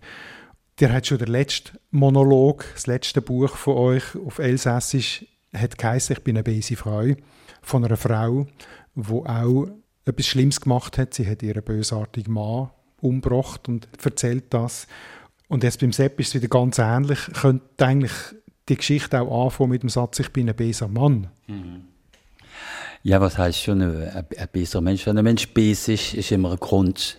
Der 0.79 0.91
hat 0.91 1.07
schon 1.07 1.19
der 1.19 1.27
letzte 1.27 1.79
Monolog, 1.91 2.65
das 2.73 2.87
letzte 2.87 3.21
Buch 3.21 3.55
von 3.55 3.77
euch 3.77 4.15
auf 4.15 4.39
Elsässisch, 4.39 5.25
hat 5.53 5.77
geheißen, 5.77 6.15
ich 6.17 6.23
bin 6.23 6.35
eine 6.35 6.43
böse 6.43 6.75
Frau, 6.75 7.13
von 7.61 7.85
einer 7.85 7.95
Frau, 7.95 8.47
die 8.95 9.11
auch 9.11 9.67
etwas 10.05 10.27
Schlimmes 10.27 10.59
gemacht 10.59 10.97
hat. 10.97 11.13
Sie 11.13 11.29
hat 11.29 11.43
ihren 11.43 11.63
bösartigen 11.63 12.33
Mann 12.33 12.71
umgebracht 12.99 13.69
und 13.69 13.87
erzählt 14.03 14.45
das. 14.49 14.87
Und 15.47 15.63
jetzt 15.63 15.79
beim 15.79 15.91
Sepp 15.91 16.19
ist 16.19 16.29
es 16.29 16.35
wieder 16.35 16.47
ganz 16.47 16.79
ähnlich. 16.79 17.19
Könnte 17.33 17.85
eigentlich 17.85 18.11
die 18.69 18.75
Geschichte 18.75 19.21
auch 19.21 19.45
anfangen 19.45 19.71
mit 19.71 19.83
dem 19.83 19.89
Satz, 19.89 20.19
ich 20.19 20.31
bin 20.31 20.49
ein 20.49 20.55
böser 20.55 20.87
Mann. 20.87 21.27
Mhm. 21.47 21.87
Ja, 23.03 23.19
was 23.19 23.37
heißt 23.37 23.61
schon 23.61 23.81
ein, 23.81 24.25
ein 24.37 24.47
böser 24.51 24.79
Mensch? 24.79 25.05
Wenn 25.05 25.17
ein 25.17 25.23
Mensch 25.23 25.53
böse 25.53 25.93
ist, 25.93 26.13
ist 26.13 26.31
immer 26.31 26.51
ein 26.51 26.59
Grund. 26.59 27.17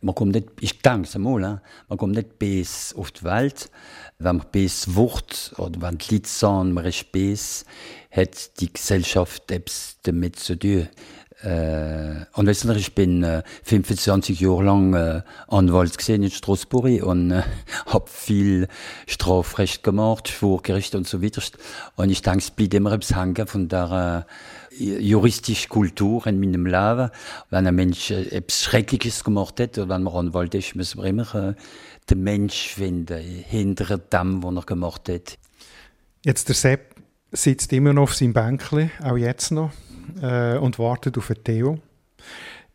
Man 0.00 0.14
kommt 0.14 0.34
nicht, 0.34 0.48
ich 0.60 0.80
denke 0.80 1.08
es 1.08 1.16
mal, 1.16 1.60
man 1.88 1.98
kommt 1.98 2.14
nicht 2.14 2.38
böse 2.38 2.94
auf 2.96 3.10
die 3.10 3.24
Welt. 3.24 3.70
Wenn 4.18 4.36
man 4.36 4.46
böse 4.52 4.94
wird, 4.94 5.54
oder 5.56 5.80
wenn 5.80 5.98
die 5.98 6.14
Leute 6.14 6.28
sagen, 6.28 6.72
man 6.72 6.84
ist 6.84 7.10
böse, 7.10 7.64
hat 8.10 8.60
die 8.60 8.72
Gesellschaft 8.72 9.50
etwas 9.50 9.96
damit 10.02 10.36
zu 10.36 10.56
tun. 10.56 10.88
Äh, 11.42 12.24
und 12.32 12.46
weißt 12.46 12.64
du, 12.64 12.72
ich 12.72 12.94
bin 12.94 13.22
äh, 13.22 13.42
25 13.64 14.40
Jahre 14.40 14.64
lang 14.64 14.94
äh, 14.94 15.22
Anwalt 15.48 15.98
gesehen 15.98 16.22
in 16.22 16.30
Straßburg 16.30 17.02
und 17.02 17.32
äh, 17.32 17.42
habe 17.86 18.08
viel 18.08 18.68
Strafrecht 19.06 19.82
gemacht, 19.82 20.28
Schwurgericht 20.28 20.94
und 20.94 21.06
so 21.06 21.22
weiter. 21.22 21.42
Und 21.96 22.10
ich 22.10 22.22
denke, 22.22 22.38
es 22.38 22.50
bleibt 22.50 22.74
immer 22.74 22.98
hängen 22.98 23.46
von 23.46 23.68
der 23.68 24.26
äh, 24.70 24.98
juristischen 24.98 25.68
Kultur 25.68 26.26
in 26.26 26.40
meinem 26.40 26.66
Leben. 26.66 27.10
Wenn 27.50 27.66
ein 27.66 27.74
Mensch 27.74 28.10
äh, 28.10 28.28
etwas 28.28 28.62
Schreckliches 28.62 29.24
gemacht 29.24 29.60
hat, 29.60 29.76
oder 29.76 29.88
wenn 29.88 30.04
man 30.04 30.14
Anwalt 30.14 30.54
ist, 30.54 30.76
müssen 30.76 31.02
wir 31.02 31.08
immer 31.08 31.34
äh, 31.34 31.54
den 32.08 32.22
Mensch 32.22 32.68
finden, 32.68 33.20
hinter 33.20 33.98
dem, 33.98 34.42
was 34.42 34.54
er 34.54 34.62
gemacht 34.62 35.08
hat. 35.08 35.38
Jetzt 36.24 36.48
der 36.48 36.54
Sepp 36.54 36.94
sitzt 37.32 37.72
immer 37.72 37.92
noch 37.92 38.04
auf 38.04 38.14
seinem 38.14 38.32
Bänkchen, 38.32 38.90
auch 39.02 39.16
jetzt 39.16 39.50
noch 39.50 39.72
äh, 40.22 40.58
und 40.58 40.78
wartet 40.78 41.18
auf 41.18 41.28
den 41.28 41.44
Theo. 41.44 41.78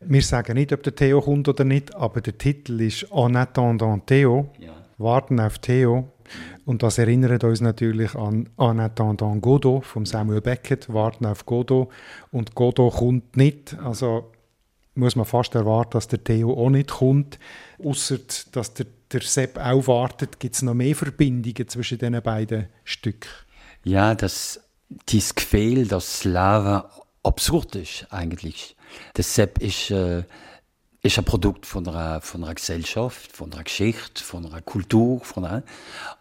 Wir 0.02 0.22
sagen 0.22 0.54
nicht, 0.54 0.72
ob 0.72 0.84
der 0.84 0.96
Theo 0.96 1.22
kommt 1.22 1.48
oder 1.50 1.66
nicht, 1.66 1.94
aber 1.96 2.22
der 2.22 2.38
Titel 2.38 2.80
ist 2.82 3.08
En 3.12 3.36
attendant 3.36 4.08
Theo. 4.08 4.50
Ja. 4.60 4.74
Warten 4.98 5.40
auf 5.40 5.60
Theo. 5.60 6.12
Und 6.66 6.84
das 6.84 6.98
erinnert 6.98 7.44
uns 7.44 7.60
natürlich 7.60 8.16
an 8.16 8.50
En 8.58 8.80
attendant 8.80 9.42
Godot 9.42 9.86
von 9.86 10.06
Samuel 10.06 10.42
Beckett. 10.42 10.92
Warten 10.94 11.26
auf 11.26 11.46
Godot. 11.46 11.90
Und 12.32 12.56
Godot 12.56 12.94
kommt 12.94 13.36
nicht. 13.36 13.78
Also 13.84 14.32
muss 14.96 15.16
man 15.16 15.26
fast 15.26 15.56
erwarten, 15.56 15.92
dass 15.92 16.08
der 16.08 16.24
Theo 16.24 16.54
auch 16.54 16.70
nicht 16.70 16.92
kommt. 16.92 17.40
Außer 17.84 18.20
dass 18.52 18.74
der, 18.74 18.86
der 19.12 19.22
Sepp 19.22 19.58
auch 19.58 19.88
wartet, 19.88 20.40
gibt 20.40 20.56
es 20.56 20.62
noch 20.62 20.74
mehr 20.74 20.96
Verbindungen 20.96 21.68
zwischen 21.68 21.98
diesen 21.98 22.22
beiden 22.22 22.68
Stücken. 22.84 23.30
Ja, 23.84 24.14
das, 24.14 24.62
dieses 25.10 25.36
Gefühl, 25.36 25.88
dass 25.88 26.22
das 26.22 26.26
Leben 26.26 26.84
absurd 27.24 27.76
ist 27.76 28.08
eigentlich. 28.10 28.76
Sepp 29.18 29.62
ist, 29.62 29.92
äh, 29.92 30.24
ist 31.02 31.18
ein 31.18 31.24
Produkt 31.24 31.66
von 31.66 31.88
einer, 31.88 32.20
von 32.20 32.44
einer 32.44 32.56
Gesellschaft, 32.56 33.32
von 33.32 33.54
einer 33.54 33.64
Geschichte, 33.64 34.22
von 34.22 34.46
einer 34.46 34.62
Kultur. 34.62 35.22
Von 35.22 35.46
einer, 35.46 35.64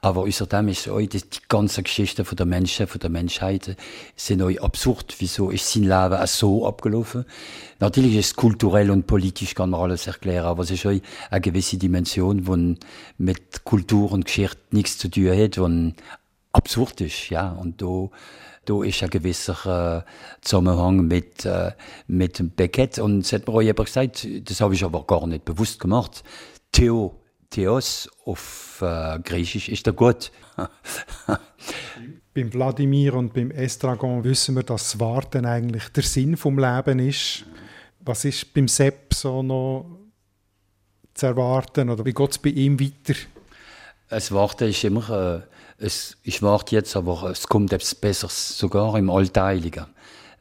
aber 0.01 0.23
außerdem 0.23 0.69
ist 0.69 0.89
auch 0.89 1.01
die, 1.01 1.09
die 1.09 1.41
ganze 1.49 1.83
Geschichte 1.83 2.25
von 2.25 2.37
der 2.37 2.47
Menschen, 2.47 2.87
von 2.87 3.01
der 3.01 3.11
Menschheit, 3.11 3.77
sind 4.15 4.43
auch 4.43 4.57
absurd. 4.61 5.17
Wieso 5.19 5.51
ist 5.51 5.73
sein 5.73 5.83
Leben 5.83 6.15
auch 6.15 6.27
so 6.27 6.67
abgelaufen? 6.67 7.25
Natürlich 7.81 8.17
ist 8.17 8.27
es 8.27 8.37
kulturell 8.37 8.91
und 8.91 9.07
politisch, 9.07 9.55
kann 9.55 9.71
man 9.71 9.81
alles 9.81 10.07
erklären, 10.07 10.47
aber 10.47 10.63
es 10.63 10.71
ist 10.71 10.87
auch 10.87 10.93
eine 11.31 11.41
gewisse 11.41 11.77
Dimension, 11.77 12.45
die 12.45 12.79
mit 13.19 13.65
Kultur 13.65 14.13
und 14.13 14.27
Geschichte 14.27 14.59
nichts 14.71 14.99
zu 14.99 15.09
tun 15.09 15.31
hat, 15.31 15.57
die 15.57 15.95
absurd 16.53 17.01
ist, 17.01 17.31
ja. 17.31 17.51
Und 17.51 17.83
da, 17.83 18.11
da 18.69 18.83
ist 18.83 19.03
ein 19.03 19.09
gewisser 19.09 20.05
äh, 20.05 20.11
Zusammenhang 20.43 21.07
mit, 21.07 21.47
äh, 21.47 21.73
mit 22.07 22.39
dem 22.39 22.51
Beckett. 22.51 22.99
Und 22.99 23.21
es 23.21 23.33
hat 23.33 23.47
mir 23.47 23.55
auch 23.55 23.63
jemand 23.63 23.87
gesagt, 23.87 24.29
das 24.45 24.61
habe 24.61 24.75
ich 24.75 24.85
aber 24.85 25.05
gar 25.07 25.27
nicht 25.27 25.47
bewusst 25.47 25.81
gemacht. 25.81 26.23
Theo, 26.71 27.19
Theos 27.49 28.11
auf 28.27 28.83
äh, 28.83 29.19
Griechisch 29.21 29.71
ist 29.71 29.87
der 29.87 29.95
Gott. 29.95 30.31
beim 32.35 32.53
Wladimir 32.53 33.15
und 33.15 33.33
beim 33.33 33.51
Estragon 33.51 34.23
wissen 34.23 34.55
wir, 34.55 34.65
dass 34.65 34.93
das 34.93 35.01
Warten 35.01 35.47
eigentlich 35.47 35.89
der 35.89 36.03
Sinn 36.03 36.37
vom 36.37 36.59
Leben 36.59 36.99
ist. 36.99 37.47
Was 38.01 38.27
ist 38.27 38.53
beim 38.53 38.69
Sepp 38.69 39.15
so 39.15 39.43
noch 39.43 39.87
zu 41.15 41.27
erwarten 41.27 41.89
oder 41.89 42.05
wie 42.05 42.13
geht 42.13 42.31
es 42.31 42.39
bei 42.39 42.51
ihm 42.51 42.79
weiter? 42.79 43.19
Das 44.11 44.31
Warten 44.31 44.69
ist 44.69 44.85
immer 44.85 45.11
äh, 45.11 45.41
es, 45.79 46.17
ich 46.23 46.43
warte 46.43 46.75
jetzt, 46.75 46.97
aber 46.97 47.31
es 47.31 47.47
kommt 47.47 47.73
etwas 47.73 47.95
Besseres, 47.95 48.59
sogar 48.59 48.99
im 48.99 49.11
Allteiligen. 49.11 49.87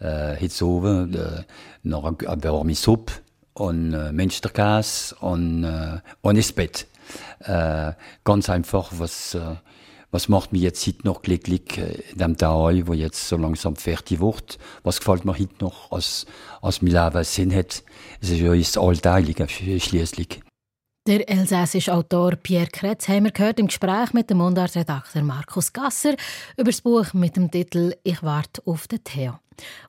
Äh, 0.02 0.42
jetzt 0.42 0.62
oben, 0.62 1.14
äh, 1.14 1.44
noch 1.84 2.06
eine, 2.06 2.44
warme 2.44 2.76
Suppe 2.76 3.14
und 3.54 3.94
äh, 3.94 4.12
Münsterkäse 4.12 5.16
und, 5.22 5.64
äh, 5.64 6.00
und 6.22 6.36
ins 6.36 6.52
Bett. 6.52 6.88
Äh, 7.40 7.94
ganz 8.24 8.50
einfach, 8.50 8.92
was, 8.98 9.34
äh, 9.36 9.56
was 10.12 10.30
macht 10.30 10.54
mir 10.54 10.60
jetzt 10.60 10.86
heute 10.86 11.06
noch 11.06 11.22
glücklich 11.22 11.78
äh, 11.78 12.02
in 12.12 12.18
dem 12.18 12.38
Tal, 12.38 12.88
wo 12.88 12.94
jetzt 12.94 13.28
so 13.28 13.38
langsam 13.38 13.76
fertig 13.76 14.20
wird? 14.20 14.58
Was 14.84 15.00
gefällt 15.00 15.26
mir 15.26 15.34
heute 15.34 15.56
noch, 15.60 15.92
als, 15.92 16.26
als 16.62 16.82
mein 16.82 16.92
Leben 16.92 17.24
Sinn 17.24 17.56
hat? 17.56 17.84
Es 18.22 18.30
ist 18.30 18.40
ja 18.40 18.54
das 18.56 18.78
Allteilige 18.78 19.48
schließlich. 19.48 20.42
Der 21.08 21.30
elsässische 21.30 21.94
Autor 21.94 22.36
Pierre 22.36 22.68
Kretz 22.68 23.08
haben 23.08 23.24
wir 23.24 23.32
gehört 23.32 23.62
im 23.62 23.68
Gespräch 23.68 24.12
mit 24.12 24.30
dem 24.30 24.40
Mundartredakteur 24.40 25.24
Markus 25.24 25.72
Gasser 25.72 26.16
über 26.58 26.70
das 26.70 26.82
Buch 26.82 27.14
mit 27.14 27.38
dem 27.38 27.50
Titel 27.50 27.96
Ich 28.04 28.22
warte 28.24 28.62
auf 28.66 28.90
den 28.90 29.02
Theo. 29.06 29.40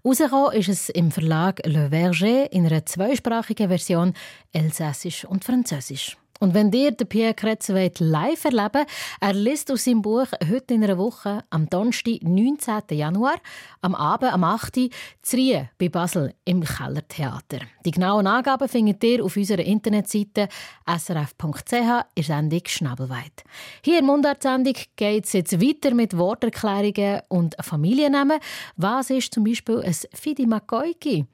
Rausgekommen 0.05 0.53
ist 0.53 0.69
es 0.69 0.89
im 0.91 1.11
Verlag 1.11 1.61
Le 1.67 1.89
Verger 1.91 2.53
in 2.53 2.67
einer 2.67 2.87
zweisprachigen 2.87 3.67
Version 3.67 4.15
Elsässisch 4.53 5.25
und 5.25 5.45
Französisch. 5.45 6.17
Und 6.39 6.55
wenn 6.55 6.73
ihr 6.73 6.93
den 6.93 7.09
Pierre 7.09 7.35
Kretz 7.35 7.69
live 7.69 8.45
erleben 8.45 8.75
wollt, 8.75 8.89
er 9.21 9.33
liest 9.33 9.73
aus 9.73 9.85
seinem 9.85 10.03
Buch 10.03 10.27
heute 10.49 10.75
in 10.75 10.85
einer 10.85 10.99
Woche 10.99 11.45
am 11.51 11.69
Donnerstag, 11.69 12.23
19. 12.23 12.83
Januar, 12.91 13.37
am 13.81 13.95
Abend, 13.95 14.33
am 14.33 14.45
8. 14.45 14.77
Uhr, 14.77 14.89
Zrie 15.23 15.69
bei 15.79 15.89
Basel 15.89 16.35
im 16.45 16.63
Kellertheater. 16.63 17.59
Die 17.85 17.91
genauen 17.91 18.27
Angaben 18.27 18.69
findet 18.69 19.03
ihr 19.03 19.25
auf 19.25 19.37
unserer 19.37 19.65
Internetseite 19.65 20.49
srf.ch 20.87 21.73
in 21.73 21.83
der 22.17 22.25
Sendung 22.25 22.63
Schnabelweit. 22.67 23.45
Hier 23.83 23.99
in 23.99 24.07
Mundart-Sendung 24.07 24.75
geht 24.97 25.27
es 25.27 25.33
jetzt 25.33 25.61
weiter 25.61 25.95
mit 25.95 26.17
Worterklärungen 26.17 27.23
und 27.29 27.57
Familiennamen. 27.61 28.39
Was 28.77 29.11
ist 29.11 29.35
zum 29.35 29.45
Beispiel 29.45 29.81
ein 29.81 29.97
Fidimakoiki? 30.15 31.27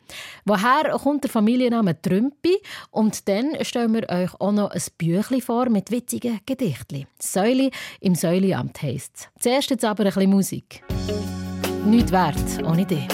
Woher 0.44 0.90
kommt 1.02 1.24
der 1.24 1.30
Familienname 1.30 2.00
Trümpi? 2.00 2.56
Und 2.90 3.28
dann 3.28 3.62
stellen 3.62 3.92
wir 3.94 4.08
euch 4.08 4.34
auch 4.40 4.52
noch 4.52 4.70
ein 4.70 4.82
Büchlein 4.98 5.40
vor 5.40 5.68
mit 5.68 5.90
witzigen 5.90 6.40
Gedichten. 6.46 7.06
Säule 7.18 7.70
im 8.00 8.14
Säuleamt 8.14 8.82
heisst 8.82 9.12
es. 9.16 9.28
Zuerst 9.42 9.70
jetzt 9.70 9.84
aber 9.84 10.04
ein 10.04 10.12
bisschen 10.12 10.30
Musik. 10.30 10.82
Nicht 11.84 12.10
wert 12.10 12.62
ohne 12.64 12.86
dich. 12.86 13.06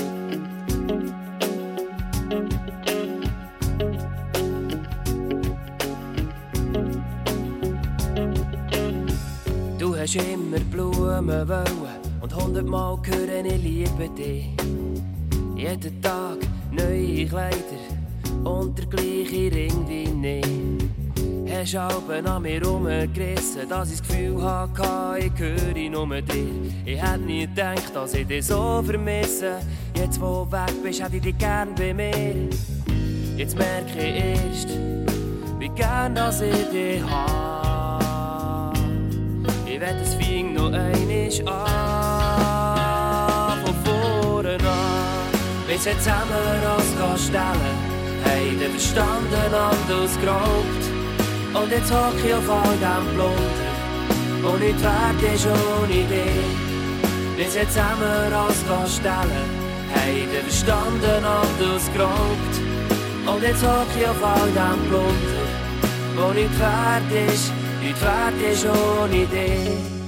Du 9.78 9.96
hast 9.96 10.14
immer 10.16 10.60
Blumen 10.70 11.48
wollen 11.48 12.00
und 12.20 12.34
hundertmal 12.34 12.98
hören, 13.04 13.46
ich 13.46 13.62
liebe 13.62 14.08
dich. 14.10 14.48
Jeden 15.56 16.02
Tag 16.02 16.38
neue 16.70 17.26
Kleider 17.26 18.44
und 18.44 18.78
der 18.78 18.86
gleiche 18.86 19.52
Ring 19.52 19.88
wie 19.88 20.08
nicht. 20.08 20.89
Hast 21.52 21.74
Alben 21.74 22.26
an 22.28 22.42
mir 22.42 22.64
rumgerissen, 22.64 23.68
dass 23.68 23.90
ich 23.90 23.98
das 23.98 24.08
Gefühl 24.08 24.40
hatte, 24.40 25.18
ich 25.18 25.32
höre 25.36 25.90
nur 25.90 26.22
dir. 26.22 26.46
Ich 26.84 27.02
hätte 27.02 27.18
nie 27.18 27.40
gedacht, 27.40 27.90
dass 27.92 28.14
ich 28.14 28.24
dich 28.26 28.46
so 28.46 28.80
vermisse. 28.86 29.58
Jetzt, 29.96 30.20
wo 30.20 30.44
du 30.44 30.52
weg 30.52 30.72
bist, 30.82 31.02
hätte 31.02 31.16
ich 31.16 31.22
dich 31.22 31.36
gern 31.38 31.74
bei 31.74 31.92
mir. 31.92 32.48
Jetzt 33.36 33.58
merke 33.58 33.98
ich 33.98 34.24
erst, 34.24 34.68
wie 35.58 35.68
gern 35.70 36.14
dass 36.14 36.40
ich 36.40 36.70
dich 36.70 37.02
habe. 37.02 38.78
Ich 39.66 39.80
werde 39.80 39.98
das 39.98 40.14
Fing 40.14 40.54
noch 40.54 40.72
einmal 40.72 41.28
an, 42.78 43.58
von 43.64 43.74
vorne 43.84 44.54
an. 44.54 45.30
Wir 45.66 45.78
sind 45.78 45.98
zusammen 45.98 46.30
als 46.64 47.22
stellen, 47.24 47.42
haben 48.24 48.70
verstanden 48.70 49.52
und 49.52 49.92
ausgeraubt. 49.92 50.99
Und 51.52 51.70
jetzt 51.70 51.92
hock 51.92 52.14
ich 52.24 52.32
auf 52.32 52.48
all 52.48 52.76
dem 52.76 53.14
Blunder 53.14 54.52
Und 54.52 54.60
nicht 54.60 54.80
wert 54.82 55.34
ist 55.34 55.46
ohne 55.46 55.88
dich 55.88 57.36
Wir 57.36 57.50
sind 57.50 57.68
zusammen 57.68 58.32
als 58.32 58.94
stellen 58.94 59.50
Haben 59.92 60.28
verstanden 60.44 61.24
und 61.24 61.58
ausgeraubt 61.74 62.54
Und 63.26 63.42
jetzt 63.42 63.64
hock 63.64 63.86
ich 63.98 64.06
auf 64.06 64.22
all 64.22 64.48
dem 64.48 64.88
Blunder 64.88 66.28
Und 66.28 66.36
nicht 66.36 66.60
wert 66.60 67.32
ist, 67.32 67.52
nicht 67.82 68.00
wert 68.00 68.52
ist 68.52 68.66
ohne 68.66 69.26
dich 69.26 70.00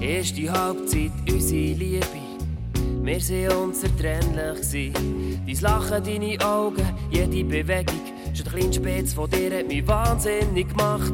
Erste 0.00 0.52
Halbzeit, 0.52 1.12
unsere 1.28 1.74
Liebe 1.74 2.29
wir 3.10 3.50
waren 3.50 3.70
unzertrennlich. 3.70 4.92
Dein 5.46 5.60
Lachen, 5.60 6.04
deine 6.04 6.46
Augen, 6.46 6.86
jede 7.10 7.44
Bewegung. 7.44 8.00
Schon 8.32 8.44
der 8.44 8.52
kleine 8.52 8.72
Spätz 8.72 9.12
von 9.12 9.28
dir 9.28 9.58
hat 9.58 9.66
mich 9.66 9.86
wahnsinnig 9.86 10.68
gemacht. 10.68 11.12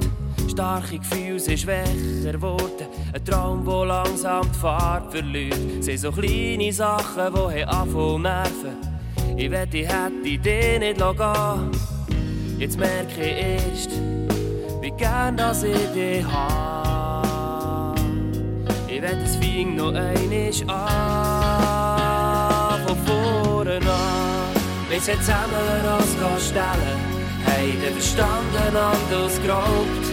Starke 0.50 0.98
Gefühle 0.98 1.40
sind 1.40 1.58
schwächer 1.58 2.32
geworden. 2.32 2.86
Ein 3.14 3.24
Traum, 3.24 3.64
der 3.64 3.86
langsam 3.86 4.46
die 4.52 4.58
Fahrt 4.58 5.10
verliert. 5.10 5.82
Sind 5.82 5.98
so 5.98 6.12
kleine 6.12 6.70
Sachen, 6.72 7.34
die 7.34 7.64
anfangen 7.64 8.22
nerven. 8.22 8.76
Ich 9.36 9.50
wette, 9.50 9.78
ich 9.78 9.88
hätte 9.88 10.22
dich 10.22 10.78
nicht 10.78 10.98
gehen 10.98 11.70
Jetzt 12.58 12.78
merke 12.78 13.22
ich 13.22 13.68
erst, 13.68 13.90
wie 14.82 14.90
gern 14.90 15.36
dass 15.36 15.62
ich 15.62 15.92
dich 15.94 16.24
habe. 16.26 18.00
Ich 18.86 19.00
wette, 19.00 19.22
es 19.24 19.36
fing 19.36 19.76
noch 19.76 19.94
einmal 19.94 20.52
an. 20.68 21.25
Wir 24.96 25.02
sind 25.02 25.22
zusammen 25.22 25.52
uns 26.00 26.48
stellen, 26.48 26.98
haben 27.44 27.92
verstanden 27.92 28.74
und 28.74 29.14
ausgeraubt. 29.14 30.06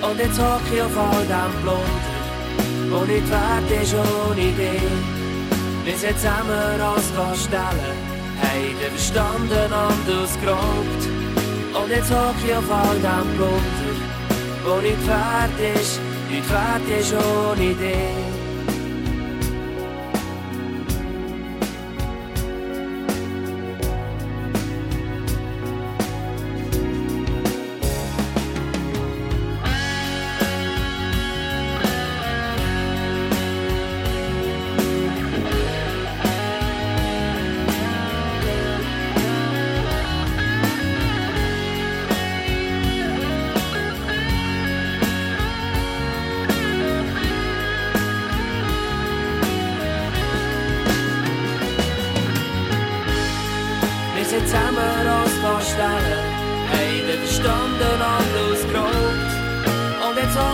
Und 0.00 0.18
jetzt 0.20 0.38
hock 0.38 0.60
ich 0.72 0.80
auf 0.80 0.96
all 0.96 1.24
dem 1.26 1.52
Plunder, 1.60 2.96
und 2.96 3.08
nicht 3.08 3.28
wert 3.28 3.82
ist 3.82 3.94
ohne 3.94 4.36
dich. 4.36 4.82
Wir 5.84 5.96
sind 5.96 6.16
zusammen 6.20 6.80
uns 6.94 7.44
stellen, 7.44 7.96
haben 8.38 8.92
verstanden 8.94 9.72
und 9.72 10.22
ausgeraubt. 10.22 11.02
Und 11.82 11.90
jetzt 11.90 12.10
hock 12.12 12.36
ich 12.46 12.54
auf 12.54 12.70
all 12.70 12.94
dem 12.94 13.36
Plunder, 13.36 13.94
wo 14.64 14.80
nicht 14.80 15.04
wert 15.04 15.76
ist, 15.80 16.00
nicht 16.30 16.48
wert 16.48 17.24
ohne 17.50 17.74
dich. 17.74 18.21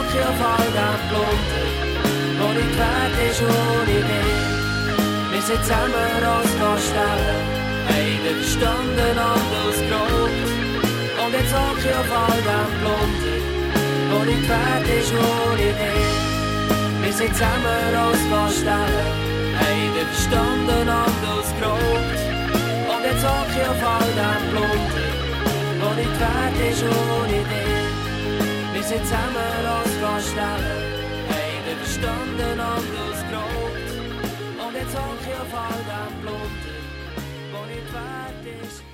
specchio 0.08 0.28
am 0.28 1.00
blond 1.08 1.48
Wo 2.38 2.46
ich 2.52 2.78
werde 2.78 3.30
ist 3.30 3.42
ohne 3.42 3.98
dich 4.08 4.40
Wir 5.30 5.42
sind 5.42 5.64
zusammen 5.64 6.24
als 6.24 6.52
Gaststelle 6.58 7.36
Haben 7.88 8.24
den 8.24 8.36
Verstanden 8.36 9.18
anders 9.18 9.78
Grund 9.88 10.38
Und 11.22 11.32
jetzt 11.32 11.54
auch 11.54 11.78
ich 11.78 11.94
auf 12.00 12.10
all 12.10 12.44
am 12.60 12.72
Blond 12.80 13.20
Wo 14.10 14.18
ich 14.24 14.48
werde 14.48 14.92
ist 15.00 15.12
ohne 15.12 15.68
dich 15.80 16.14
Wir 17.02 17.12
sind 17.12 17.34
zusammen 17.34 17.94
als 18.04 18.22
Gaststelle 18.30 19.04
Haben 19.60 19.90
den 19.96 20.06
Verstanden 20.12 20.88
anders 20.88 21.48
Grund 21.60 22.18
Und 22.92 23.02
jetzt 23.04 23.24
auch 23.24 23.50
ich 23.56 23.68
auf 23.68 23.82
all 23.82 24.16
am 24.32 24.42
Blond 24.50 24.92
Wo 25.80 25.88
ich 26.00 26.14
werde 26.20 26.70
ist 26.70 26.82
ohne 26.82 27.38
dich 27.44 27.97
wir 28.78 28.84
sind 28.84 29.04
zusammen 29.06 29.34
uns 29.34 29.94
vorstellen, 29.96 30.46
haben 31.28 31.64
wir 31.66 31.76
verstanden 31.78 32.52
und 32.52 32.60
ausgelobt. 32.62 33.88
Und 34.64 34.72
jetzt 34.72 34.94
hocke 34.94 35.26
ich 35.26 35.34
auf 35.34 35.52
all 35.52 35.82
dem 35.90 36.20
Blunder, 36.20 36.78
wo 37.50 37.66
nicht 37.66 37.92
wert 37.92 38.44
ist. 38.62 38.84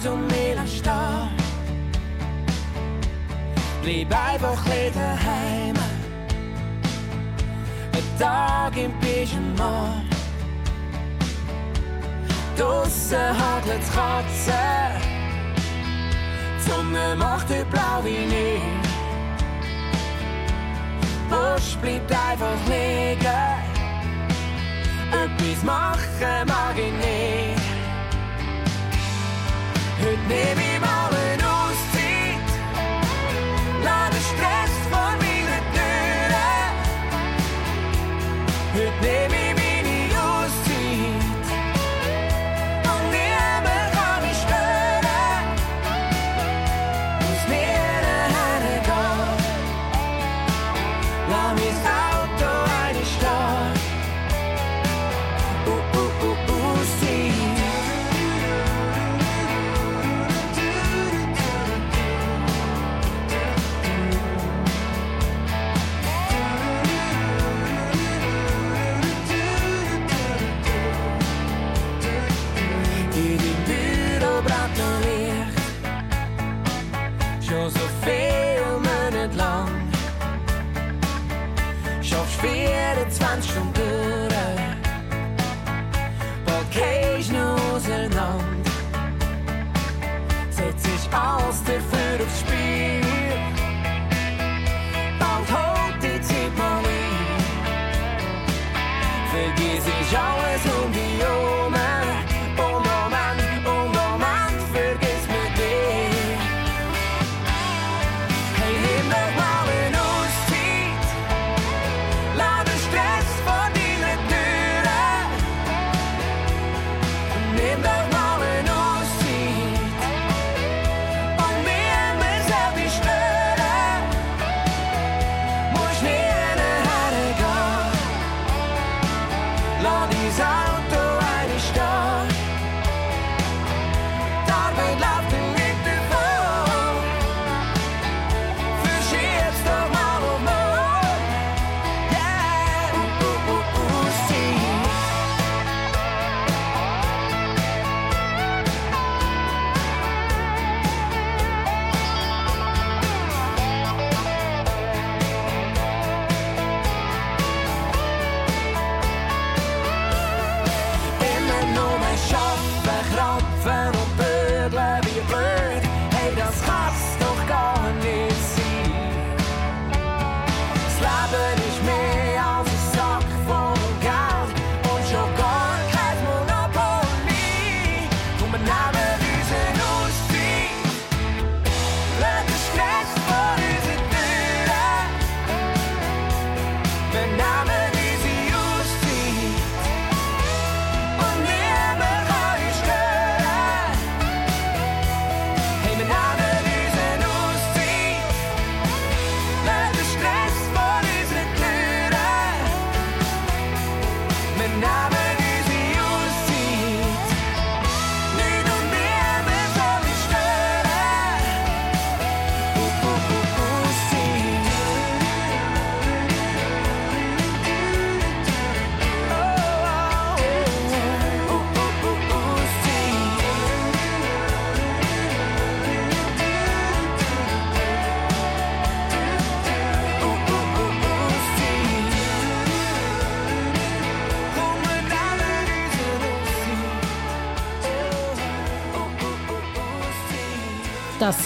Auto 0.00 0.16
mehr 0.16 0.56
stehen. 0.66 1.28
Bleib 3.82 4.32
einfach 4.32 4.64
ein 4.66 4.92
daheim. 4.94 5.76
Ein 7.92 8.18
Tag 8.18 8.76
im 8.76 8.92
Pyjama. 9.00 10.02
Draussen 12.56 13.18
hagelt 13.18 13.82
Katzen. 13.94 14.54
Die 16.56 16.70
Sonne 16.70 17.16
macht 17.16 17.50
heute 17.50 17.66
blau 17.66 18.02
wie 18.04 18.26
nie. 18.26 18.60
Busch 21.28 21.76
bleibt 21.82 22.10
einfach 22.10 22.60
liegen. 22.66 23.20
Etwas 25.12 25.62
machen 25.64 26.46
mag 26.46 26.76
ich 26.76 26.92
nicht. 26.92 27.59
Heute 30.02 30.18
nehme 30.28 30.62
ich 30.74 30.80
mal 30.80 31.10
eine 31.10 31.44
Auszeit. 31.44 32.48
Lass 33.84 34.10
den 34.10 34.22
Stress 34.30 34.72
vor 34.90 35.12
meiner 35.20 35.60
Türe. 35.74 36.46
Heute 38.74 38.98
nehme 39.02 39.39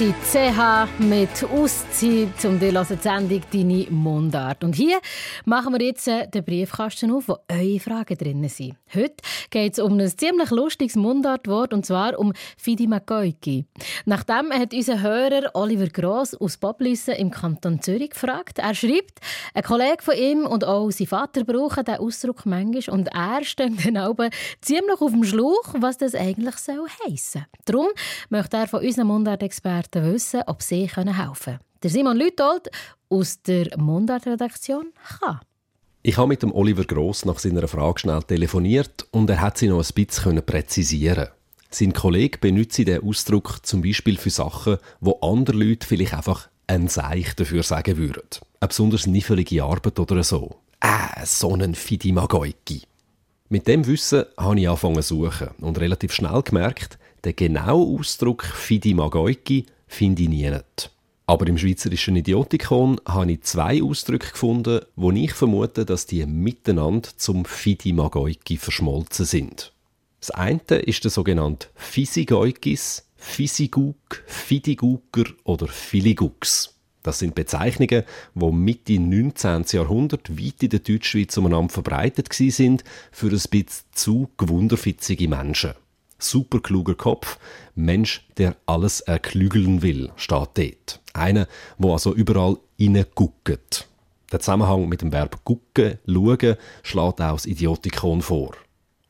Das 0.05 0.33
sind 0.33 0.55
CH 0.55 0.88
mit 0.99 1.43
Auszeit, 1.95 2.45
um 2.45 2.59
die 2.59 2.73
Sendung 3.01 3.41
«Deine 3.53 3.87
Mundart». 3.89 4.65
Und 4.65 4.75
hier 4.75 4.99
machen 5.45 5.75
wir 5.75 5.87
jetzt 5.87 6.09
äh, 6.09 6.27
den 6.27 6.45
Briefkasten 6.45 7.13
auf, 7.13 7.29
wo 7.29 7.37
eure 7.49 7.79
Fragen 7.79 8.19
drin 8.19 8.49
sind. 8.49 8.75
Heute 8.93 9.15
geht 9.51 9.75
es 9.75 9.79
um 9.79 9.97
ein 10.01 10.09
ziemlich 10.09 10.51
lustiges 10.51 10.97
Mundartwort, 10.97 11.73
und 11.73 11.87
zwar 11.87 12.19
um 12.19 12.33
Fidi 12.57 12.89
Makoiki. 12.89 13.67
Nachdem 14.07 14.53
hat 14.53 14.75
unser 14.75 15.03
Hörer 15.03 15.53
Oliver 15.55 15.87
Gross 15.87 16.35
aus 16.35 16.57
Boblissen 16.57 17.15
im 17.15 17.31
Kanton 17.31 17.81
Zürich 17.81 18.11
gefragt. 18.11 18.59
Er 18.59 18.75
schreibt, 18.75 19.21
ein 19.55 19.63
Kollege 19.63 20.03
von 20.03 20.17
ihm 20.17 20.47
und 20.47 20.65
auch 20.65 20.91
sein 20.91 21.07
Vater 21.07 21.45
brauchen 21.45 21.85
diesen 21.85 22.01
Ausdruck 22.01 22.45
manchmal 22.45 22.99
und 22.99 23.07
er 23.15 23.45
steht 23.45 23.87
dann 23.87 23.99
auch 23.99 24.17
ziemlich 24.61 25.01
auf 25.01 25.13
dem 25.13 25.23
Schlauch, 25.23 25.75
was 25.79 25.99
das 25.99 26.17
eigentlich 26.17 26.57
soll 26.57 26.89
heissen. 27.07 27.47
Darum 27.67 27.87
möchte 28.31 28.57
er 28.57 28.67
von 28.67 28.85
unseren 28.85 29.07
Mundartexperten 29.07 30.13
wissen, 30.13 30.42
ob 30.49 30.61
sie 30.61 30.88
helfen 30.88 31.05
können. 31.05 31.59
Der 31.85 31.91
Simon 31.91 32.17
Lütold 32.17 32.71
aus 33.11 33.43
der 33.43 33.77
Mundartredaktion 33.77 34.87
kann. 35.21 35.41
Ich 36.03 36.17
habe 36.17 36.29
mit 36.29 36.43
dem 36.43 36.51
Oliver 36.51 36.85
Gross 36.85 37.27
nach 37.27 37.39
seiner 37.39 37.69
Frage 37.69 38.01
schnell 38.01 38.23
telefoniert 38.23 39.07
und 39.11 39.29
er 39.29 39.43
hat 39.43 39.59
sie 39.59 39.69
noch 39.69 39.85
ein 39.85 39.95
bisschen 39.95 40.43
präzisieren. 40.47 41.29
Sein 41.69 41.93
Kollege 41.93 42.39
benutzt 42.39 42.79
den 42.79 43.07
Ausdruck 43.07 43.67
zum 43.67 43.83
Beispiel 43.83 44.17
für 44.17 44.31
Sachen, 44.31 44.79
wo 45.01 45.19
andere 45.21 45.59
Leute 45.59 45.87
vielleicht 45.87 46.15
einfach 46.15 46.49
ein 46.69 46.89
Seich 46.89 47.37
dafür 47.37 47.63
sagen 47.63 47.99
würden. 47.99 48.23
Eine 48.61 48.69
besonders 48.69 49.07
niffelige 49.07 49.63
Arbeit 49.63 49.99
oder 49.99 50.25
so. 50.25 50.57
Äh, 50.81 51.27
so 51.27 51.53
ein 51.53 51.75
Fidimagoiki. 51.75 52.81
Mit 53.51 53.69
dem 53.69 53.87
Wissen 53.87 54.25
habe 54.39 54.59
ich 54.59 54.67
angefangen 54.67 55.03
zu 55.03 55.27
suchen 55.27 55.51
und 55.61 55.79
relativ 55.79 56.15
schnell 56.15 56.41
gemerkt, 56.41 56.99
Den 57.27 57.37
genauen 57.37 58.01
Ausdruck 58.01 58.43
Fidi 58.43 58.95
Magoiki 58.95 59.67
finde 59.87 60.23
ich 60.23 60.29
nie 60.31 60.49
nicht. 60.49 60.94
Aber 61.27 61.46
im 61.46 61.56
schweizerischen 61.56 62.16
Idiotikon 62.16 63.00
habe 63.06 63.33
ich 63.33 63.42
zwei 63.42 63.83
Ausdrücke 63.83 64.31
gefunden, 64.31 64.81
wo 64.94 65.10
ich 65.10 65.33
vermute, 65.33 65.87
dass 65.87 66.06
die 66.06 66.27
miteinander 66.27 67.08
zum 67.16 67.46
Fidi 67.46 67.94
Magoiki 67.94 68.58
verschmolzen 68.58 69.25
sind. 69.25 69.72
Das 70.20 70.31
eine 70.31 70.60
ist 70.60 71.04
der 71.04 71.10
sogenannte 71.10 71.68
Fisigoikis, 71.75 73.08
Fisiguk, 73.16 74.22
Fidiguker 74.27 75.25
oder 75.44 75.66
Filigux. 75.66 76.75
Das 77.02 77.18
sind 77.18 77.35
Bezeichnungen, 77.35 78.04
die 78.35 78.52
Mitte 78.52 78.98
19. 78.98 79.64
Jahrhundert 79.72 80.38
weit 80.38 80.62
in 80.62 80.70
der 80.70 80.81
Deutschschweiz 80.81 81.37
umeinander 81.37 81.72
verbreitet 81.72 82.33
sind 82.33 82.85
für 83.12 83.27
ein 83.27 83.42
bisschen 83.50 83.85
zu 83.92 84.31
gewunderfitzige 84.38 85.29
Menschen. 85.29 85.75
Superkluger 86.31 86.94
Kopf, 86.94 87.38
Mensch, 87.75 88.27
der 88.38 88.56
alles 88.66 89.00
erklügeln 89.00 89.83
will, 89.83 90.10
steht 90.16 90.48
dort. 90.54 91.00
Einer, 91.12 91.46
wo 91.79 91.92
also 91.92 92.14
überall 92.14 92.58
guckt. 93.14 93.88
Der 94.33 94.40
Zusammenhang 94.40 94.88
mit 94.88 95.02
dem 95.02 95.12
Verb 95.12 95.44
gucken, 95.44 95.98
schauen, 96.06 96.56
schlägt 96.83 97.20
auch 97.20 97.35
das 97.35 97.46
Idiotikon 97.46 98.22
vor. 98.22 98.52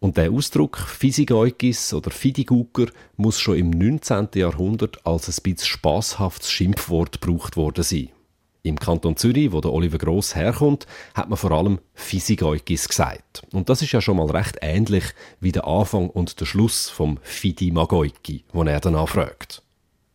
Und 0.00 0.18
der 0.18 0.30
Ausdruck 0.30 0.76
Physigeukis 0.76 1.94
oder 1.94 2.10
Fidiguker 2.10 2.86
muss 3.16 3.40
schon 3.40 3.56
im 3.56 3.70
19. 3.70 4.28
Jahrhundert 4.34 5.06
als 5.06 5.28
ein 5.28 5.42
bisschen 5.42 5.66
spaßhaftes 5.66 6.50
Schimpfwort 6.50 7.22
gebraucht 7.22 7.56
worden 7.56 7.84
sein. 7.84 8.10
Im 8.66 8.78
Kanton 8.78 9.14
Zürich, 9.18 9.52
wo 9.52 9.60
der 9.60 9.74
Oliver 9.74 9.98
Gross 9.98 10.34
herkommt, 10.34 10.86
hat 11.14 11.28
man 11.28 11.36
vor 11.36 11.50
allem 11.50 11.80
Physigeukis 11.92 12.88
gesagt. 12.88 13.42
Und 13.52 13.68
das 13.68 13.82
ist 13.82 13.92
ja 13.92 14.00
schon 14.00 14.16
mal 14.16 14.30
recht 14.30 14.56
ähnlich 14.62 15.04
wie 15.38 15.52
der 15.52 15.66
Anfang 15.66 16.08
und 16.08 16.40
der 16.40 16.46
Schluss 16.46 16.88
vom 16.88 17.18
Fidi 17.22 17.70
Magoiki, 17.70 18.42
wo 18.54 18.62
er 18.62 18.80
dann 18.80 18.94
anfragt. 18.94 19.62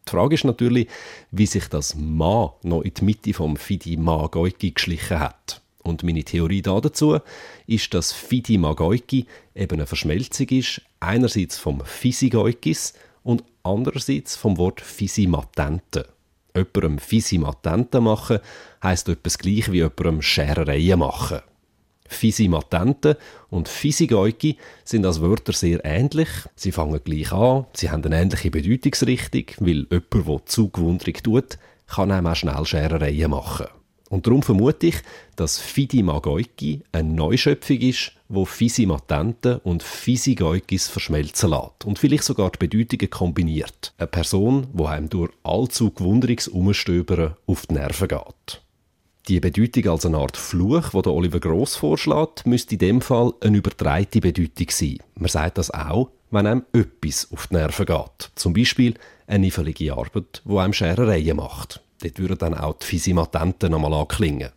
Die 0.08 0.10
Frage 0.10 0.34
ist 0.34 0.46
natürlich, 0.46 0.88
wie 1.30 1.46
sich 1.46 1.68
das 1.68 1.94
Ma 1.94 2.56
noch 2.64 2.82
in 2.82 2.92
die 2.96 3.06
Mitte 3.06 3.34
vom 3.36 3.56
Fidi 3.56 3.98
Magoiki 3.98 4.72
geschlichen 4.72 5.20
hat. 5.20 5.62
Und 5.84 6.02
meine 6.02 6.24
Theorie 6.24 6.64
dazu 6.64 7.20
ist, 7.68 7.94
dass 7.94 8.12
Fidi 8.12 8.58
Magoiki 8.58 9.28
eben 9.54 9.76
eine 9.76 9.86
Verschmelzung 9.86 10.48
ist, 10.50 10.82
einerseits 11.00 11.60
vom 11.60 11.86
Fisigoikis 11.86 12.96
und 13.22 13.44
andererseits 13.62 14.36
vom 14.36 14.58
Wort 14.58 14.82
Fisimatente. 14.82 16.08
Jemandem 16.56 17.00
Fisimatente 17.00 18.02
machen 18.02 18.40
heisst 18.84 19.10
etwas 19.10 19.38
gleich 19.38 19.72
wie 19.72 19.78
jemandem 19.78 20.22
Scherereien 20.22 21.00
machen. 21.00 21.42
Fisimatente 22.08 23.18
und 23.50 23.68
Fisigoiki 23.68 24.58
sind 24.84 25.06
als 25.06 25.22
Wörter 25.22 25.54
sehr 25.54 25.86
ähnlich. 25.86 26.30
Sie 26.56 26.72
fangen 26.72 27.00
gleich 27.04 27.32
an, 27.32 27.66
sie 27.74 27.92
haben 27.92 28.04
eine 28.04 28.20
ähnliche 28.20 28.50
Bedeutungsrichtung, 28.50 29.46
weil 29.60 29.86
jemand, 29.90 30.14
der 30.14 30.46
Zugwunderung 30.46 31.14
tut, 31.14 31.60
kann 31.88 32.12
einem 32.12 32.28
auch 32.28 32.36
schnell 32.36 32.66
Scherereien 32.66 33.32
machen. 33.32 33.68
Und 34.10 34.26
darum 34.26 34.42
vermute 34.42 34.88
ich, 34.88 34.96
dass 35.36 35.60
Fidi 35.60 36.04
Magoiki 36.04 36.82
eine 36.92 37.10
Neuschöpfung 37.10 37.78
ist, 37.78 38.12
wo 38.28 38.46
Fisimatente 38.46 39.60
und 39.64 39.84
Fisigoikis 39.84 40.88
verschmelzen 40.88 41.52
lässt 41.52 41.86
und 41.86 42.00
vielleicht 42.00 42.24
sogar 42.24 42.52
die 42.52 42.68
Bedeutungen 42.68 43.10
kombiniert. 43.10 43.94
Eine 43.98 44.08
Person, 44.08 44.68
die 44.74 44.84
einem 44.84 45.10
durch 45.10 45.32
allzu 45.44 45.92
gewunderiges 45.92 46.48
Umstöbern 46.48 47.36
auf 47.46 47.68
die 47.68 47.76
Nerven 47.76 48.08
geht. 48.08 48.62
Die 49.28 49.40
Bedeutung 49.40 49.92
als 49.92 50.08
eine 50.08 50.18
Art 50.18 50.38
Fluch, 50.38 50.90
der 50.90 51.14
Oliver 51.14 51.40
Gross 51.40 51.76
vorschlägt, 51.76 52.48
müsste 52.48 52.74
in 52.76 52.80
dem 52.80 53.02
Fall 53.02 53.34
eine 53.42 53.58
übertreite 53.58 54.22
Bedeutung 54.22 54.68
sein. 54.72 54.98
Man 55.16 55.30
sagt 55.30 55.60
das 55.60 55.70
auch, 55.70 56.10
wenn 56.32 56.48
einem 56.48 56.66
etwas 56.74 57.28
auf 57.32 57.48
die 57.48 57.56
Nerven 57.56 57.86
geht. 57.86 58.32
Zum 58.34 58.54
Beispiel 58.54 58.96
eine 59.28 59.40
nivelige 59.40 59.94
Arbeit, 59.94 60.42
wo 60.46 60.58
einem 60.58 60.74
Scherereien 60.74 61.38
macht. 61.38 61.82
Dort 62.02 62.20
würden 62.20 62.38
dann 62.38 62.54
auch 62.54 62.78
die 62.80 62.86
Fisimatenten 62.86 63.72
nochmal 63.72 63.94
anklingen. 63.94 64.52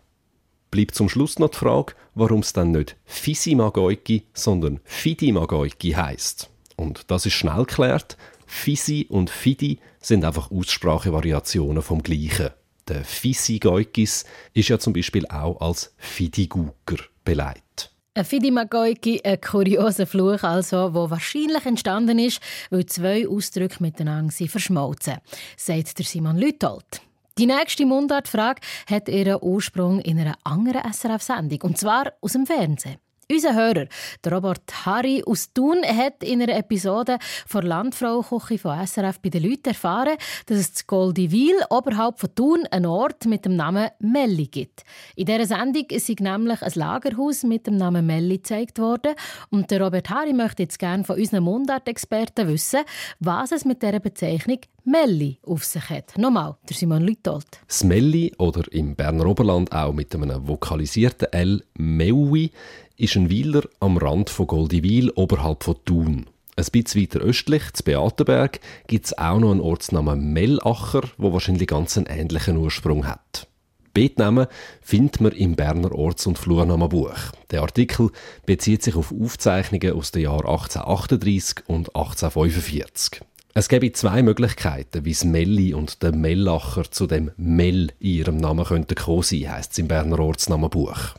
Bleibt 0.71 0.95
zum 0.95 1.09
Schluss 1.09 1.39
noch 1.39 1.51
die 1.51 1.59
Frage, 1.59 1.95
warum 2.15 2.41
es 2.41 2.53
dann 2.53 2.71
nicht 2.71 2.97
Fisimagoiki, 3.05 4.25
sondern 4.33 4.81
Fidimagoiki 4.85 5.91
heisst. 5.91 6.49
Und 6.77 7.11
das 7.11 7.27
ist 7.27 7.35
schnell 7.35 7.65
geklärt. 7.65 8.17
Fisi 8.47 9.07
und 9.09 9.31
Fidi 9.31 9.79
sind 10.01 10.25
einfach 10.25 10.51
Aussprachevariationen 10.51 11.83
vom 11.83 12.03
Gleichen. 12.03 12.51
Der 12.89 13.05
Fisigoikis 13.05 14.25
ist 14.55 14.69
ja 14.69 14.79
zum 14.79 14.93
Beispiel 14.93 15.27
auch 15.27 15.61
als 15.61 15.95
Fidiguker 15.97 16.97
beleidigt. 17.25 17.93
Ein 18.15 18.25
Fidimagoiki, 18.27 19.23
ein 19.25 19.41
kurioser 19.41 20.07
Fluch, 20.07 20.43
also, 20.43 20.93
wo 20.93 21.09
wahrscheinlich 21.09 21.65
entstanden 21.65 22.19
ist, 22.19 22.41
weil 22.71 22.85
zwei 22.85 23.27
Ausdrücke 23.27 23.83
miteinander 23.83 24.35
verschmolzen, 24.49 25.19
sagt 25.57 25.99
der 25.99 26.05
Simon 26.05 26.37
Lütold. 26.37 27.01
Die 27.39 27.47
nächste 27.47 27.87
Mundartfrage 27.87 28.61
hat 28.91 29.09
ihren 29.09 29.39
Ursprung 29.41 30.01
in 30.01 30.19
einer 30.19 30.37
anderen 30.45 30.83
SRF-Sendung, 30.93 31.63
und 31.63 31.79
zwar 31.79 32.13
aus 32.21 32.33
dem 32.33 32.45
Fernsehen. 32.45 32.99
Unser 33.31 33.55
Hörer, 33.55 33.87
der 34.23 34.33
Robert 34.33 34.85
Harry 34.85 35.23
aus 35.25 35.55
Thun, 35.55 35.79
hat 35.83 36.23
in 36.23 36.43
einer 36.43 36.55
Episode 36.55 37.17
von 37.47 37.65
Landfrauenküche 37.65 38.59
von 38.59 38.87
SRF 38.87 39.21
bei 39.21 39.31
den 39.31 39.45
Leuten 39.45 39.69
erfahren, 39.69 40.19
dass 40.45 40.59
es 40.59 40.75
zu 40.75 40.85
Goldivil 40.87 41.55
oberhalb 41.71 42.21
von 42.21 42.35
Thun 42.35 42.67
einen 42.71 42.85
Ort 42.85 43.25
mit 43.25 43.47
dem 43.47 43.57
Namen 43.57 43.89
Melli 44.01 44.49
gibt. 44.49 44.83
In 45.17 45.25
dieser 45.25 45.47
Sendung 45.47 45.87
ist 45.89 46.11
nämlich 46.21 46.61
ein 46.61 46.73
Lagerhaus 46.75 47.45
mit 47.45 47.67
dem 47.67 47.79
Namen 47.79 48.05
Melli 48.05 48.37
gezeigt 48.37 48.79
worden. 48.79 49.15
Und 49.49 49.71
der 49.71 49.81
Robert 49.81 50.11
Harry 50.11 50.35
möchte 50.35 50.65
jetzt 50.65 50.79
gerne 50.79 51.05
von 51.05 51.17
unseren 51.17 51.45
Mundartexperten 51.45 52.49
wissen, 52.49 52.81
was 53.19 53.53
es 53.53 53.65
mit 53.65 53.83
dieser 53.83 54.01
Bezeichnung 54.01 54.59
Melli 54.85 55.39
auf 55.47 55.65
sich 55.65 55.91
hat. 55.91 56.19
Nochmal, 56.19 56.57
der 56.69 56.77
Simon 56.77 57.03
Lütold. 57.03 57.47
Das 57.69 57.85
Melli 57.85 58.33
oder 58.39 58.65
im 58.73 58.97
Berner 58.97 59.27
Oberland 59.27 59.73
auch 59.73 59.93
mit 59.93 60.15
einem 60.15 60.49
vokalisierten 60.49 61.33
L 61.33 61.63
Meui 61.79 62.51
ist 62.97 63.17
ein 63.17 63.31
Weiler 63.31 63.63
am 63.79 63.97
Rand 63.97 64.29
von 64.29 64.49
Goldiwil 64.49 65.11
oberhalb 65.11 65.63
von 65.63 65.77
Thun. 65.85 66.27
Ein 66.57 66.65
bisschen 66.71 67.01
weiter 67.01 67.21
östlich, 67.21 67.73
zu 67.73 67.85
Beatenberg, 67.85 68.61
gibt 68.89 69.07
es 69.07 69.17
auch 69.17 69.39
noch 69.39 69.53
einen 69.53 69.61
Ortsnamen 69.61 70.33
Mellacher, 70.33 71.03
wo 71.17 71.33
wahrscheinlich 71.33 71.69
ganz 71.69 71.97
einen 71.97 72.07
ähnlichen 72.07 72.57
Ursprung 72.57 73.07
hat. 73.07 73.47
Beetnamen 73.95 74.47
findet 74.81 75.21
man 75.21 75.33
im 75.33 75.55
Berner 75.55 75.93
Orts- 75.93 76.27
und 76.27 76.39
Flurnamenbuch. 76.39 77.33
Der 77.51 77.63
Artikel 77.63 78.11
bezieht 78.47 78.83
sich 78.83 78.97
auf 78.97 79.13
Aufzeichnungen 79.13 79.93
aus 79.93 80.13
den 80.13 80.23
Jahren 80.23 80.47
1838 80.47 81.69
und 81.69 81.95
1845. 81.95 83.23
Es 83.55 83.69
gäbe 83.69 83.93
zwei 83.93 84.23
Möglichkeiten, 84.23 85.05
wie 85.05 85.11
es 85.11 85.25
Melli 85.25 85.75
und 85.75 86.03
der 86.03 86.13
Mellacher 86.13 86.91
zu 86.91 87.07
dem 87.07 87.33
Mell 87.37 87.93
in 87.99 88.11
ihrem 88.11 88.37
Namen 88.39 88.65
könnten 88.65 88.95
kommen 88.95 89.23
sein, 89.23 89.53
heisst 89.53 89.73
es 89.73 89.79
im 89.79 89.89
Berner 89.89 90.21
Ortsnamenbuch. 90.21 91.17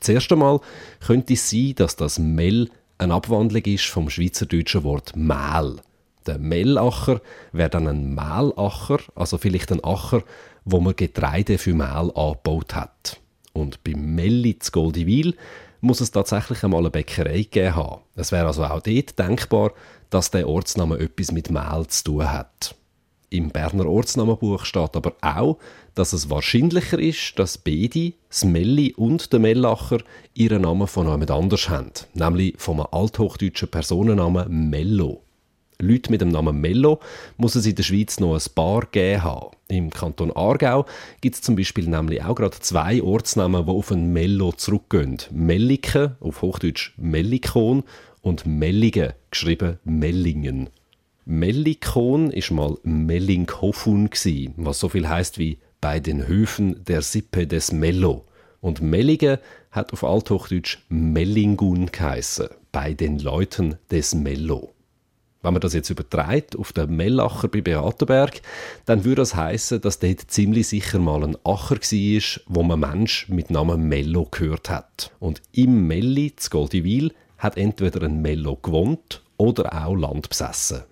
Zuerst 0.00 0.32
einmal 0.32 0.60
könnte 1.06 1.34
es 1.34 1.48
sein, 1.48 1.74
dass 1.76 1.94
das 1.94 2.18
Mell 2.18 2.70
eine 2.98 3.14
Abwandlung 3.14 3.62
ist 3.62 3.86
vom 3.86 4.10
schweizerdeutschen 4.10 4.82
Wort 4.82 5.14
Mehl. 5.14 5.76
Der 6.26 6.38
Mellacher 6.38 7.20
wäre 7.52 7.70
dann 7.70 7.86
ein 7.86 8.16
Mehlacher, 8.16 8.98
also 9.14 9.38
vielleicht 9.38 9.70
ein 9.70 9.84
Acher, 9.84 10.24
wo 10.64 10.80
man 10.80 10.96
Getreide 10.96 11.56
für 11.56 11.74
Mehl 11.74 12.10
angebaut 12.16 12.74
hat. 12.74 13.20
Und 13.52 13.84
beim 13.84 14.16
Melli 14.16 14.58
zu 14.58 14.72
Goldiwil 14.72 15.36
muss 15.80 16.00
es 16.00 16.10
tatsächlich 16.10 16.64
einmal 16.64 16.80
eine 16.80 16.90
Bäckerei 16.90 17.42
gegeben 17.42 17.76
haben. 17.76 18.02
Es 18.16 18.32
wäre 18.32 18.46
also 18.46 18.64
auch 18.64 18.80
dort 18.80 19.18
denkbar, 19.18 19.72
dass 20.10 20.30
der 20.30 20.48
Ortsname 20.48 20.98
etwas 20.98 21.32
mit 21.32 21.50
Mehl 21.50 21.86
zu 21.88 22.04
tun 22.04 22.32
hat. 22.32 22.74
Im 23.28 23.50
Berner 23.50 23.86
Ortsnamenbuch 23.86 24.64
steht 24.64 24.94
aber 24.94 25.14
auch, 25.20 25.58
dass 25.94 26.12
es 26.12 26.30
wahrscheinlicher 26.30 26.98
ist, 26.98 27.38
dass 27.38 27.58
beide, 27.58 28.12
das 28.28 28.44
Melli 28.44 28.94
und 28.94 29.32
der 29.32 29.40
Mellacher, 29.40 29.98
ihren 30.34 30.62
Namen 30.62 30.86
von 30.86 31.06
jemand 31.06 31.30
anders 31.30 31.68
haben, 31.68 31.90
nämlich 32.14 32.54
vom 32.58 32.80
althochdeutschen 32.80 33.68
Personennamen 33.68 34.70
Mello. 34.70 35.22
Leute 35.78 36.10
mit 36.10 36.22
dem 36.22 36.28
Namen 36.28 36.60
Mello 36.60 37.00
muss 37.36 37.54
es 37.54 37.66
in 37.66 37.74
der 37.74 37.82
Schweiz 37.82 38.18
noch 38.18 38.34
ein 38.34 38.54
paar 38.54 38.86
geben 38.86 39.22
haben. 39.22 39.56
Im 39.68 39.90
Kanton 39.90 40.32
Aargau 40.34 40.86
gibt 41.20 41.34
es 41.34 41.42
zum 41.42 41.56
Beispiel 41.56 41.86
nämlich 41.88 42.22
auch 42.22 42.34
gerade 42.34 42.58
zwei 42.60 43.02
Ortsnamen, 43.02 43.66
die 43.66 43.72
auf 43.72 43.90
ein 43.90 44.12
Mello 44.12 44.52
zurückgehen. 44.52 45.18
Mellike, 45.32 46.16
auf 46.20 46.40
Hochdeutsch 46.40 46.94
Mellikon, 46.96 47.82
und 48.26 48.44
Melligen, 48.44 49.12
geschrieben 49.30 49.78
Mellingen. 49.84 50.68
Mellikon 51.26 52.32
ist 52.32 52.50
mal 52.50 52.76
Mellinghofun 52.82 54.10
was 54.56 54.80
so 54.80 54.88
viel 54.88 55.08
heißt 55.08 55.38
wie 55.38 55.58
bei 55.80 56.00
den 56.00 56.26
Höfen 56.26 56.84
der 56.84 57.02
Sippe 57.02 57.46
des 57.46 57.70
Mello. 57.70 58.24
Und 58.60 58.82
Mellige 58.82 59.38
hat 59.70 59.92
auf 59.92 60.02
Althochdeutsch 60.02 60.78
Mellingun 60.88 61.86
geheissen, 61.92 62.48
bei 62.72 62.94
den 62.94 63.20
Leuten 63.20 63.76
des 63.92 64.12
Mello. 64.16 64.72
Wenn 65.42 65.52
man 65.52 65.60
das 65.60 65.74
jetzt 65.74 65.90
übertreibt 65.90 66.58
auf 66.58 66.72
den 66.72 66.96
Mellacher 66.96 67.46
bei 67.46 67.60
Beatenberg, 67.60 68.40
dann 68.86 69.04
würde 69.04 69.22
das 69.22 69.36
heißen, 69.36 69.80
dass 69.80 70.00
dort 70.00 70.22
ziemlich 70.28 70.66
sicher 70.66 70.98
mal 70.98 71.22
ein 71.22 71.36
Acher 71.44 71.76
war, 71.76 72.40
wo 72.46 72.62
man 72.64 72.80
Mensch 72.80 73.28
mit 73.28 73.50
Namen 73.50 73.86
Mello 73.88 74.26
gehört 74.28 74.68
hat. 74.68 75.12
Und 75.20 75.42
im 75.52 75.86
Melli, 75.86 76.34
zu 76.34 76.50
Goldiwil, 76.50 77.12
hat 77.38 77.56
entweder 77.56 78.02
ein 78.02 78.22
Mello 78.22 78.56
gewohnt 78.56 79.22
oder 79.36 79.86
auch 79.86 79.94
Land 79.94 80.28
besessen. 80.28 80.82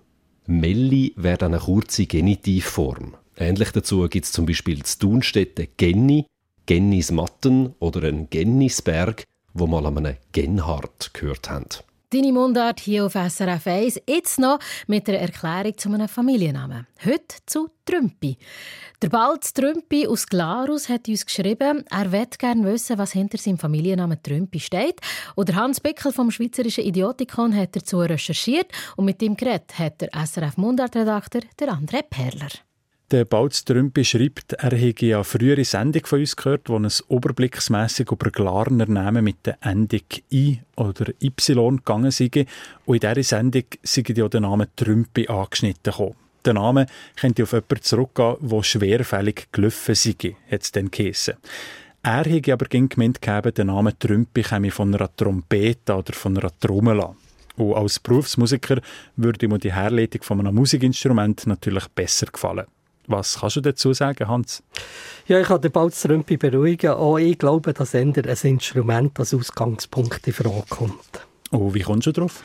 Melli 0.47 1.15
wäre 1.17 1.39
dann 1.39 1.55
eine 1.55 1.63
kurze 1.63 2.07
Genitivform. 2.07 3.17
Ähnlich 3.37 3.71
dazu 3.73 4.07
gibt 4.09 4.27
es 4.27 4.33
zum 4.33 4.47
Beispiel 4.47 4.83
zu 4.83 4.99
Thunstetten 4.99 5.69
Genni, 5.77 6.27
Gennismatten 6.67 7.75
oder 7.79 8.07
ein 8.09 8.29
Gennisberg, 8.31 9.25
wo 9.55 9.67
mal 9.67 9.87
an 9.87 9.99
einem 9.99 10.17
Genhard 10.33 11.13
gehört 11.15 11.51
haben. 11.51 11.67
Deine 12.15 12.33
Mundart 12.33 12.79
hier 12.79 13.07
auf 13.07 13.15
SRF 13.15 13.67
1. 13.67 14.03
Jetzt 14.07 14.39
noch 14.39 14.61
mit 14.87 15.09
einer 15.09 15.19
Erklärung 15.19 15.77
zu 15.77 15.89
einem 15.89 16.07
Familiennamen. 16.07 16.87
Heute 17.05 17.39
zu 17.45 17.71
Trümpi. 17.85 18.39
Der 19.03 19.09
Balz 19.09 19.53
Trümpi 19.53 20.07
aus 20.07 20.29
Glarus 20.29 20.89
hat 20.89 21.09
uns 21.09 21.27
geschrieben, 21.27 21.85
er 21.91 22.09
möchte 22.09 22.39
gerne 22.39 22.65
wissen, 22.67 22.99
was 22.99 23.11
hinter 23.11 23.37
seinem 23.37 23.59
Familiennamen 23.59 24.23
Trümpi 24.23 24.61
steht. 24.61 25.01
Oder 25.35 25.57
Hans 25.57 25.81
Bickel 25.81 26.13
vom 26.13 26.31
Schweizerischen 26.31 26.85
Idiotikon 26.85 27.53
hat 27.53 27.75
dazu 27.75 27.99
recherchiert 27.99 28.71
und 28.95 29.07
mit 29.07 29.21
ihm 29.21 29.37
geredet 29.37 29.77
hat 29.77 30.01
der 30.01 30.11
SRF 30.15 30.57
Mundart-Redakteur 30.57 31.43
André 31.69 32.03
Perler. 32.03 32.53
Der 33.15 33.25
Bautz 33.25 33.65
Trümpi 33.65 34.05
schreibt, 34.05 34.55
er 34.55 34.77
hätte 34.77 35.07
ja 35.07 35.23
frühere 35.23 35.65
Sendung 35.65 36.05
von 36.05 36.19
uns 36.19 36.35
gehört, 36.35 36.69
wo 36.69 36.79
es 36.79 37.09
oberblicksmässig 37.09 38.11
über 38.11 38.29
Glarner 38.33 38.87
Namen 38.87 39.23
mit 39.23 39.47
der 39.47 39.57
Endung 39.61 40.01
I 40.33 40.59
oder 40.75 41.13
Y 41.23 41.77
gegangen 41.77 42.11
sei. 42.11 42.47
Und 42.87 43.05
in 43.05 43.15
dieser 43.15 43.23
Sendung 43.23 43.63
sei 43.85 44.03
ja 44.09 44.29
der 44.29 44.41
Name 44.41 44.67
Trümpi 44.75 45.29
angeschnitten 45.29 45.93
gekommen. 45.93 46.17
Der 46.45 46.55
Name 46.55 46.87
könnte 47.15 47.45
auf 47.45 47.53
jemanden 47.53 47.83
zurückgehen, 47.83 48.37
der 48.41 48.63
schwerfällig 48.65 49.47
gelaufen 49.53 49.95
sei, 49.95 50.35
hat 50.51 50.63
es 50.63 50.73
dann 50.73 50.91
geheissen. 50.91 51.35
Er 52.03 52.25
hätte 52.25 52.53
aber 52.53 52.67
gemeint 52.67 53.23
gehabt, 53.23 53.57
der 53.57 53.65
Name 53.65 53.97
Trümpi 53.97 54.43
käme 54.43 54.73
von 54.73 54.93
einer 54.93 55.15
Trompete 55.15 55.95
oder 55.95 56.15
von 56.15 56.37
einer 56.37 56.51
Trommel. 56.59 57.01
Und 57.59 57.75
als 57.75 58.01
Berufsmusiker 58.01 58.81
würde 59.15 59.47
mir 59.47 59.61
die 59.61 59.73
Herleitung 59.73 60.25
von 60.25 60.41
einem 60.41 60.57
Musikinstrument 60.57 61.47
natürlich 61.47 61.87
besser 61.95 62.27
gefallen. 62.27 62.67
Was 63.07 63.41
kannst 63.41 63.57
du 63.57 63.61
dazu 63.61 63.93
sagen, 63.93 64.29
Hans? 64.29 64.63
Ja, 65.27 65.41
ich 65.41 65.47
kann 65.47 65.61
den 65.61 65.73
Balz 65.73 66.07
Rümpi 66.07 66.37
beruhigen. 66.37 66.93
Auch 66.93 67.19
ich 67.19 67.39
glaube, 67.39 67.73
dass 67.73 67.95
eher 67.95 68.03
ein 68.03 68.37
Instrument 68.43 69.19
als 69.19 69.35
Ausgangspunkt 69.35 70.27
in 70.27 70.33
Frage 70.33 70.65
kommt. 70.69 71.27
Oh, 71.51 71.73
wie 71.75 71.81
kommst 71.81 72.07
du 72.07 72.13
darauf? 72.13 72.43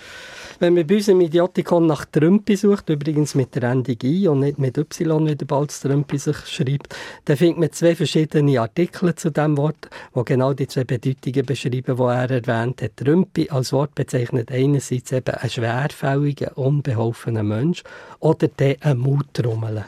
Wenn 0.61 0.73
man 0.73 0.85
bei 0.85 0.95
uns 0.95 1.07
im 1.07 1.21
Idiotikon 1.21 1.87
nach 1.87 2.03
Trümpi 2.03 2.57
sucht, 2.57 2.89
übrigens 2.89 3.33
mit 3.33 3.55
der 3.55 3.63
Endung 3.63 3.95
I 4.03 4.27
und 4.27 4.41
nicht 4.41 4.59
mit 4.59 4.77
Y, 4.77 5.25
wie 5.25 5.35
der 5.35 5.45
Balz 5.45 5.79
Trümpi 5.79 6.17
sich 6.17 6.35
schreibt, 6.47 6.93
dann 7.23 7.37
findet 7.37 7.59
man 7.59 7.71
zwei 7.71 7.95
verschiedene 7.95 8.59
Artikel 8.59 9.15
zu 9.15 9.31
dem 9.31 9.55
Wort, 9.55 9.89
wo 10.11 10.25
genau 10.25 10.53
die 10.53 10.67
zwei 10.67 10.83
Bedeutungen 10.83 11.45
beschreiben, 11.45 11.95
die 11.95 12.03
er 12.03 12.29
erwähnt 12.29 12.81
hat. 12.81 12.97
Trümpi 12.97 13.49
als 13.49 13.71
Wort 13.71 13.95
bezeichnet 13.95 14.51
einerseits 14.51 15.13
eben 15.13 15.33
einen 15.33 15.49
schwerfälligen, 15.49 16.49
unbeholfenen 16.49 17.47
Mensch 17.47 17.83
oder 18.19 18.49
den 18.49 18.81
einen 18.81 18.99
Mutrummel. 18.99 19.85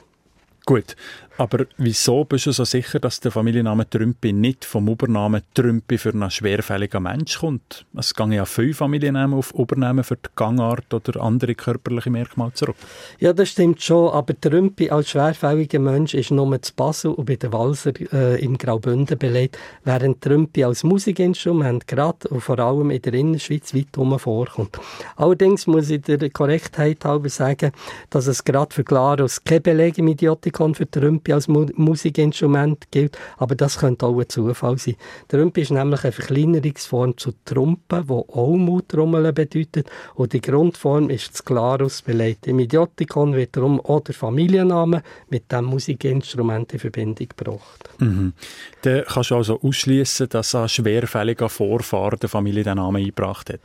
Gut, 0.72 0.95
aber 1.41 1.65
wieso 1.78 2.24
bist 2.24 2.45
du 2.45 2.51
so 2.51 2.65
sicher, 2.65 2.99
dass 2.99 3.19
der 3.19 3.32
Familienname 3.32 3.89
Trümpi 3.89 4.32
nicht 4.32 4.63
vom 4.63 4.88
Übernamen 4.89 5.41
Trümpi 5.55 5.97
für 5.97 6.11
einen 6.11 6.30
schwerfälligen 6.30 7.01
Mensch 7.01 7.39
kommt? 7.39 7.84
Es 7.97 8.13
gehen 8.13 8.32
ja 8.32 8.45
viele 8.45 8.76
Familiennamen 8.76 9.39
auf 9.39 9.51
Übernamen 9.55 10.03
für 10.03 10.17
die 10.17 10.30
Gangart 10.36 10.93
oder 10.93 11.19
andere 11.19 11.55
körperliche 11.55 12.11
Merkmale 12.11 12.53
zurück. 12.53 12.76
Ja, 13.19 13.34
das 13.34 13.49
stimmt 13.49 13.82
schon, 13.82 14.11
aber 14.13 14.39
Trümpi 14.39 14.91
als 14.91 15.09
schwerfälliger 15.09 15.80
Mensch 15.80 16.13
ist 16.13 16.30
nur 16.30 16.61
zu 16.61 16.74
Basel 16.76 17.11
und 17.11 17.26
bei 17.26 17.38
den 17.38 17.51
Walser 17.51 17.93
äh, 18.13 18.39
im 18.39 18.57
Graubünden 18.57 19.17
belegt, 19.17 19.57
während 19.84 20.22
Trümpi 20.22 20.63
als 20.63 20.84
Musikinstrument 20.84 21.88
gerade 21.88 22.28
und 22.30 22.41
vor 22.41 22.59
allem 22.59 22.91
in 22.91 23.01
der 23.01 23.13
Innerschweiz 23.13 23.74
weit 23.74 23.88
herum 23.95 24.19
vorkommt. 24.19 24.78
Allerdings 25.15 25.65
muss 25.65 25.89
ich 25.89 26.01
der 26.01 26.30
Korrektheit 26.30 27.03
halber 27.03 27.30
sagen, 27.30 27.72
dass 28.11 28.28
es 28.28 28.43
gerade 28.43 28.76
für 28.76 28.84
Glarus 28.84 29.43
kein 29.43 29.63
Beleg 29.63 29.97
im 29.97 30.07
Idiotikon 30.62 30.76
für 30.76 30.89
Trümpi 30.89 31.34
als 31.34 31.47
Mu 31.47 31.66
Musikinstrument 31.76 32.91
gilt, 32.91 33.18
aber 33.38 33.55
das 33.55 33.80
könnte 33.80 34.05
auch 34.05 34.20
ein 34.20 34.30
Zufall 34.30 34.78
sein. 34.78 34.95
Der 35.32 35.39
Rümpi 35.39 35.62
ist 35.62 35.72
nämlich 35.72 36.03
eine 36.03 36.12
Verkleinerungsform 36.12 37.18
zu 37.18 37.32
Trumpen, 37.45 38.05
die 38.07 38.12
auch 38.12 38.55
Mutrummeln 38.55 39.34
bedeutet 39.34 39.89
und 40.16 40.34
die 40.34 40.41
Grundform 40.41 41.09
ist 41.09 41.34
das 41.34 41.45
Klarus 41.45 42.01
belegt. 42.01 42.47
Im 42.47 42.59
Idiotikon 42.59 43.36
wird 43.36 43.55
darum 43.55 43.80
auch 43.82 44.01
der 44.01 44.16
Familienname 44.16 45.03
mit 45.30 45.51
dem 45.51 45.66
Musikinstrument 45.66 46.74
in 46.74 46.80
Verbindung 46.80 47.28
gebracht. 47.28 47.89
Mhm. 47.99 48.34
Dann 48.84 49.03
kannst 49.07 49.32
du 49.32 49.36
also 49.36 49.59
ausschließen, 49.62 50.30
dass 50.30 50.55
ein 50.55 50.70
schwerfälliger 50.70 51.49
Vorfahr 51.49 52.12
der 52.18 52.30
Familie 52.30 52.64
den 52.64 52.76
Namen 52.76 52.97
eingebracht 52.97 53.49
hat? 53.49 53.59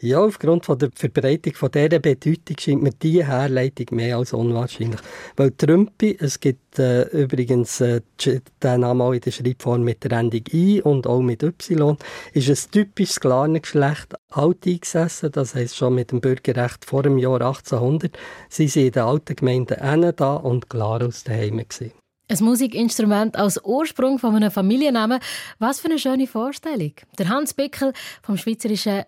Ja, 0.00 0.20
aufgrund 0.20 0.64
von 0.64 0.78
der 0.78 0.90
Verbreitung 0.94 1.54
von 1.54 1.70
dieser 1.70 1.98
Bedeutung 1.98 2.56
scheint 2.58 2.82
mir 2.82 2.92
diese 3.00 3.26
Herleitung 3.26 3.86
mehr 3.92 4.16
als 4.16 4.32
unwahrscheinlich. 4.32 5.00
Weil 5.36 5.52
Trümpi, 5.52 6.16
es 6.18 6.40
gibt 6.42 6.78
äh, 6.78 7.04
übrigens 7.04 7.80
äh, 7.80 8.02
der 8.60 8.76
Name 8.76 9.04
auch 9.04 9.12
in 9.12 9.20
der 9.20 9.30
Schreibform 9.30 9.82
mit 9.82 10.04
der 10.04 10.12
Endung 10.18 10.42
I 10.52 10.82
und 10.82 11.06
auch 11.06 11.22
mit 11.22 11.42
Y, 11.42 11.96
ist 12.34 12.50
ein 12.50 12.70
typisches 12.70 13.20
Geschlecht 13.20 14.14
alt 14.30 14.66
eingesessen, 14.66 15.32
das 15.32 15.54
heisst 15.54 15.76
schon 15.76 15.94
mit 15.94 16.10
dem 16.10 16.20
Bürgerrecht 16.20 16.84
vor 16.84 17.04
dem 17.04 17.16
Jahr 17.16 17.40
1800. 17.40 18.18
Sie 18.50 18.68
sind 18.68 18.86
in 18.86 18.92
den 18.92 19.02
alten 19.04 19.36
Gemeinden 19.36 20.12
da 20.16 20.34
und 20.34 20.68
Glarus 20.68 21.24
daheim 21.24 21.58
gewesen. 21.58 21.92
Ein 22.28 22.38
Musikinstrument 22.40 23.36
als 23.36 23.62
Ursprung 23.62 24.18
von 24.18 24.34
einem 24.34 24.50
Familiennamen. 24.50 25.20
Was 25.58 25.80
für 25.80 25.88
eine 25.88 25.98
schöne 25.98 26.26
Vorstellung. 26.26 26.92
Der 27.18 27.28
Hans 27.28 27.54
Bickel 27.54 27.92
vom 28.22 28.36
Schweizerischen 28.36 29.04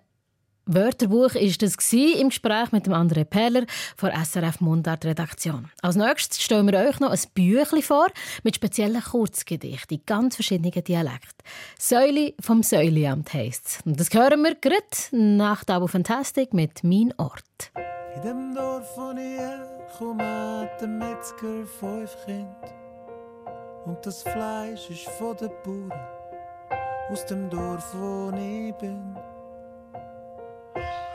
Wörterbuch 0.66 1.34
ist 1.34 1.60
das 1.60 1.76
im 1.92 2.30
Gespräch 2.30 2.72
mit 2.72 2.86
dem 2.86 2.94
André 2.94 3.24
Perler 3.24 3.66
von 3.98 4.10
SRF 4.10 4.62
Mundart 4.62 5.04
Redaktion. 5.04 5.70
Als 5.82 5.94
nächstes 5.94 6.42
stellen 6.42 6.66
wir 6.66 6.78
euch 6.78 7.00
noch 7.00 7.10
ein 7.10 7.20
Büchlein 7.34 7.82
vor 7.82 8.06
mit 8.44 8.56
speziellen 8.56 9.02
Kurzgedichten 9.02 9.98
in 9.98 10.06
ganz 10.06 10.36
verschiedenen 10.36 10.72
Dialekten. 10.72 11.44
Säule 11.78 12.32
vom 12.40 12.62
Säuliamt 12.62 13.34
heisst 13.34 13.66
es. 13.66 13.78
Und 13.84 14.00
das 14.00 14.08
hören 14.14 14.42
wir 14.42 14.54
gerade 14.54 14.86
nach 15.12 15.64
der 15.64 15.86
Fantastic 15.86 16.54
mit 16.54 16.82
«Mein 16.82 17.12
Ort». 17.18 17.70
In 18.16 18.22
dem 18.22 18.54
Dorf, 18.54 18.88
wo 18.96 19.10
ich 19.10 19.98
komme, 19.98 20.70
der 20.80 20.88
Metzger 20.88 21.66
fünf 21.78 22.16
Kind. 22.24 22.48
Und 23.84 23.98
das 24.06 24.22
Fleisch 24.22 24.88
ist 24.88 25.10
von 25.18 25.36
den 25.36 25.50
Bauern 25.62 25.92
aus 27.10 27.26
dem 27.26 27.50
Dorf, 27.50 27.94
wo 27.94 28.30
ich 28.30 28.74
bin. 28.76 29.14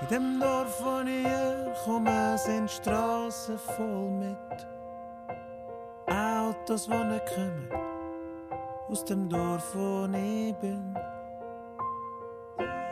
In 0.01 0.07
dem 0.07 0.39
Dorf, 0.39 0.81
wo 0.81 1.01
ich 1.01 1.25
herkomme, 1.25 2.37
sind 2.37 2.71
Straßen 2.71 3.57
voll 3.57 4.09
mit 4.11 4.37
Autos, 6.07 6.85
die 6.85 7.03
nicht 7.03 7.25
kommen. 7.35 7.67
Aus 8.87 9.03
dem 9.03 9.27
Dorf, 9.27 9.75
wo 9.75 10.05
ich 10.05 10.55
bin. 10.55 10.95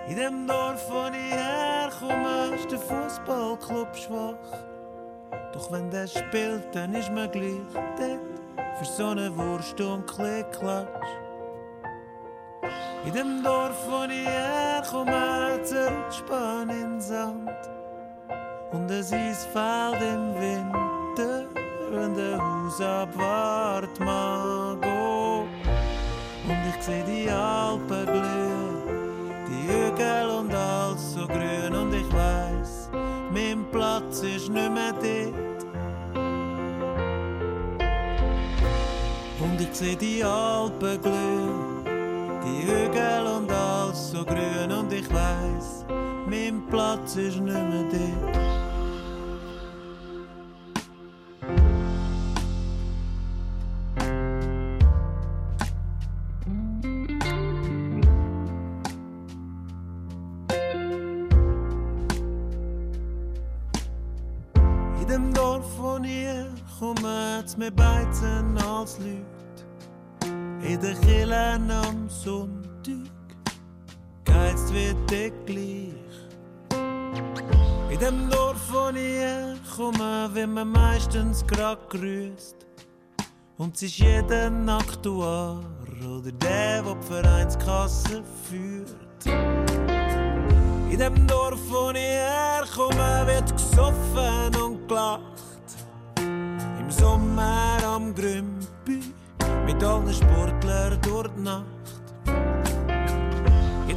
In 0.09 0.15
dem 0.17 0.47
Dorf, 0.47 0.85
wo 0.89 1.07
ich 1.07 1.33
herkomme, 1.33 2.55
ist 2.55 2.71
der 2.71 2.79
Fußballclub 2.79 3.95
schwach. 3.95 4.63
Doch 5.53 5.71
wenn 5.71 5.89
der 5.89 6.07
spielt, 6.07 6.75
dann 6.75 6.93
ist 6.93 7.11
man 7.11 7.31
gleich 7.31 7.61
dort 7.73 8.19
für 8.77 8.85
so 8.85 9.07
eine 9.07 9.35
Wurst 9.35 9.79
und 9.79 10.05
Klickklatsch. 10.07 11.26
In 13.05 13.13
dem 13.13 13.43
Dorf, 13.43 13.87
wo 13.87 14.03
ich 14.03 14.27
herkomme, 14.27 15.59
zerrutscht 15.63 16.25
Bahn 16.27 16.69
in 16.69 16.99
Sand. 16.99 17.49
Und 18.71 18.89
es 18.91 19.11
ist 19.11 19.45
Feld 19.53 20.01
im 20.01 20.33
Winter, 20.35 21.45
wenn 21.91 22.15
der 22.15 22.37
Haus 22.37 22.81
abwart 22.81 23.99
mag. 23.99 24.85
Und 26.47 26.59
ich 26.69 26.83
seh 26.83 27.03
die 27.03 27.29
Alpen 27.29 28.05
glühen, 28.05 29.43
die 29.47 29.67
Hügel 29.67 30.29
und 30.39 30.53
alles 30.53 31.13
so 31.13 31.27
grün. 31.27 31.75
Und 31.75 31.93
ich 31.93 32.11
weiß, 32.13 32.89
mein 33.31 33.65
Platz 33.71 34.21
ist 34.21 34.49
nicht 34.49 34.71
mehr 34.71 34.93
dort. 34.93 35.65
Und 39.39 39.61
ich 39.61 39.73
seh 39.73 39.95
die 39.95 40.23
Alpen 40.23 41.01
glühen 41.01 41.56
Hügel 42.97 43.27
und 43.27 43.51
alles 43.51 44.11
so 44.11 44.25
grün 44.25 44.71
und 44.71 44.91
ich 44.91 45.09
weiß, 45.13 45.85
mein 46.29 46.65
Platz 46.67 47.15
ist 47.15 47.39
nicht 47.39 47.53
mehr 47.53 47.83
dort. 47.83 48.37
In 65.01 65.07
dem 65.07 65.33
Dorf, 65.33 65.65
wo 65.77 65.97
ich 66.03 66.79
komme, 66.79 67.43
mir 67.57 67.71
beizen 67.71 68.57
als 68.57 68.99
Leute 68.99 69.37
in 70.61 70.81
der 70.81 70.93
Kille 70.95 71.53
am 71.69 72.09
Sonntag 72.09 72.66
geheizt 74.67 74.73
wird 74.73 75.11
der 75.11 75.31
gleich. 75.45 75.93
In 77.89 77.99
dem 77.99 78.29
Dorf, 78.29 78.61
wo 78.71 78.89
ich 78.89 79.17
herkomme, 79.17 80.29
wird 80.33 80.49
man 80.49 80.69
meistens 80.69 81.45
grad 81.45 81.89
grüßt. 81.89 82.55
Und 83.57 83.75
es 83.75 83.83
ist 83.83 83.97
jeder 83.97 84.51
Aktuar 84.67 85.63
oder 85.81 86.31
der, 86.31 86.83
der 86.83 86.95
die 86.95 87.07
Vereinskasse 87.07 88.23
führt. 88.43 89.25
In 90.91 90.97
dem 90.97 91.27
Dorf, 91.27 91.59
wo 91.69 91.89
ich 91.89 91.97
herkomme, 91.97 93.25
wird 93.25 93.51
gesoffen 93.51 94.55
und 94.61 94.87
gelacht. 94.87 95.21
Im 96.19 96.91
Sommer 96.91 97.77
am 97.83 98.13
Grümpi 98.13 99.01
mit 99.65 99.83
allen 99.83 100.13
Sportlern 100.13 100.99
durch 101.01 101.29
die 101.35 101.41
Nacht. 101.41 101.76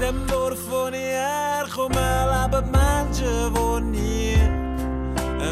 Dem 0.00 0.26
Dorf, 0.26 0.58
wo 0.70 0.88
ich 0.88 0.96
herkomme, 0.96 2.00
leben 2.32 2.70
Menschen, 2.70 3.54
die 3.54 3.80
nie 3.82 4.36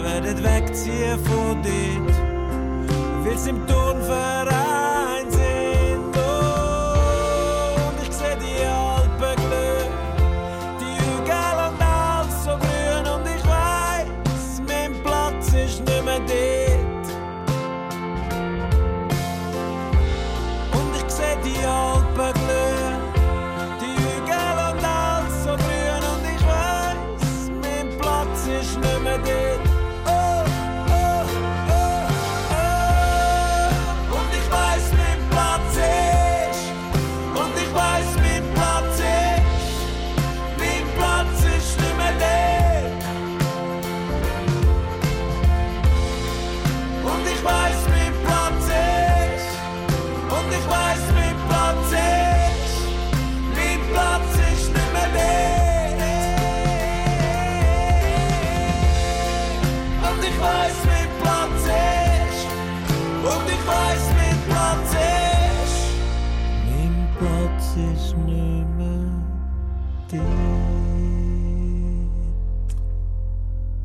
werden 0.02 0.42
wegziehen 0.42 1.18
von 1.26 1.62
dort. 1.62 3.26
Weil 3.26 3.38
sie 3.38 3.50
im 3.50 3.66
Turnverein 3.66 4.77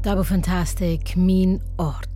Double 0.04 0.26
Fantastic, 0.26 1.16
mein 1.16 1.62
Ort. 1.78 2.12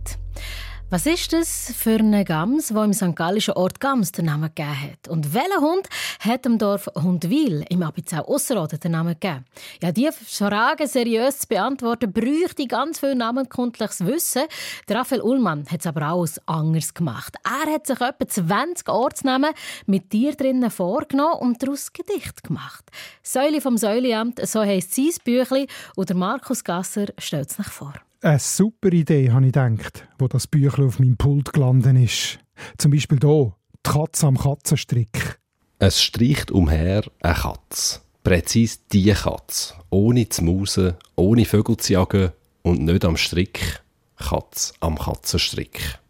Was 0.90 1.04
ist 1.04 1.34
das 1.34 1.70
für 1.76 1.98
eine 1.98 2.24
Gams, 2.24 2.74
wo 2.74 2.82
im 2.82 2.94
St. 2.94 3.14
Gallischen 3.14 3.52
Ort 3.52 3.78
Gams 3.78 4.10
den 4.10 4.24
Namen 4.24 4.50
gegeben 4.54 4.84
hat? 4.84 5.08
Und 5.08 5.34
welcher 5.34 5.60
Hund 5.60 5.86
hat 6.20 6.46
dem 6.46 6.56
Dorf 6.56 6.88
Hundwil 6.94 7.62
im 7.68 7.82
Abizau 7.82 8.22
Ausserrhoden 8.22 8.80
den 8.80 8.92
Namen 8.92 9.12
gegeben? 9.20 9.44
Ja, 9.82 9.92
diese 9.92 10.12
Frage 10.12 10.86
seriös 10.86 11.40
zu 11.40 11.48
beantworten, 11.48 12.10
bräuchte 12.10 12.66
ganz 12.66 13.00
viel 13.00 13.14
namenkundliches 13.14 14.06
Wissen. 14.06 14.44
Der 14.88 14.96
Raphael 14.96 15.20
Ullmann 15.20 15.66
hat 15.70 15.80
es 15.80 15.86
aber 15.86 16.10
auch 16.10 16.26
anders 16.46 16.94
gemacht. 16.94 17.36
Er 17.44 17.70
hat 17.70 17.86
sich 17.86 18.00
etwa 18.00 18.26
20 18.26 18.88
Ortsnamen 18.88 19.52
mit 19.84 20.08
Tier 20.08 20.36
drinnen 20.36 20.70
vorgenommen 20.70 21.34
und 21.40 21.62
daraus 21.62 21.92
Gedicht 21.92 22.44
gemacht. 22.44 22.86
Säule 23.22 23.60
vom 23.60 23.76
Säuleamt, 23.76 24.40
so 24.48 24.62
heisst 24.62 24.94
sein 24.94 25.10
Büchlein, 25.22 25.66
und 25.96 26.08
der 26.08 26.16
Markus 26.16 26.64
Gasser 26.64 27.08
stellt 27.18 27.50
es 27.50 27.58
nach 27.58 27.70
vor. 27.70 27.92
Eine 28.20 28.40
super 28.40 28.92
Idee, 28.92 29.30
habe 29.30 29.46
ich 29.46 29.52
gedacht, 29.52 30.08
wo 30.18 30.26
das 30.26 30.48
Büchlein 30.48 30.88
auf 30.88 30.98
meinem 30.98 31.16
Pult 31.16 31.52
gelandet 31.52 31.96
ist. 31.96 32.40
Zum 32.76 32.90
Beispiel 32.90 33.20
hier, 33.22 33.54
die 33.86 33.90
Katze 33.90 34.26
am 34.26 34.36
Katzenstrick. 34.36 35.38
Es 35.78 36.02
streicht 36.02 36.50
umher 36.50 37.04
eine 37.22 37.34
Katz. 37.34 38.02
Präzis 38.24 38.84
die 38.88 39.12
Katz. 39.12 39.74
Ohne 39.90 40.28
zu 40.28 40.42
mausen, 40.42 40.94
ohne 41.14 41.44
Vögel 41.44 41.76
zu 41.76 41.92
jagen 41.92 42.32
und 42.62 42.82
nicht 42.82 43.04
am 43.04 43.16
Strick. 43.16 43.84
Katz 44.16 44.72
am 44.80 44.98
Katzenstrick. 44.98 46.00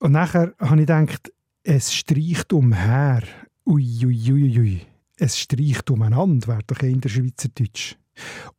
Und 0.00 0.12
nachher 0.12 0.54
habe 0.58 0.82
ich 0.82 0.86
gedacht, 0.86 1.32
es 1.62 1.94
streicht 1.94 2.52
umher. 2.52 3.22
Ui, 3.64 4.04
ui, 4.04 4.32
ui, 4.32 4.58
ui. 4.58 4.80
Es 5.16 5.38
streicht 5.38 5.90
umeinander, 5.90 6.46
wäre 6.46 6.62
doch 6.66 6.82
eher 6.82 6.90
in 6.90 7.00
der 7.00 7.08
Schweizerdeutsch. 7.08 7.96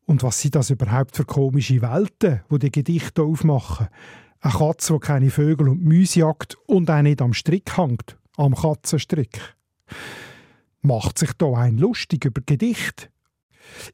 Und 0.05 0.23
was 0.23 0.41
sind 0.41 0.55
das 0.55 0.69
überhaupt 0.69 1.15
für 1.15 1.25
komische 1.25 1.81
Welten, 1.81 2.41
wo 2.49 2.57
die 2.57 2.71
Gedichte 2.71 3.23
aufmachen? 3.23 3.87
Eine 4.41 4.53
Katze, 4.53 4.93
die 4.93 4.99
keine 4.99 5.29
Vögel 5.29 5.69
und 5.69 5.83
Mäuse 5.83 6.19
jagt 6.19 6.57
und 6.67 6.89
auch 6.89 7.01
nicht 7.01 7.21
am 7.21 7.33
Strick 7.33 7.77
hängt, 7.77 8.17
am 8.37 8.53
Katzenstrick. 8.53 9.55
Macht 10.81 11.17
sich 11.17 11.33
da 11.33 11.53
ein 11.53 11.77
lustig 11.77 12.25
über 12.25 12.41
Gedicht? 12.45 13.09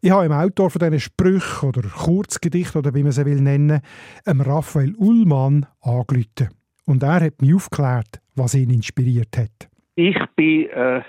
Ich 0.01 0.11
habe 0.11 0.25
im 0.25 0.33
Autor 0.33 0.69
von 0.69 0.79
diesen 0.79 0.99
Sprüchen 0.99 1.69
oder 1.69 1.81
Kurzgedicht 1.81 2.75
oder 2.75 2.93
wie 2.93 3.03
man 3.03 3.13
sie 3.13 3.25
will 3.25 3.41
nennen, 3.41 3.81
einem 4.25 4.41
Raphael 4.41 4.93
Ullmann 4.97 5.65
angerufen. 5.81 6.49
Und 6.85 7.03
er 7.03 7.21
hat 7.21 7.41
mich 7.41 7.53
aufgeklärt, 7.53 8.21
was 8.35 8.55
ihn 8.55 8.69
inspiriert 8.69 9.37
hat. 9.37 9.69
Ich 9.95 10.17
bin 10.35 10.67
äh, 10.69 11.01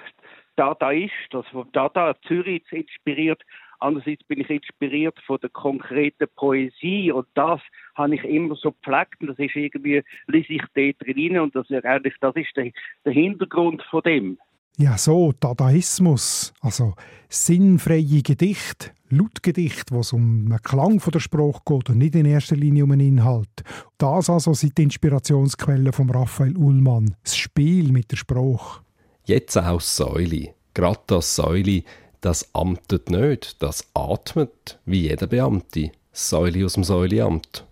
Dadaist, 0.57 1.13
also 1.33 1.49
von 1.51 1.69
Dada 1.73 2.15
Zürich 2.29 2.63
inspiriert. 2.71 3.43
Andererseits 3.83 4.23
bin 4.25 4.41
ich 4.41 4.49
inspiriert 4.49 5.19
von 5.27 5.39
der 5.43 5.51
konkreten 5.51 6.29
Poesie 6.37 7.11
und 7.11 7.27
das 7.35 7.61
habe 7.97 8.15
ich 8.15 8.23
immer 8.23 8.55
so 8.55 8.71
gepflegt 8.71 9.21
und 9.21 9.27
das 9.27 9.39
ist 9.39 9.57
irgendwie, 9.57 10.03
lese 10.29 10.53
ich 10.53 10.63
dort 10.75 11.01
drin 11.01 11.39
und 11.39 11.55
das 11.57 11.69
ist 11.69 11.85
eigentlich, 11.85 12.15
das 12.21 12.37
ist 12.37 12.57
der, 12.57 12.71
der 13.05 13.13
Hintergrund 13.13 13.83
von 13.91 14.03
dem. 14.03 14.39
Ja, 14.79 14.97
so, 14.97 15.33
Dadaismus, 15.39 16.55
also 16.61 16.95
sinnfreie 17.29 18.23
Gedicht, 18.23 18.95
Lautgedicht, 19.11 19.91
wo 19.91 20.01
es 20.01 20.13
um 20.13 20.49
den 20.49 20.63
Klang 20.63 21.01
von 21.01 21.11
der 21.11 21.21
Sprache 21.21 21.61
geht 21.67 21.91
und 21.91 21.99
nicht 21.99 22.15
in 22.15 22.25
erster 22.25 22.57
Linie 22.57 22.85
um 22.85 22.91
den 22.91 23.01
Inhalt. 23.01 23.65
Das 23.99 24.31
also 24.31 24.55
sind 24.55 24.79
die 24.79 24.85
Inspirationsquellen 24.85 25.93
von 25.93 26.09
Raphael 26.09 26.57
Ullmann, 26.57 27.17
das 27.25 27.37
Spiel 27.37 27.91
mit 27.91 28.13
der 28.13 28.17
Sprache. 28.17 28.83
Jetzt 29.25 29.57
auch 29.57 29.81
Säuli. 29.81 30.55
Gerade 30.73 31.01
das 31.07 31.37
Säuli, 31.37 31.85
das 32.23 32.55
amtet 32.55 33.11
nicht, 33.11 33.63
das 33.63 33.85
atmet, 33.95 34.81
wie 34.87 35.03
jeder 35.03 35.27
Beamte. 35.27 35.91
Das 36.13 36.31
Säuli 36.31 36.65
aus 36.65 36.75
dem 36.75 36.85
Säuliamt. 36.85 37.67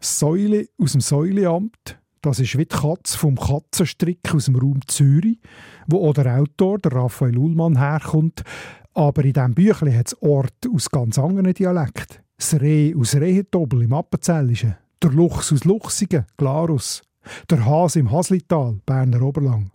Säule 0.00 0.68
aus 0.78 0.92
dem 0.92 1.00
Säuleamt, 1.00 1.98
das 2.20 2.40
ist 2.40 2.58
wie 2.58 2.66
die 2.66 2.76
Katze 2.76 3.16
vom 3.16 3.36
Katzenstrick 3.36 4.34
aus 4.34 4.46
dem 4.46 4.56
Raum 4.56 4.80
Zürich, 4.88 5.38
wo 5.86 6.08
auch 6.08 6.14
der 6.14 6.40
Autor, 6.40 6.78
der 6.78 6.92
Raphael 6.92 7.38
Ullmann, 7.38 7.78
herkommt. 7.78 8.42
Aber 8.92 9.24
in 9.24 9.32
diesem 9.32 9.54
Büchlein 9.54 9.96
hat 9.96 10.08
es 10.08 10.22
Orte 10.22 10.68
aus 10.74 10.90
ganz 10.90 11.18
anderen 11.18 11.54
Dialekten. 11.54 12.18
Das 12.36 12.60
Reh 12.60 12.94
aus 12.94 13.14
Rehetobel 13.14 13.82
im 13.82 13.92
Appenzellischen, 13.92 14.76
der 15.02 15.10
Luchs 15.10 15.52
aus 15.52 15.64
Luchsigen, 15.64 16.26
Glarus, 16.36 17.02
der 17.48 17.64
Hase 17.64 18.00
im 18.00 18.10
Haslital, 18.10 18.80
Berner 18.84 19.22
Oberlang. 19.22 19.70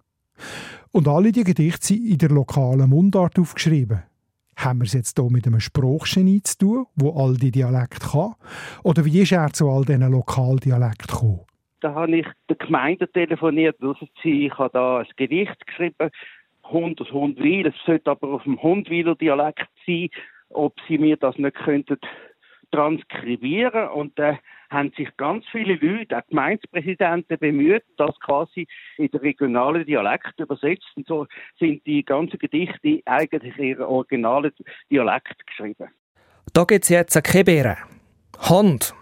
Und 0.93 1.07
alle 1.07 1.31
die 1.31 1.45
Gedichte 1.45 1.87
sind 1.87 2.05
in 2.05 2.17
der 2.17 2.29
lokalen 2.29 2.89
Mundart 2.89 3.39
aufgeschrieben. 3.39 4.03
Haben 4.57 4.79
wir 4.79 4.85
es 4.85 4.93
jetzt 4.93 5.17
hier 5.17 5.31
mit 5.31 5.47
einem 5.47 5.61
Sprachgenie 5.61 6.43
zu 6.43 6.57
tun, 6.57 6.85
wo 6.95 7.11
all 7.11 7.35
die 7.35 7.51
Dialekte 7.51 8.09
kann? 8.11 8.35
Oder 8.83 9.05
wie 9.05 9.21
ist 9.21 9.31
er 9.31 9.53
zu 9.53 9.69
all 9.69 9.85
diesen 9.85 10.11
Lokaldialekten 10.11 11.07
gekommen? 11.07 11.39
Da 11.79 11.95
habe 11.95 12.17
ich 12.17 12.27
der 12.49 12.57
Gemeinde 12.57 13.09
telefoniert, 13.09 13.77
Sie, 14.21 14.47
ich 14.47 14.57
habe 14.57 14.69
da 14.73 14.97
ein 14.99 15.07
Gedicht 15.15 15.65
geschrieben, 15.65 16.11
Hund 16.65 17.01
aus 17.01 17.11
Hundwil, 17.11 17.67
es 17.67 17.73
sollte 17.85 18.11
aber 18.11 18.27
auf 18.27 18.43
dem 18.43 18.61
Hundwiler 18.61 19.15
Dialekt 19.15 19.69
sein, 19.87 20.09
ob 20.49 20.75
Sie 20.87 20.97
mir 20.97 21.15
das 21.15 21.37
nicht 21.37 21.55
könnten 21.55 21.97
transkribieren 22.71 23.89
und 23.89 24.19
äh, 24.19 24.35
haben 24.72 24.91
sich 24.95 25.09
ganz 25.17 25.45
viele 25.51 25.76
Leute, 25.76 26.17
auch 26.17 26.28
Gemeindepräsidenten 26.28 27.38
bemüht, 27.38 27.84
das 27.97 28.17
quasi 28.22 28.67
in 28.97 29.09
den 29.11 29.19
regionalen 29.19 29.86
Dialekt 29.86 30.39
übersetzt 30.39 30.88
und 30.95 31.07
so 31.07 31.28
sind 31.59 31.86
die 31.86 32.03
ganzen 32.03 32.39
Gedichte 32.39 33.01
eigentlich 33.05 33.57
in 33.57 33.65
ihren 33.65 33.84
originalen 33.84 34.51
Dialekt 34.89 35.45
geschrieben. 35.45 35.89
Da 36.53 36.63
gibt's 36.63 36.89
jetzt 36.89 37.15
eine 37.15 37.24
Kebere. 37.24 37.78
Hand. 38.39 38.93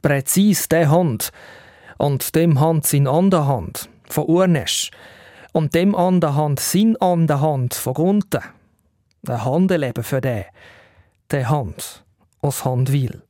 Präzis 0.00 0.68
der 0.68 0.90
Hand. 0.90 1.30
Und 1.98 2.34
dem 2.36 2.60
Hand 2.60 2.86
sin 2.86 3.06
an 3.06 3.30
der 3.30 3.46
Hand. 3.46 3.88
Von 4.08 4.24
Urnesch. 4.26 4.90
Und 5.52 5.74
dem 5.74 5.94
an 5.94 6.20
der 6.20 6.36
Hand 6.36 6.60
sin 6.60 6.96
an 6.98 7.26
der 7.26 7.40
Hand 7.40 7.74
von 7.74 7.94
Gunten. 7.94 8.42
Ein 9.26 9.44
Handeleben 9.44 10.04
für 10.04 10.20
den. 10.20 10.44
Der 11.30 11.50
Hand 11.50 12.04
aus 12.40 12.64
Handwil. 12.64 13.25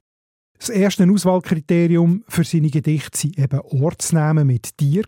Das 0.58 0.68
erste 0.70 1.08
Auswahlkriterium 1.10 2.24
für 2.28 2.44
seine 2.44 2.70
Gedichte 2.70 3.28
waren 3.28 3.44
eben 3.44 3.82
Ortsnamen 3.82 4.46
mit 4.46 4.76
Tier. 4.78 5.04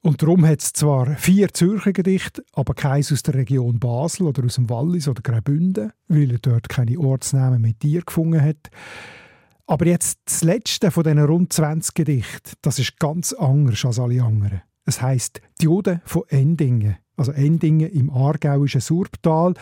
Und 0.00 0.22
darum 0.22 0.46
hat 0.46 0.62
es 0.62 0.72
zwar 0.72 1.16
vier 1.16 1.52
Zürcher 1.52 1.92
Gedichte, 1.92 2.44
aber 2.52 2.74
keins 2.74 3.12
aus 3.12 3.22
der 3.22 3.34
Region 3.34 3.78
Basel 3.78 4.26
oder 4.26 4.44
aus 4.44 4.54
dem 4.54 4.70
Wallis 4.70 5.08
oder 5.08 5.22
Graubünden, 5.22 5.92
weil 6.06 6.30
er 6.30 6.38
dort 6.38 6.68
keine 6.68 6.98
Ortsnamen 6.98 7.60
mit 7.60 7.80
Tier 7.80 8.02
gefunden 8.02 8.40
hat. 8.40 8.70
Aber 9.66 9.86
jetzt 9.86 10.20
das 10.24 10.42
letzte 10.44 10.90
von 10.90 11.04
diesen 11.04 11.18
rund 11.18 11.52
20 11.52 11.94
Gedichten, 11.94 12.52
das 12.62 12.78
ist 12.78 12.98
ganz 12.98 13.34
anders 13.34 13.84
als 13.84 13.98
alle 13.98 14.22
anderen. 14.22 14.62
Es 14.86 15.02
heißt 15.02 15.42
Die 15.60 15.64
Juden 15.64 16.00
von 16.06 16.22
Endingen. 16.28 16.96
Also 17.18 17.32
Endingen 17.32 17.90
im 17.90 18.10
aargauischen 18.10 18.80
Surbtal. 18.80 19.54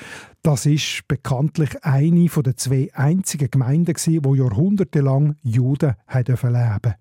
Das 0.43 0.67
ist 0.67 1.09
bekanntlich 1.09 1.71
eine 1.83 2.29
den 2.29 2.57
zwei 2.57 2.91
einzigen 2.95 3.51
Gemeinden, 3.51 3.95
die 3.97 4.21
jahrhundertelang 4.23 5.37
Juden 5.43 5.95
leben 6.13 6.37
durften. 6.37 6.95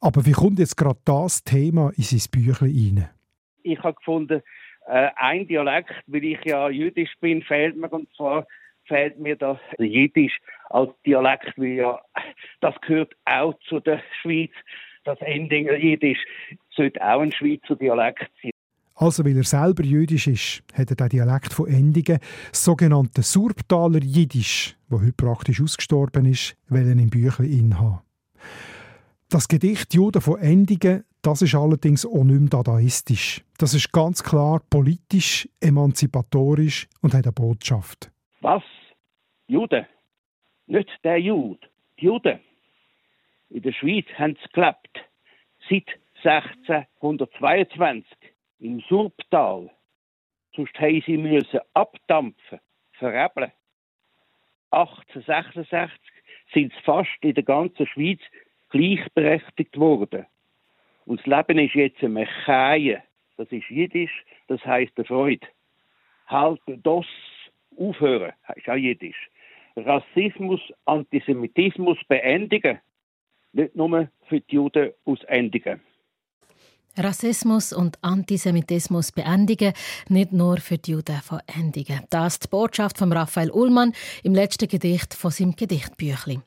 Aber 0.00 0.26
wie 0.26 0.32
kommt 0.32 0.58
jetzt 0.58 0.76
gerade 0.76 1.00
das 1.04 1.44
Thema 1.44 1.92
in 1.96 2.02
sein 2.02 2.30
Büchlein 2.30 2.98
rein? 2.98 3.08
Ich 3.62 3.82
habe 3.82 3.94
gefunden, 3.94 4.42
äh, 4.86 5.10
ein 5.16 5.46
Dialekt, 5.46 5.94
weil 6.06 6.24
ich 6.24 6.44
ja 6.44 6.68
jüdisch 6.68 7.12
bin, 7.20 7.42
fehlt 7.42 7.76
mir. 7.76 7.92
Und 7.92 8.08
zwar 8.14 8.46
fehlt 8.84 9.18
mir 9.18 9.36
das 9.36 9.58
Jiddisch 9.78 10.38
als 10.70 10.90
Dialekt, 11.04 11.52
weil 11.56 11.68
ja, 11.68 12.00
das 12.60 12.74
gehört 12.82 13.14
auch 13.24 13.54
zu 13.68 13.80
der 13.80 14.02
Schweiz. 14.20 14.52
Das 15.04 15.20
Endinger 15.20 15.76
Jiddisch 15.76 16.24
sollte 16.70 17.00
auch 17.00 17.20
ein 17.20 17.32
Schweizer 17.32 17.76
Dialekt 17.76 18.30
sein. 18.42 18.50
Also, 18.98 19.26
weil 19.26 19.36
er 19.36 19.44
selber 19.44 19.84
jüdisch 19.84 20.26
ist, 20.26 20.62
hat 20.72 20.88
er 20.88 20.96
den 20.96 21.10
Dialekt 21.10 21.52
von 21.52 21.68
Endingen, 21.68 22.18
das 22.50 22.64
sogenannte 22.64 23.20
Surbtaler 23.20 24.02
Jiddisch, 24.02 24.74
wo 24.88 25.00
heute 25.00 25.12
praktisch 25.12 25.60
ausgestorben 25.60 26.24
ist, 26.24 26.56
wollen 26.68 26.98
im 26.98 27.10
Büchlein 27.10 27.78
haben. 27.78 28.00
Das 29.28 29.48
Gedicht 29.48 29.92
Juden 29.92 30.22
von 30.22 30.40
Endingen, 30.40 31.04
das 31.20 31.42
ist 31.42 31.54
allerdings 31.54 32.06
auch 32.06 32.24
nicht 32.24 32.40
mehr 32.40 32.48
dadaistisch. 32.48 33.44
Das 33.58 33.74
ist 33.74 33.92
ganz 33.92 34.22
klar 34.22 34.62
politisch, 34.70 35.46
emanzipatorisch 35.60 36.88
und 37.02 37.12
hat 37.12 37.26
eine 37.26 37.32
Botschaft. 37.32 38.10
Was? 38.40 38.62
Juden? 39.46 39.84
Nicht 40.66 40.88
der 41.04 41.18
Jude. 41.18 41.60
Die 42.00 42.06
Juden. 42.06 42.40
In 43.50 43.60
der 43.60 43.72
Schweiz 43.72 44.06
haben 44.16 44.38
es 44.42 44.52
gelebt. 44.52 45.04
Seit 45.68 45.86
1622 46.24 48.25
im 48.58 48.80
Surbtal. 48.88 49.70
Sonst 50.54 50.78
haben 50.78 51.02
sie 51.06 51.16
müssen 51.16 51.60
abdampfen, 51.74 52.60
verebeln. 52.92 53.52
1866 54.70 55.98
sind 56.52 56.72
sie 56.72 56.82
fast 56.82 57.10
in 57.20 57.34
der 57.34 57.42
ganzen 57.42 57.86
Schweiz 57.86 58.20
gleichberechtigt 58.70 59.78
worden. 59.78 60.26
Und 61.04 61.20
das 61.20 61.26
Leben 61.26 61.58
ist 61.58 61.74
jetzt 61.74 62.02
ein 62.02 62.14
Mechaie. 62.14 63.02
Das 63.36 63.50
ist 63.52 63.68
Jiddisch, 63.68 64.24
das 64.48 64.64
heißt 64.64 64.96
der 64.96 65.04
Freude. 65.04 65.46
Halten 66.26 66.82
das 66.82 67.06
aufhören, 67.78 68.32
ist 68.56 68.68
auch 68.68 68.74
Jiddisch. 68.74 69.30
Rassismus, 69.76 70.60
Antisemitismus 70.86 71.98
beendigen. 72.08 72.80
Nicht 73.52 73.76
nur 73.76 74.08
für 74.26 74.40
die 74.40 74.54
Juden 74.54 74.92
ausendigen. 75.04 75.80
Rassismus 76.98 77.72
und 77.72 77.98
Antisemitismus 78.02 79.12
beendigen, 79.12 79.72
nicht 80.08 80.32
nur 80.32 80.58
für 80.58 80.78
die 80.78 80.92
Juden 80.92 81.20
von 81.22 81.40
Endigen. 81.46 82.00
Das 82.10 82.34
ist 82.34 82.44
die 82.44 82.48
Botschaft 82.48 82.98
von 82.98 83.12
Raphael 83.12 83.50
Ullmann 83.50 83.92
im 84.22 84.34
letzten 84.34 84.68
Gedicht 84.68 85.14
von 85.14 85.30
seinem 85.30 85.56
Gedichtbüchli. 85.56 86.40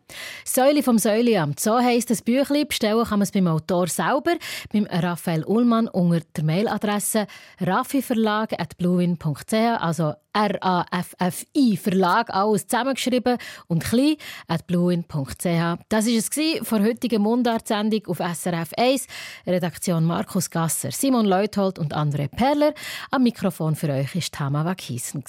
«Säule 0.46 0.84
vom 0.84 0.98
Säuleamt», 0.98 1.60
so 1.60 1.78
heisst 1.78 2.10
das 2.10 2.22
Büchli. 2.22 2.66
Bestellen 2.66 3.04
kann 3.06 3.20
man 3.20 3.24
es 3.24 3.32
beim 3.32 3.48
Autor 3.48 3.88
selber, 3.88 4.36
beim 4.72 4.86
Raphael 4.90 5.44
Ullmann 5.46 5.88
unter 5.88 6.22
der 6.36 6.44
Mailadresse 6.44 7.28
raffiverlag.bluewin.ch, 7.60 9.54
also 9.54 10.14
R-A-F-F-I 10.34 11.78
Verlag, 11.78 12.30
alles 12.30 12.68
zusammengeschrieben 12.68 13.38
und 13.68 13.84
klein, 13.84 14.16
at 14.48 14.68
bluewin.ch. 14.68 15.80
Das 15.90 16.06
war 16.06 16.14
es 16.14 16.68
von 16.68 16.82
der 16.82 16.90
heutigen 16.90 17.22
Mundartsendung 17.22 18.06
auf 18.08 18.18
SRF 18.20 18.72
1. 18.78 19.08
Redaktion 19.48 20.06
Markus 20.06 20.50
Gasser, 20.50 20.92
Simon 20.92 21.26
Leuthold 21.26 21.80
und 21.80 21.96
André 21.96 22.28
Perler. 22.28 22.74
Am 23.12 23.24
Mikrofon 23.24 23.76
für 23.76 23.90
euch 23.90 24.16
war 24.16 24.22
Tama 24.32 24.66
Wakiesen. 24.66 25.24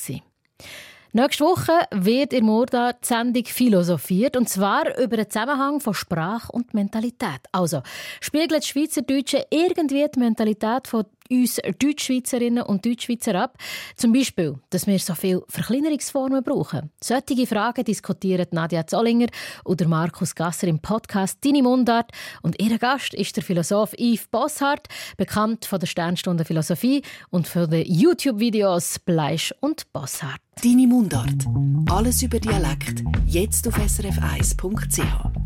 Nächste 1.12 1.44
Woche 1.44 1.72
wird 1.90 2.32
in 2.32 2.44
Murda 2.44 2.92
die 2.92 3.04
Sendung 3.04 3.44
philosophiert, 3.44 4.36
und 4.36 4.48
zwar 4.48 4.96
über 4.96 5.16
den 5.16 5.28
Zusammenhang 5.28 5.80
von 5.80 5.92
Sprache 5.92 6.52
und 6.52 6.72
Mentalität. 6.72 7.40
Also, 7.50 7.82
spiegelt 8.20 8.52
das 8.52 8.68
Schweizerdeutsche 8.68 9.44
irgendwie 9.50 10.06
die 10.14 10.20
Mentalität 10.20 10.86
von 10.86 11.06
uns 11.30 11.60
Deutschschweizerinnen 11.78 12.64
und 12.64 12.84
Deutschschweizer 12.84 13.34
ab? 13.34 13.56
Zum 13.96 14.12
Beispiel, 14.12 14.56
dass 14.70 14.86
wir 14.86 14.98
so 14.98 15.14
viele 15.14 15.42
Verkleinerungsformen 15.48 16.42
brauchen. 16.42 16.90
Solche 17.02 17.46
Fragen 17.46 17.84
diskutieren 17.84 18.46
Nadja 18.50 18.86
Zollinger 18.86 19.28
oder 19.64 19.86
Markus 19.88 20.34
Gasser 20.34 20.66
im 20.66 20.80
Podcast 20.80 21.38
«Deine 21.44 21.62
Mundart». 21.62 22.10
Und 22.42 22.60
ihr 22.60 22.78
Gast 22.78 23.14
ist 23.14 23.36
der 23.36 23.42
Philosoph 23.42 23.92
Yves 23.98 24.26
Bosshardt, 24.28 24.88
bekannt 25.16 25.64
von 25.64 25.80
der 25.80 25.86
Sternstunde 25.86 26.44
Philosophie 26.44 27.02
und 27.30 27.48
von 27.48 27.70
den 27.70 27.86
YouTube-Videos 27.86 28.98
«Bleisch» 29.00 29.54
und 29.60 29.92
«Bosshardt». 29.92 30.40
«Deine 30.62 30.86
Mundart». 30.86 31.46
Alles 31.90 32.22
über 32.22 32.38
Dialekt. 32.38 33.02
Jetzt 33.26 33.66
auf 33.68 33.76
srf1.ch. 33.76 35.40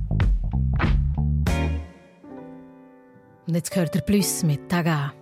Und 3.46 3.54
jetzt 3.54 3.70
gehört 3.70 3.94
der 3.94 4.00
Plus 4.00 4.42
mit 4.42 4.68
«Taga». 4.68 5.12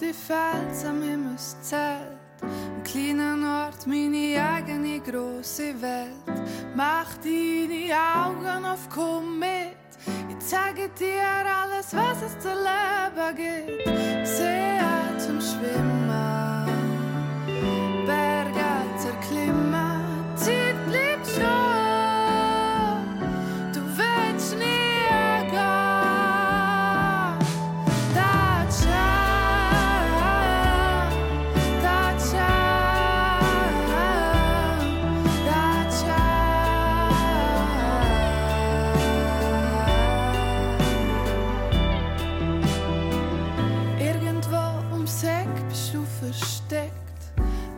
Die 0.00 0.12
Felsen 0.12 1.02
im 1.02 1.38
Zelt. 1.38 2.18
Ein 2.42 2.82
kleiner 2.84 3.66
Ort, 3.66 3.86
meine 3.86 4.42
eigene 4.54 5.00
große 5.00 5.80
Welt. 5.80 6.44
Mach 6.74 7.14
deine 7.22 7.94
Augen 7.94 8.64
auf, 8.64 8.88
komm 8.92 9.38
mit. 9.38 9.76
Ich 10.28 10.46
zeige 10.46 10.88
dir 10.98 11.22
alles, 11.62 11.94
was 11.94 12.22
es 12.22 12.38
zu 12.38 12.48
leben 12.48 13.36
gibt. 13.36 14.26
See 14.26 14.74
zum 15.18 15.40
Schwimmen, 15.40 16.08
Berge 18.06 18.33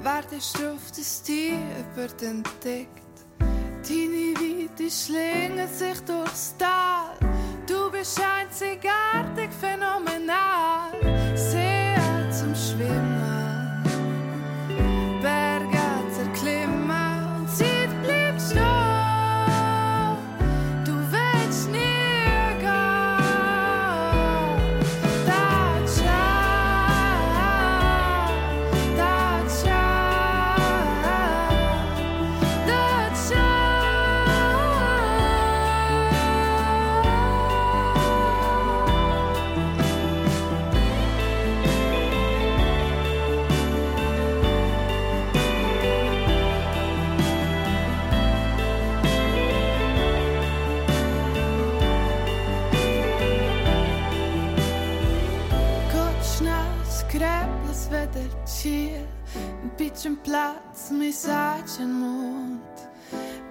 wartest 0.07 0.57
auf 0.59 0.93
das 0.97 1.21
Tier 1.21 1.59
wird 1.97 2.23
entdeckt. 2.23 3.27
Deine 3.41 4.35
Weite 4.39 4.89
schlingert 4.89 5.75
sich 5.75 5.99
durchs 6.03 6.55
Tal. 6.57 7.17
Du 7.67 7.91
bist 7.91 8.21
einzigartig, 8.21 9.51
phänomenal. 9.61 11.06
vilken 59.87 60.17
plats 60.17 60.91
med 60.91 61.15
sachen 61.15 61.93
mot. 61.93 62.89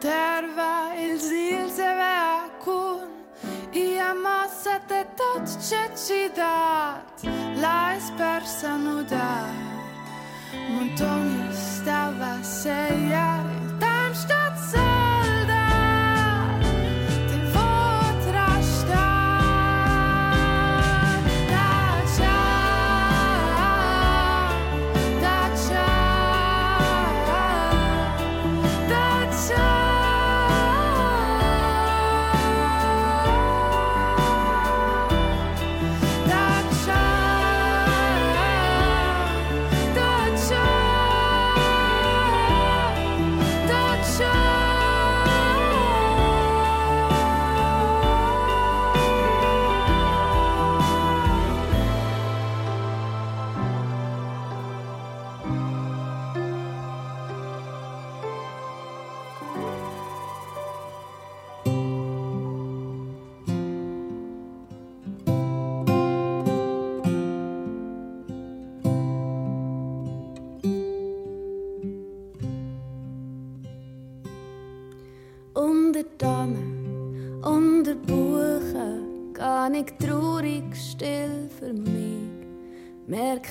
Terva 0.01 0.93
il 0.99 1.19
zilzevea 1.19 2.49
kun 2.63 3.07
I 3.73 3.99
amassa 3.99 4.79
te 4.88 5.05
tot 5.15 5.47
ce 5.69 5.89
ci 5.95 6.29
dat 6.36 7.23
L'hai 7.61 7.99
spersa 7.99 8.77
nudar 8.77 9.53
Montones 10.69 11.79
stava 11.79 12.43
seiar 12.43 13.45
Il 13.63 13.77
tam 13.79 14.13
stat 14.13 14.55
seiar 14.71 14.95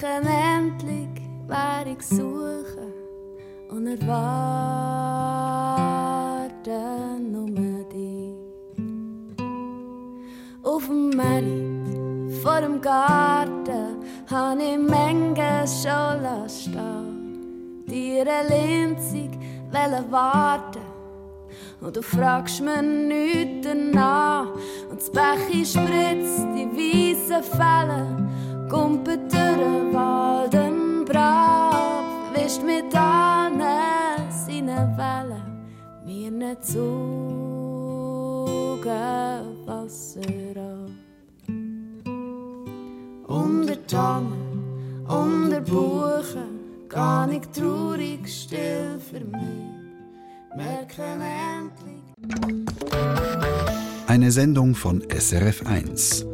Merken 0.05 0.27
endlich, 0.27 1.23
wer 1.47 1.87
ich 1.87 2.03
suche 2.07 2.93
und 3.71 3.87
erwarten 3.87 4.03
nur 7.33 7.85
dich. 7.85 8.35
Auf 10.63 10.87
dem 10.87 11.09
Merit, 11.09 12.35
vor 12.43 12.61
dem 12.61 12.83
Garten, 12.83 13.97
han 14.31 14.61
ich 14.61 14.77
Menge 14.79 15.65
schon 15.67 16.49
stehen. 16.51 17.87
Dir 17.87 18.27
linzig, 18.49 19.31
wollen 19.73 20.13
warten. 20.13 20.81
Und 21.81 21.97
du 21.97 22.03
fragst 22.03 22.61
mir 22.63 22.83
nichts 22.83 23.67
danach. 23.67 24.49
Und 24.91 25.01
das 25.01 25.11
Bechi 25.11 25.65
spritzt 25.65 26.47
die 26.55 26.69
weißen 26.77 27.43
Fälle, 27.43 28.07
kumpelt 28.75 29.33
durch 29.33 29.57
den 29.57 29.95
Wald 29.95 30.55
im 30.55 31.05
Brav, 31.05 32.05
wischt 32.35 32.63
mit 32.65 32.95
allen 32.95 33.61
seinen 34.31 34.97
Wellen, 34.97 35.63
mir 36.05 36.31
nicht 36.31 36.65
Zugen 36.65 36.85
Wasser 39.67 40.21
ab. 40.57 40.91
Unter 43.27 43.87
Tannen, 43.87 45.07
unter 45.07 45.61
Buchen, 45.61 46.89
gar 46.89 47.27
nicht 47.29 47.53
traurig, 47.53 48.29
still 48.29 48.99
für 48.99 49.21
mich. 49.21 49.75
Endlich. 50.57 52.03
Eine 54.07 54.31
Sendung 54.31 54.75
von 54.75 55.03
SRF1. 55.03 56.34